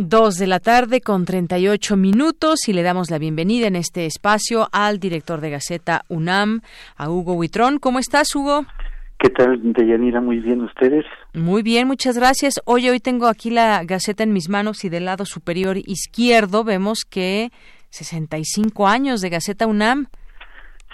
[0.00, 4.68] Dos de la tarde con 38 minutos y le damos la bienvenida en este espacio
[4.70, 6.60] al director de Gaceta UNAM,
[6.96, 7.80] a Hugo Huitrón.
[7.80, 8.64] ¿Cómo estás, Hugo?
[9.18, 10.20] ¿Qué tal, Deyanira?
[10.20, 11.04] Muy bien, ¿ustedes?
[11.34, 12.60] Muy bien, muchas gracias.
[12.64, 17.00] Hoy, hoy tengo aquí la Gaceta en mis manos y del lado superior izquierdo vemos
[17.00, 17.50] que
[17.90, 20.06] 65 años de Gaceta UNAM.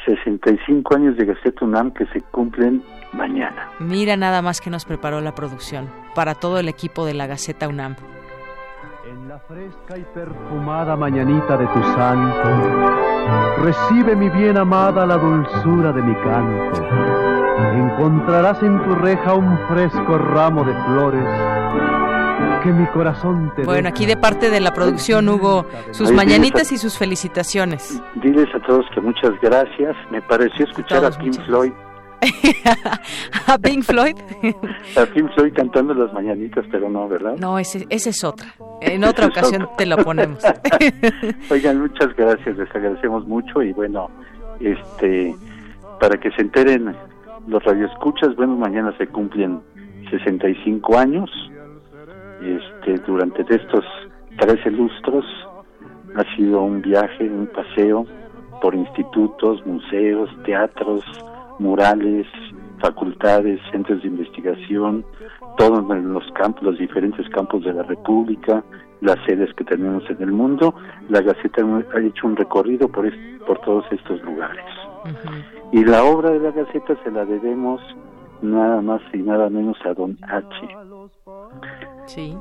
[0.07, 2.83] 65 años de Gaceta UNAM que se cumplen
[3.13, 3.69] mañana.
[3.81, 7.69] Mira nada más que nos preparó la producción para todo el equipo de la Gaceta
[7.69, 7.97] UNAM.
[9.25, 15.93] En la fresca y perfumada mañanita de tu santo, recibe mi bien amada la dulzura
[15.93, 16.83] de mi canto
[17.73, 21.25] Encontrarás en tu reja un fresco ramo de flores
[22.63, 26.77] que mi corazón te Bueno, aquí de parte de la producción, Hugo, sus mañanitas y
[26.77, 28.03] sus felicitaciones.
[28.17, 29.97] Diles a todos que muchas gracias.
[30.11, 31.73] Me pareció escuchar a Pink Floyd.
[33.47, 34.17] ¿A Pink Floyd?
[34.97, 37.37] a Pink Floyd cantando las mañanitas, pero no, ¿verdad?
[37.39, 38.55] No, ese, ese es otra.
[38.81, 40.43] En otra ocasión te lo ponemos.
[41.51, 44.11] Oigan, muchas gracias, les agradecemos mucho y bueno,
[44.61, 45.35] este,
[46.01, 46.95] para que se enteren
[47.47, 49.61] los radioescuchas, bueno, mañana se cumplen
[50.11, 51.31] 65 años.
[52.43, 53.85] Este, durante estos
[54.39, 55.25] 13 lustros
[56.17, 58.07] ha sido un viaje, un paseo
[58.61, 61.05] por institutos, museos, teatros,
[61.59, 62.27] murales,
[62.81, 65.05] facultades, centros de investigación,
[65.57, 68.65] todos los campos, los diferentes campos de la República,
[69.01, 70.75] las sedes que tenemos en el mundo.
[71.09, 73.11] La Gaceta ha hecho un recorrido por,
[73.47, 74.65] por todos estos lugares.
[75.73, 77.81] Y la obra de la Gaceta se la debemos
[78.43, 80.49] nada más y nada menos a don H.
[82.07, 82.37] Sí.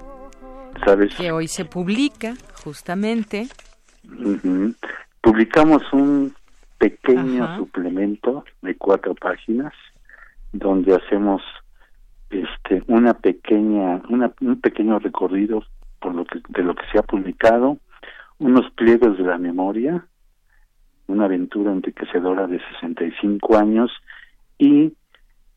[0.85, 1.15] ¿Sabes?
[1.15, 2.33] Que hoy se publica,
[2.63, 3.47] justamente.
[5.21, 6.33] Publicamos un
[6.89, 9.73] pequeño suplemento de cuatro páginas
[10.51, 11.41] donde hacemos
[12.29, 15.63] este una pequeña una, un pequeño recorrido
[15.99, 17.77] por lo que de lo que se ha publicado
[18.39, 20.05] unos pliegos de la memoria
[21.07, 23.91] una aventura enriquecedora de 65 años
[24.57, 24.93] y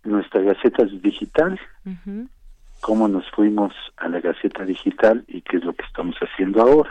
[0.05, 1.59] nuestra Gaceta Digital,
[2.81, 6.91] cómo nos fuimos a la Gaceta Digital y qué es lo que estamos haciendo ahora.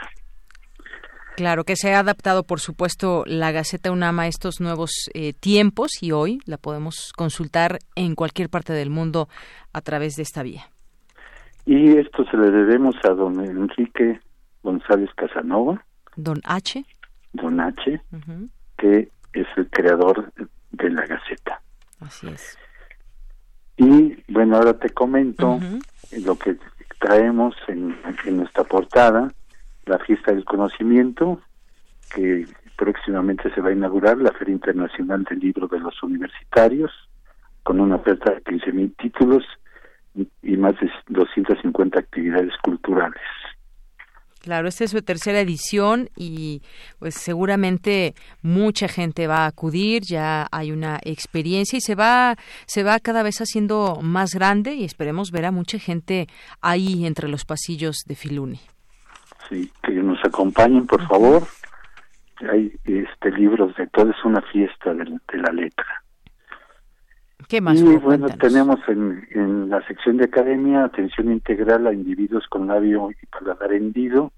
[1.36, 5.92] Claro, que se ha adaptado, por supuesto, la Gaceta UNAM a estos nuevos eh, tiempos
[6.02, 9.28] y hoy la podemos consultar en cualquier parte del mundo
[9.74, 10.70] a través de esta vía.
[11.66, 14.22] Y esto se le debemos a don Enrique
[14.64, 15.84] González Casanova.
[16.16, 16.86] Don H.
[17.34, 18.02] Don H,
[18.78, 20.32] que es el creador
[20.72, 21.62] de la Gaceta.
[22.00, 22.58] Así es.
[23.78, 25.60] Y bueno, ahora te comento
[26.24, 26.56] lo que
[27.00, 27.96] traemos en,
[28.38, 29.34] nuestra portada,
[29.86, 31.42] la fiesta del conocimiento,
[32.14, 32.46] que
[32.78, 36.92] próximamente se va a inaugurar, la Feria Internacional del Libro de los Universitarios,
[37.64, 39.44] con una oferta de 15.000 títulos
[40.44, 43.22] y más de 250 actividades culturales.
[44.46, 46.62] Claro, esta es su tercera edición y
[47.00, 48.14] pues seguramente
[48.44, 52.36] mucha gente va a acudir, ya hay una experiencia y se va
[52.68, 56.28] se va cada vez haciendo más grande y esperemos ver a mucha gente
[56.62, 58.60] ahí entre los pasillos de Filuni.
[59.50, 61.44] Sí, que nos acompañen, por favor.
[62.52, 66.04] Hay este libros de todo es una fiesta de, la letra.
[67.48, 67.80] ¿Qué más?
[67.80, 73.10] Y bueno, tenemos en, en la sección de academia atención integral a individuos con labio
[73.12, 74.32] y paladar hendido.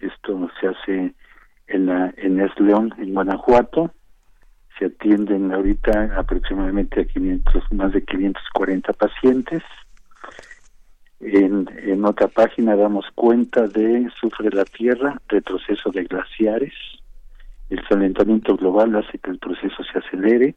[0.00, 1.14] Esto se hace
[1.70, 3.92] en, la, en Es León, en Guanajuato.
[4.78, 9.62] Se atienden ahorita aproximadamente a 500, más de 540 pacientes.
[11.20, 16.72] En, en otra página damos cuenta de Sufre la Tierra, retroceso de glaciares.
[17.68, 20.54] El calentamiento global hace que el proceso se acelere.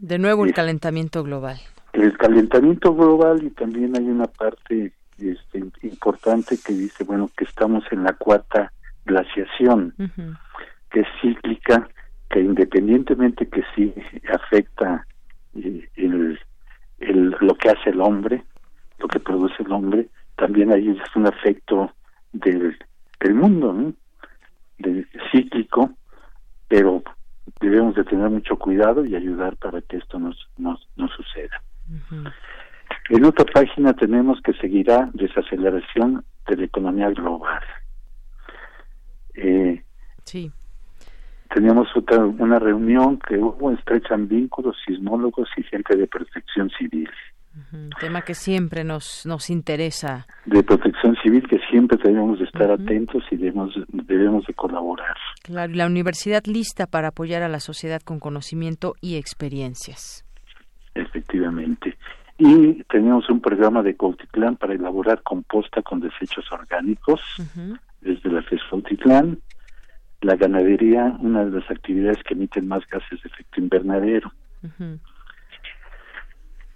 [0.00, 1.56] De nuevo el calentamiento global.
[1.92, 7.84] El calentamiento global y también hay una parte este, importante que dice, bueno, que estamos
[7.90, 8.72] en la cuarta
[9.04, 9.94] glaciación,
[10.90, 11.88] que es cíclica,
[12.30, 13.92] que independientemente que sí
[14.32, 15.06] afecta
[15.54, 16.38] eh, el,
[17.00, 18.44] el, lo que hace el hombre,
[19.12, 21.92] que produce el hombre, también ahí es un efecto
[22.32, 22.76] del,
[23.20, 23.92] del mundo, ¿no?
[24.78, 25.90] de cíclico,
[26.68, 27.02] pero
[27.60, 31.62] debemos de tener mucho cuidado y ayudar para que esto no nos, nos suceda.
[33.10, 37.62] En otra página tenemos que seguirá desaceleración de la economía global.
[39.34, 39.82] Eh,
[40.24, 40.50] sí.
[41.54, 47.10] Teníamos otra, una reunión que hubo, estrechan vínculos sismólogos y gente de protección civil.
[48.00, 50.26] Tema que siempre nos, nos interesa.
[50.46, 55.16] De protección civil que siempre debemos de estar atentos y debemos, debemos de colaborar.
[55.42, 60.24] Claro, y la universidad lista para apoyar a la sociedad con conocimiento y experiencias.
[60.94, 61.96] Efectivamente.
[62.38, 67.20] Y tenemos un programa de Cautitlán para elaborar composta con desechos orgánicos
[68.00, 69.38] desde la FES Cautitlán.
[70.22, 74.32] La ganadería, una de las actividades que emiten más gases de efecto invernadero.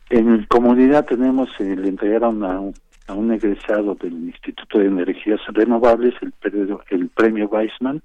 [0.09, 6.33] En comunidad tenemos, el entregar a, a un egresado del Instituto de Energías Renovables el,
[6.33, 8.03] premio, el premio Weissman,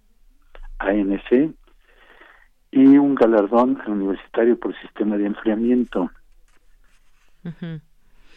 [0.79, 1.53] ANC,
[2.71, 6.09] y un galardón universitario por sistema de enfriamiento.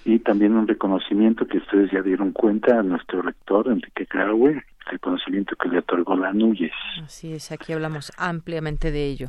[0.05, 4.63] Y también un reconocimiento que ustedes ya dieron cuenta a nuestro rector, Enrique Graue, el
[4.91, 6.73] reconocimiento que le otorgó la NUYES.
[7.03, 9.29] Así es, aquí hablamos ampliamente de ello.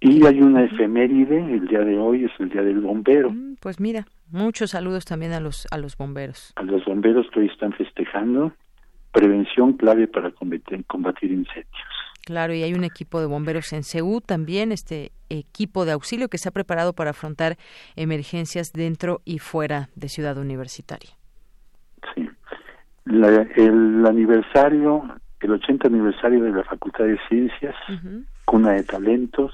[0.00, 3.30] Y hay una efeméride, el día de hoy es el día del bombero.
[3.30, 6.52] Mm, pues mira, muchos saludos también a los a los bomberos.
[6.56, 8.52] A los bomberos que hoy están festejando
[9.16, 11.86] prevención clave para combatir, combatir incendios.
[12.26, 16.36] Claro, y hay un equipo de bomberos en CEU también, este equipo de auxilio que
[16.36, 17.56] se ha preparado para afrontar
[17.94, 21.10] emergencias dentro y fuera de Ciudad Universitaria.
[22.14, 22.28] Sí.
[23.06, 25.04] el aniversario,
[25.40, 27.74] el 80 aniversario de la Facultad de Ciencias,
[28.44, 29.52] cuna de talentos,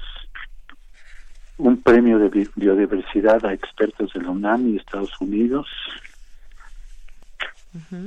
[1.57, 5.67] un premio de biodiversidad a expertos de la UNAM y Estados Unidos.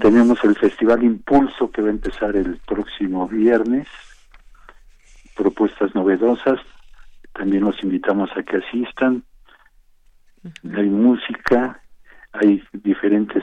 [0.01, 3.89] Tenemos el Festival Impulso que va a empezar el próximo viernes
[5.37, 6.59] propuestas novedosas.
[7.33, 9.23] También los invitamos a que asistan.
[10.75, 11.81] Hay música,
[12.33, 13.43] hay diferentes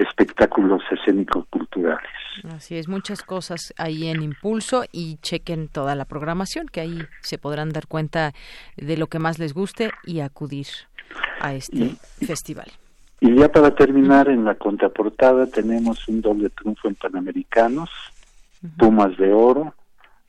[0.00, 2.10] espectáculos escénicos culturales.
[2.54, 7.38] Así es, muchas cosas ahí en Impulso y chequen toda la programación, que ahí se
[7.38, 8.32] podrán dar cuenta
[8.76, 10.66] de lo que más les guste y acudir
[11.40, 12.70] a este festival.
[13.20, 17.90] Y ya para terminar, en la contraportada tenemos un doble triunfo en Panamericanos,
[18.78, 19.74] Pumas de Oro,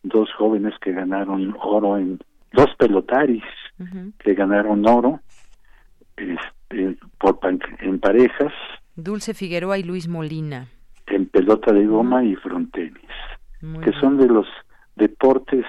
[0.04, 2.20] dos jóvenes que ganaron oro en
[2.52, 3.44] dos pelotaris
[4.20, 5.22] que ganaron oro
[6.18, 7.40] este, por
[7.80, 8.54] en parejas
[8.96, 10.68] Dulce Figueroa y Luis Molina
[11.08, 13.02] en pelota de goma y frontenis
[13.84, 14.48] que son de los
[14.96, 15.66] deportes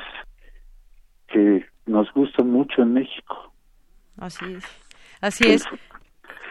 [1.29, 3.53] que nos gustan mucho en México
[4.19, 4.65] así es
[5.21, 5.65] así es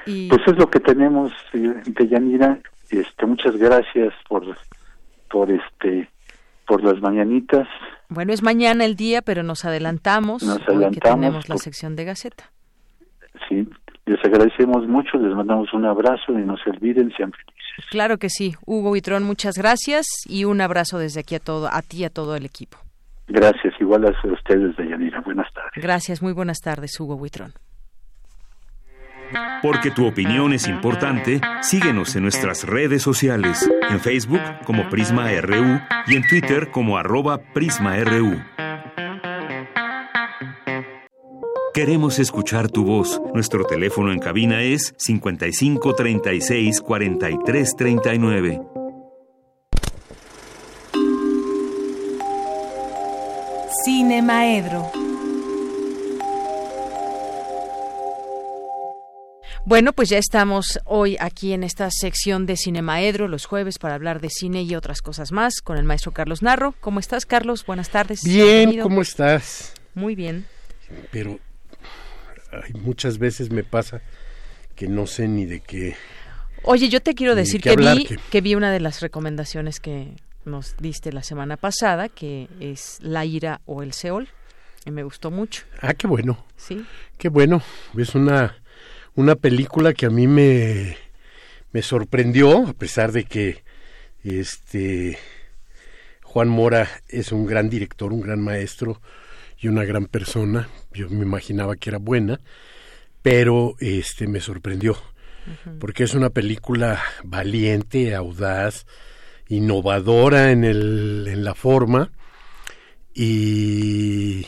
[0.05, 0.29] y...
[0.29, 4.43] pues es lo que tenemos eh, de Yanira este muchas gracias por
[5.29, 6.09] por este
[6.71, 7.67] por las mañanitas.
[8.07, 10.41] Bueno, es mañana el día, pero nos adelantamos.
[10.41, 10.95] Nos adelantamos.
[10.95, 12.51] Que tenemos la sección de Gaceta.
[13.49, 13.67] Sí,
[14.05, 17.85] les agradecemos mucho, les mandamos un abrazo y no se olviden, sean felices.
[17.89, 18.55] Claro que sí.
[18.65, 22.09] Hugo Vitrón, muchas gracias y un abrazo desde aquí a todo, a ti y a
[22.09, 22.77] todo el equipo.
[23.27, 25.21] Gracias, igual a ustedes, Deyanira.
[25.21, 25.71] Buenas tardes.
[25.75, 27.53] Gracias, muy buenas tardes, Hugo Buitrón.
[29.61, 35.79] Porque tu opinión es importante, síguenos en nuestras redes sociales, en Facebook como Prisma RU
[36.07, 38.50] y en Twitter como arroba PrismaRU.
[41.73, 43.21] Queremos escuchar tu voz.
[43.33, 48.61] Nuestro teléfono en cabina es 55 36 43 39.
[53.85, 54.91] Cine Maedro.
[59.63, 64.19] Bueno, pues ya estamos hoy aquí en esta sección de Cinemaedro, los jueves, para hablar
[64.19, 66.75] de cine y otras cosas más, con el maestro Carlos Narro.
[66.81, 67.65] ¿Cómo estás, Carlos?
[67.65, 68.23] Buenas tardes.
[68.25, 69.73] Bien, ¿cómo estás?
[69.93, 70.45] Muy bien.
[71.11, 71.39] Pero
[72.73, 74.01] muchas veces me pasa
[74.75, 75.95] que no sé ni de qué.
[76.63, 80.09] Oye, yo te quiero decir que vi, que vi una de las recomendaciones que
[80.45, 84.29] nos diste la semana pasada, que es La ira o el Seol.
[84.85, 85.63] Y me gustó mucho.
[85.79, 86.43] Ah, qué bueno.
[86.57, 86.83] Sí.
[87.17, 87.61] Qué bueno.
[87.95, 88.55] Es una
[89.15, 90.97] una película que a mí me,
[91.71, 93.63] me sorprendió, a pesar de que
[94.23, 95.17] este
[96.23, 99.01] Juan Mora es un gran director, un gran maestro
[99.61, 100.67] y una gran persona.
[100.93, 102.41] Yo me imaginaba que era buena,
[103.21, 104.97] pero este me sorprendió
[105.79, 108.85] porque es una película valiente, audaz,
[109.47, 112.11] innovadora en el en la forma
[113.13, 114.45] y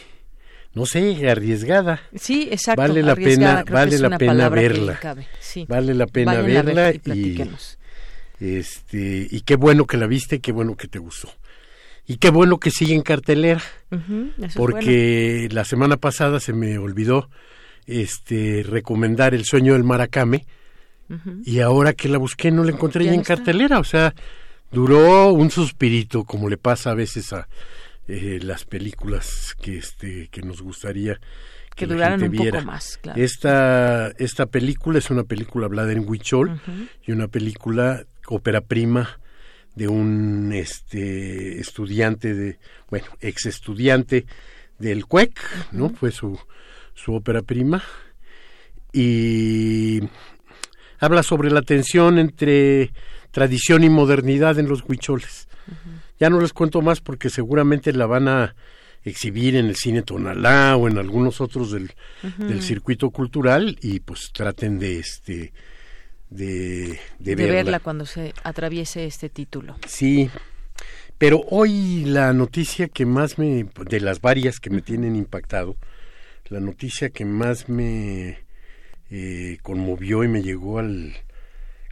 [0.73, 2.01] no sé, arriesgada.
[2.15, 2.81] Sí, exacto.
[2.81, 4.99] Vale la pena, vale la pena verla.
[5.67, 7.39] Vale la pena verla y,
[8.39, 11.29] este y qué bueno que la viste, qué bueno que te gustó.
[12.05, 13.61] Y qué bueno que sigue en cartelera.
[14.55, 17.29] porque la semana pasada se me olvidó
[17.85, 20.45] este recomendar El sueño del Maracame.
[21.45, 24.15] Y ahora que la busqué no la encontré ya, en cartelera, o sea,
[24.71, 27.47] duró un suspirito como le pasa a veces a
[28.07, 31.19] eh, las películas que este que nos gustaría
[31.75, 32.97] que, duraran un poco más.
[32.97, 33.21] Claro.
[33.21, 36.59] Esta esta película es una película hablada en huichol
[37.05, 39.19] y una película ópera prima
[39.75, 42.59] de un este estudiante de
[42.89, 44.25] bueno ex estudiante
[44.77, 45.39] del CUEC,
[45.71, 45.89] ¿no?
[45.89, 46.39] Fue su
[46.93, 47.83] su ópera prima
[48.91, 49.99] y
[50.99, 52.93] habla sobre la tensión entre
[53.31, 55.47] tradición y modernidad en los huicholes.
[56.19, 58.55] Ya no les cuento más porque seguramente la van a
[59.03, 61.91] exhibir en el cine Tonalá o en algunos otros del,
[62.37, 65.53] del circuito cultural y pues traten de este
[66.33, 67.79] de, de, verla.
[67.79, 69.75] cuando se atraviese este título.
[69.87, 70.29] Sí,
[71.17, 75.77] pero hoy la noticia que más me, de las varias que me tienen impactado,
[76.49, 78.39] la noticia que más me
[79.09, 81.13] eh, conmovió y me llegó al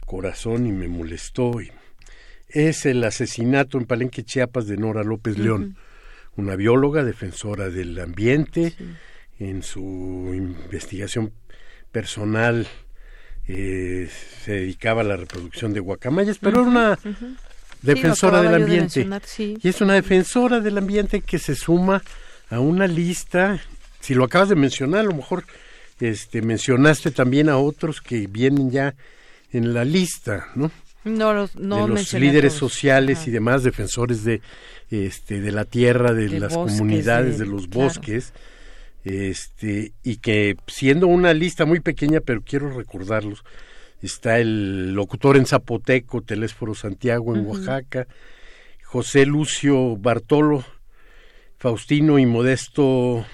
[0.06, 1.70] corazón y me molestó y
[2.48, 5.76] es el asesinato en Palenque, Chiapas, de Nora López León,
[6.36, 8.74] una bióloga, defensora del ambiente,
[9.38, 11.32] en su investigación
[11.92, 12.66] personal
[13.48, 14.08] eh,
[14.44, 16.98] se dedicaba a la reproducción de guacamayas, pero era una
[17.82, 19.08] defensora del ambiente.
[19.38, 22.02] Y es una defensora del ambiente que se suma
[22.50, 23.60] a una lista,
[24.00, 25.44] si lo acabas de mencionar, a lo mejor
[26.00, 28.94] este, mencionaste también a otros que vienen ya
[29.52, 30.70] en la lista, ¿no?
[31.04, 34.40] No, los, no de los líderes sociales y demás defensores de
[34.90, 38.32] este de la tierra de, las comunidades de, los bosques
[39.04, 43.44] este y que siendo una lista muy pequeña pero quiero recordarlos
[44.00, 48.06] está el locutor en zapoteco Telésforo Santiago en Oaxaca
[48.84, 50.64] José Lucio Bartolo
[51.58, 53.26] Faustino y Modesto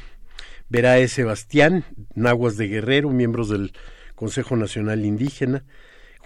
[0.68, 1.84] Verae Sebastián
[2.14, 3.72] Naguas de Guerrero miembros del
[4.14, 5.64] Consejo Nacional Indígena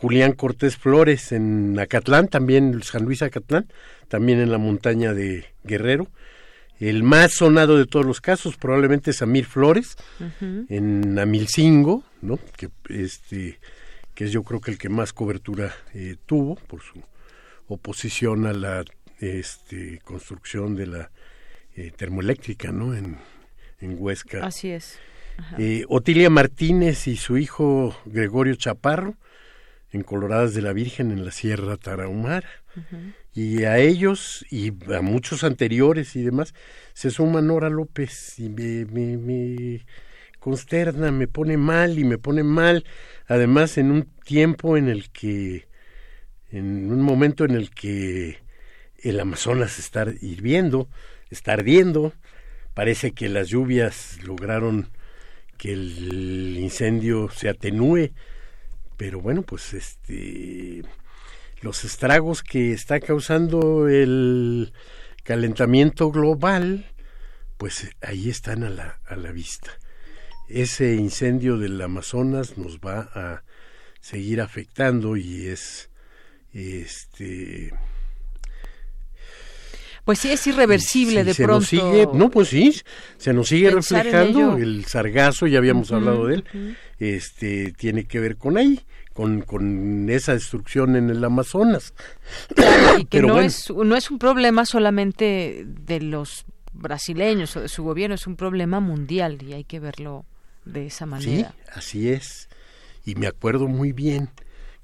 [0.03, 3.69] Julián Cortés Flores en Acatlán, también San Luis Acatlán,
[4.09, 6.09] también en la montaña de Guerrero.
[6.89, 9.97] El más sonado de todos los casos probablemente Samir Flores
[10.69, 12.41] en Amilcingo, ¿no?
[12.57, 13.61] que, este,
[14.15, 17.01] que es yo creo que el que más cobertura eh, tuvo por su
[17.69, 18.85] oposición a la
[19.21, 21.11] este, construcción de la
[21.77, 22.97] eh, termoeléctrica ¿no?
[22.97, 23.17] en,
[23.81, 24.45] en Huesca.
[24.45, 24.99] Así es.
[25.59, 29.15] Eh, Otilia Martínez y su hijo Gregorio Chaparro,
[29.93, 32.49] en Coloradas de la Virgen en la Sierra Tarahumara.
[33.35, 36.55] Y a ellos y a muchos anteriores y demás
[36.95, 39.87] se suma Nora López y me, me, me
[40.39, 42.85] consterna, me pone mal y me pone mal.
[43.27, 45.69] Además, en un tiempo en el que,
[46.51, 48.39] en un momento en el que
[49.03, 50.89] el Amazonas está hirviendo,
[51.31, 52.13] está ardiendo,
[52.75, 54.89] parece que las lluvias lograron
[55.59, 58.11] que el incendio se atenúe
[59.03, 60.85] pero bueno, pues este
[61.61, 64.73] los estragos que está causando el
[65.25, 66.87] calentamiento global,
[67.57, 69.73] pues ahí están a la, a la vista.
[70.49, 73.43] Ese incendio del Amazonas nos va a
[74.01, 75.91] seguir afectando y es
[76.53, 77.73] este
[80.05, 81.61] pues sí es irreversible de se pronto.
[81.61, 82.81] Nos sigue, no, pues sí,
[83.17, 88.37] se nos sigue reflejando el sargazo, ya habíamos hablado de él, este tiene que ver
[88.37, 88.81] con ahí,
[89.13, 91.95] con, con esa destrucción en el Amazonas.
[92.99, 97.85] y que no es no es un problema solamente de los brasileños o de su
[97.85, 100.25] gobierno, es un problema mundial y hay que verlo
[100.65, 101.51] de esa manera.
[101.51, 102.49] Sí, así es.
[103.05, 104.31] Y me acuerdo muy bien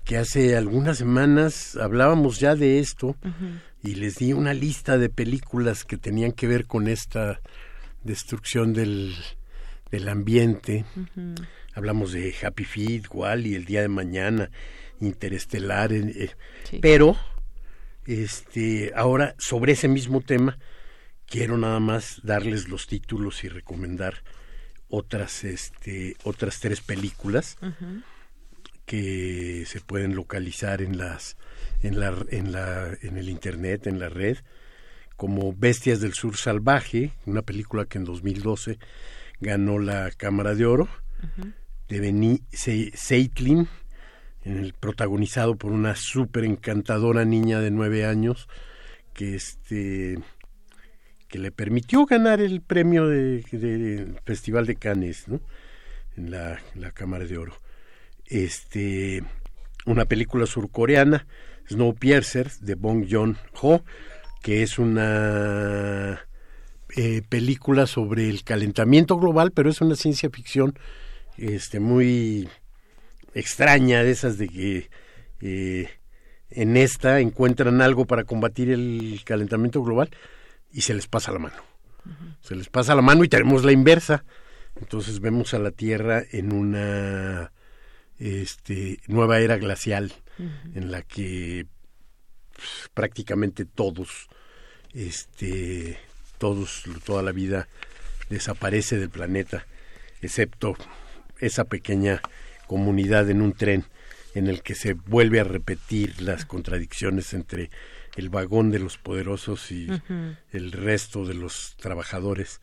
[0.05, 3.15] que hace algunas semanas hablábamos ya de esto
[3.83, 7.41] y les di una lista de películas que tenían que ver con esta
[8.03, 9.15] destrucción del,
[9.91, 10.85] del ambiente.
[11.75, 13.05] Hablamos de Happy Feet,
[13.45, 14.51] y El Día de Mañana,
[15.01, 16.13] Interestelar, eh,
[16.73, 17.17] eh, pero
[18.05, 20.59] este ahora sobre ese mismo tema
[21.27, 24.25] quiero nada más darles los títulos y recomendar
[24.89, 27.59] otras este otras tres películas
[28.87, 31.37] que se pueden localizar en las
[31.83, 34.39] en la, en la en el internet, en la red,
[35.17, 38.79] como Bestias del Sur Salvaje, una película que en 2012
[39.41, 40.89] ganó la Cámara de Oro,
[41.89, 43.69] de Beni Seitlin,
[44.45, 48.49] en el, protagonizado por una súper encantadora niña de nueve años
[49.13, 50.19] que este
[51.29, 55.41] que le permitió ganar el premio de, Festival de Cannes, ¿no?
[56.17, 57.55] En la, la Cámara de Oro.
[58.25, 59.23] Este,
[59.85, 61.27] una película surcoreana
[61.69, 63.83] Snowpiercer de Bong Joon-ho,
[64.43, 66.27] que es una
[66.97, 70.79] eh, película sobre el calentamiento global, pero es una ciencia ficción
[71.37, 72.49] este, muy
[73.35, 74.91] extraña, de esas de que
[75.41, 75.89] eh,
[76.51, 80.11] en esta encuentran algo para combatir el calentamiento global
[80.73, 81.57] y se les pasa la mano.
[82.41, 84.25] Se les pasa la mano y tenemos la inversa.
[84.81, 87.53] Entonces vemos a la Tierra en una
[88.19, 90.13] este, nueva era glacial
[90.75, 91.67] en la que
[92.55, 94.29] pues, prácticamente todos,
[94.95, 95.99] este,
[96.39, 97.69] todos, toda la vida
[98.31, 99.67] desaparece del planeta,
[100.21, 100.77] excepto
[101.41, 102.21] esa pequeña
[102.67, 103.85] comunidad en un tren
[104.35, 107.71] en el que se vuelve a repetir las contradicciones entre
[108.17, 109.89] el vagón de los poderosos y
[110.53, 112.61] el resto de los trabajadores.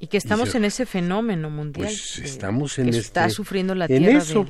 [0.00, 1.86] Y que estamos en ese fenómeno mundial.
[1.86, 4.18] Pues estamos en que este, está sufriendo la en tierra.
[4.18, 4.46] Eso.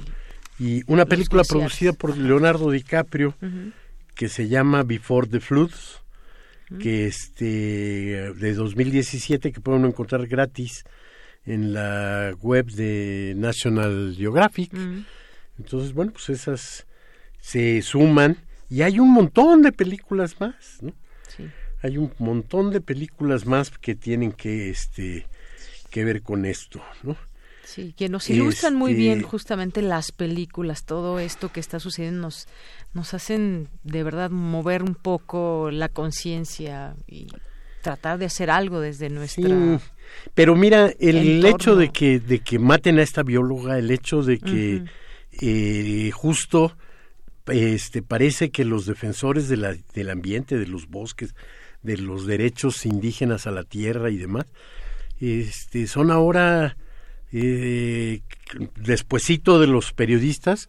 [0.62, 3.34] Y una película producida por Leonardo DiCaprio
[4.14, 6.02] que se llama Before the Floods,
[6.78, 10.84] que este de 2017 que pueden encontrar gratis
[11.44, 14.72] en la web de National Geographic.
[15.58, 16.86] Entonces, bueno, pues esas
[17.40, 18.36] se suman
[18.70, 20.94] y hay un montón de películas más, ¿no?
[21.82, 25.26] Hay un montón de películas más que tienen que este
[25.90, 27.16] que ver con esto, ¿no?
[27.72, 32.46] Sí, que nos ilustran muy bien justamente las películas, todo esto que está sucediendo nos,
[32.92, 37.28] nos hacen de verdad mover un poco la conciencia y
[37.80, 39.80] tratar de hacer algo desde nuestra
[40.34, 44.38] pero mira el hecho de que de que maten a esta bióloga el hecho de
[44.38, 44.84] que
[45.40, 46.76] eh, justo
[47.46, 51.34] este parece que los defensores de la, del ambiente de los bosques
[51.82, 54.44] de los derechos indígenas a la tierra y demás
[55.18, 56.76] este son ahora
[57.32, 58.20] eh,
[58.76, 60.68] despuesito de los periodistas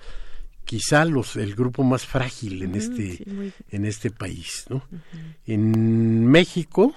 [0.65, 3.23] quizá los el grupo más frágil en este
[3.69, 4.83] en este país no
[5.45, 6.95] en México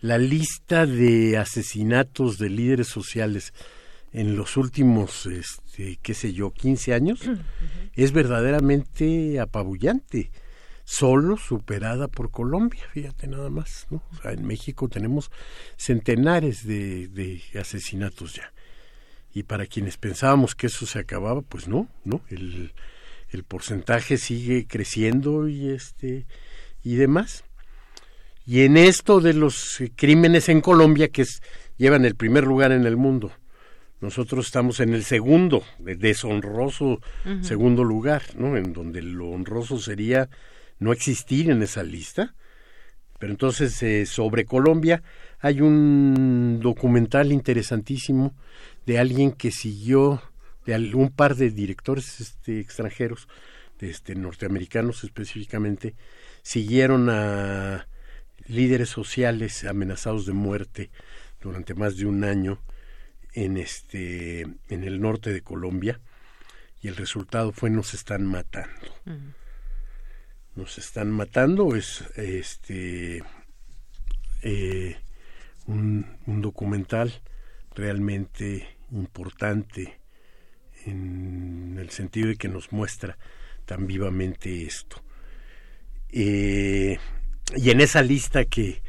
[0.00, 3.52] la lista de asesinatos de líderes sociales
[4.12, 7.20] en los últimos este qué sé yo 15 años
[7.94, 10.30] es verdaderamente apabullante
[10.84, 15.30] solo superada por Colombia fíjate nada más no o sea, en México tenemos
[15.76, 18.52] centenares de, de asesinatos ya
[19.36, 22.72] y para quienes pensábamos que eso se acababa, pues no, no, el,
[23.28, 26.24] el porcentaje sigue creciendo y este
[26.82, 27.44] y demás.
[28.46, 31.42] Y en esto de los crímenes en Colombia, que es,
[31.76, 33.30] llevan el primer lugar en el mundo,
[34.00, 37.02] nosotros estamos en el segundo, deshonroso
[37.42, 38.56] segundo lugar, ¿no?
[38.56, 40.30] En donde lo honroso sería
[40.78, 42.34] no existir en esa lista.
[43.18, 45.02] Pero entonces eh, sobre Colombia
[45.40, 48.34] hay un documental interesantísimo
[48.86, 50.22] de alguien que siguió,
[50.64, 53.28] de un par de directores este, extranjeros,
[53.78, 55.94] de este, norteamericanos específicamente,
[56.42, 57.88] siguieron a
[58.46, 60.90] líderes sociales amenazados de muerte
[61.42, 62.60] durante más de un año
[63.32, 66.00] en este en el norte de Colombia
[66.80, 68.86] y el resultado fue nos están matando.
[70.54, 73.22] Nos están matando es este
[74.42, 74.96] eh,
[75.66, 77.12] un, un documental
[77.74, 80.00] realmente importante
[80.84, 83.18] en el sentido de que nos muestra
[83.64, 85.02] tan vivamente esto.
[86.10, 86.98] Eh,
[87.56, 88.82] y en esa lista que,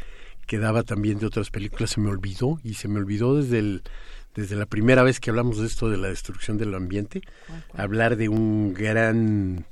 [0.46, 3.84] que daba también de otras películas se me olvidó y se me olvidó desde el
[4.38, 7.22] desde la primera vez que hablamos de esto de la destrucción del ambiente,
[7.74, 9.66] hablar de un gran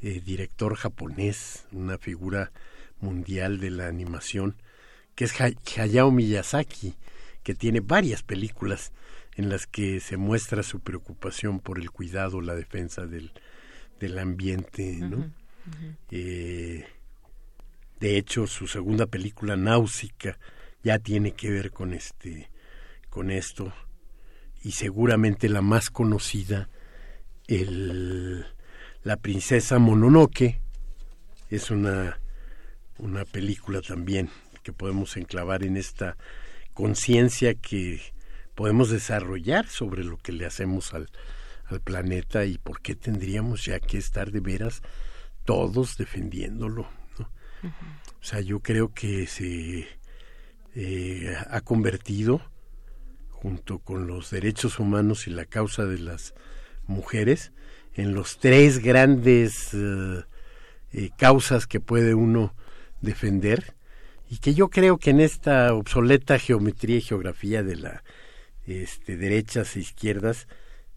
[0.00, 2.52] eh, director japonés, una figura
[3.00, 4.54] mundial de la animación,
[5.16, 6.94] que es Hayao Miyazaki,
[7.42, 8.92] que tiene varias películas
[9.36, 13.32] en las que se muestra su preocupación por el cuidado, la defensa del,
[14.00, 15.30] del ambiente, ¿no?
[16.10, 16.86] Eh,
[18.00, 20.38] de hecho, su segunda película, Náusica,
[20.82, 22.50] ya tiene que ver con este,
[23.10, 23.72] con esto,
[24.62, 26.68] y seguramente la más conocida,
[27.46, 28.46] el,
[29.02, 30.60] la princesa Mononoke,
[31.50, 32.20] es una,
[32.98, 34.30] una película también
[34.62, 36.16] que podemos enclavar en esta
[36.74, 38.00] conciencia que
[38.56, 41.08] podemos desarrollar sobre lo que le hacemos al,
[41.66, 44.82] al planeta y por qué tendríamos ya que estar de veras
[45.44, 46.88] todos defendiéndolo.
[47.18, 47.26] ¿no?
[48.20, 49.86] O sea, yo creo que se
[50.74, 52.42] eh, ha convertido,
[53.30, 56.34] junto con los derechos humanos y la causa de las
[56.86, 57.52] mujeres,
[57.94, 60.24] en los tres grandes eh,
[60.92, 62.54] eh, causas que puede uno
[63.00, 63.74] defender
[64.28, 68.04] y que yo creo que en esta obsoleta geometría y geografía de la
[68.66, 70.48] este, derechas e izquierdas,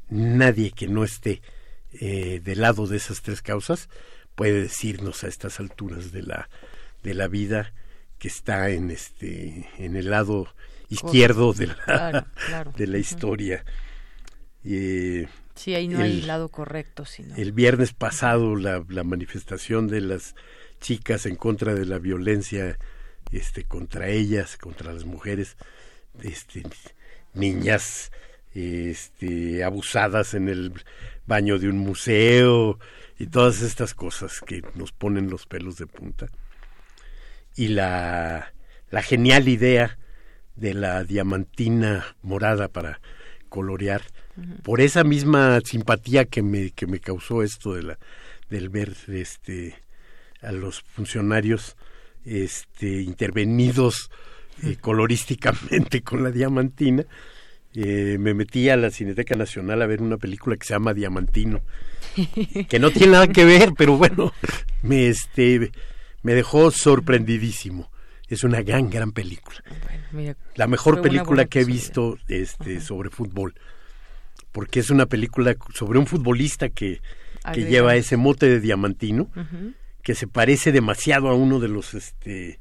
[0.09, 1.41] nadie que no esté
[1.93, 3.89] eh, del lado de esas tres causas
[4.35, 6.49] puede decirnos a estas alturas de la
[7.03, 7.73] de la vida
[8.19, 10.47] que está en este en el lado
[10.89, 12.27] izquierdo de la
[12.77, 13.65] de la historia.
[14.63, 20.01] Eh, sí ahí no hay lado correcto sino el viernes pasado la, la manifestación de
[20.01, 20.35] las
[20.79, 22.77] chicas en contra de la violencia
[23.31, 25.55] este contra ellas contra las mujeres
[26.21, 26.63] este
[27.33, 28.11] niñas
[28.53, 30.73] este, abusadas en el
[31.25, 32.79] baño de un museo
[33.17, 36.27] y todas estas cosas que nos ponen los pelos de punta.
[37.55, 38.53] Y la,
[38.89, 39.97] la genial idea
[40.55, 42.99] de la diamantina morada para
[43.49, 44.01] colorear,
[44.63, 47.99] por esa misma simpatía que me, que me causó esto de la,
[48.49, 49.75] del ver este,
[50.41, 51.75] a los funcionarios
[52.25, 54.11] este, intervenidos
[54.63, 57.05] eh, colorísticamente con la diamantina.
[57.73, 61.61] Eh, me metí a la Cineteca Nacional a ver una película que se llama Diamantino,
[62.67, 64.33] que no tiene nada que ver, pero bueno,
[64.81, 65.71] me, este,
[66.23, 67.91] me dejó sorprendidísimo.
[68.27, 69.59] Es una gran, gran película.
[70.55, 73.53] la mejor película que he visto este, sobre fútbol,
[74.51, 77.01] porque es una película sobre un futbolista que,
[77.53, 79.29] que lleva ese mote de diamantino,
[80.01, 82.59] que se parece demasiado a uno de los este,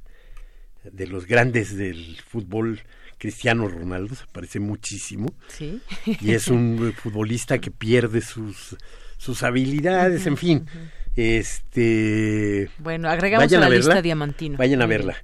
[0.93, 2.81] de los grandes del fútbol,
[3.19, 5.32] Cristiano Ronaldo, se parece muchísimo.
[5.48, 5.81] Sí.
[6.20, 8.77] Y es un futbolista que pierde sus,
[9.16, 10.66] sus habilidades, en fin.
[11.16, 12.70] Este.
[12.78, 14.56] Bueno, agregamos a la lista Diamantino.
[14.56, 15.16] Vayan a verla.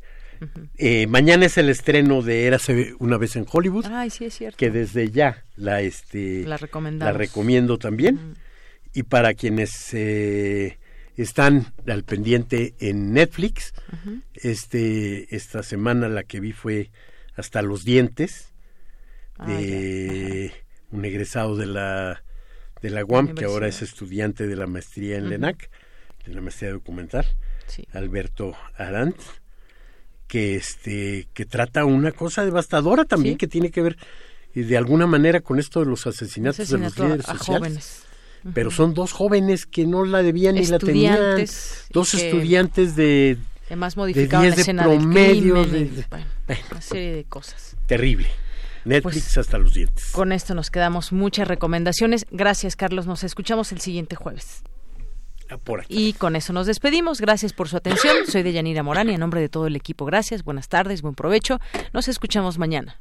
[0.76, 3.86] Eh, mañana es el estreno de Érase una vez en Hollywood.
[3.86, 4.56] Ay, sí, es cierto.
[4.56, 6.58] Que desde ya la, este, la,
[6.98, 8.34] la recomiendo también.
[8.92, 10.78] Y para quienes eh,
[11.22, 13.72] están al pendiente en Netflix,
[14.34, 16.90] este, esta semana la que vi fue
[17.36, 18.52] Hasta los dientes,
[19.38, 20.52] ah, de
[20.90, 22.22] un egresado de la,
[22.82, 25.70] de la UAM, que ahora es estudiante de la maestría en LENAC,
[26.26, 27.26] de la maestría documental,
[27.92, 29.20] Alberto Arandt
[30.26, 33.96] que este que trata una cosa devastadora también que tiene que ver
[34.54, 38.02] y de alguna manera con esto de los asesinatos de los líderes sociales.
[38.52, 41.44] Pero son dos jóvenes que no la debían ni la tenían.
[41.90, 46.04] Dos estudiantes de además modificaron de, de promedio de,
[46.70, 47.76] una serie de cosas.
[47.86, 48.28] Terrible.
[48.84, 50.10] Netflix pues, hasta los dientes.
[50.12, 52.26] Con esto nos quedamos muchas recomendaciones.
[52.30, 53.06] Gracias, Carlos.
[53.06, 54.62] Nos escuchamos el siguiente jueves.
[55.88, 57.20] Y con eso nos despedimos.
[57.20, 58.14] Gracias por su atención.
[58.28, 60.42] Soy Deyanira Morán y en nombre de todo el equipo, gracias.
[60.42, 61.60] Buenas tardes, buen provecho.
[61.92, 63.00] Nos escuchamos mañana.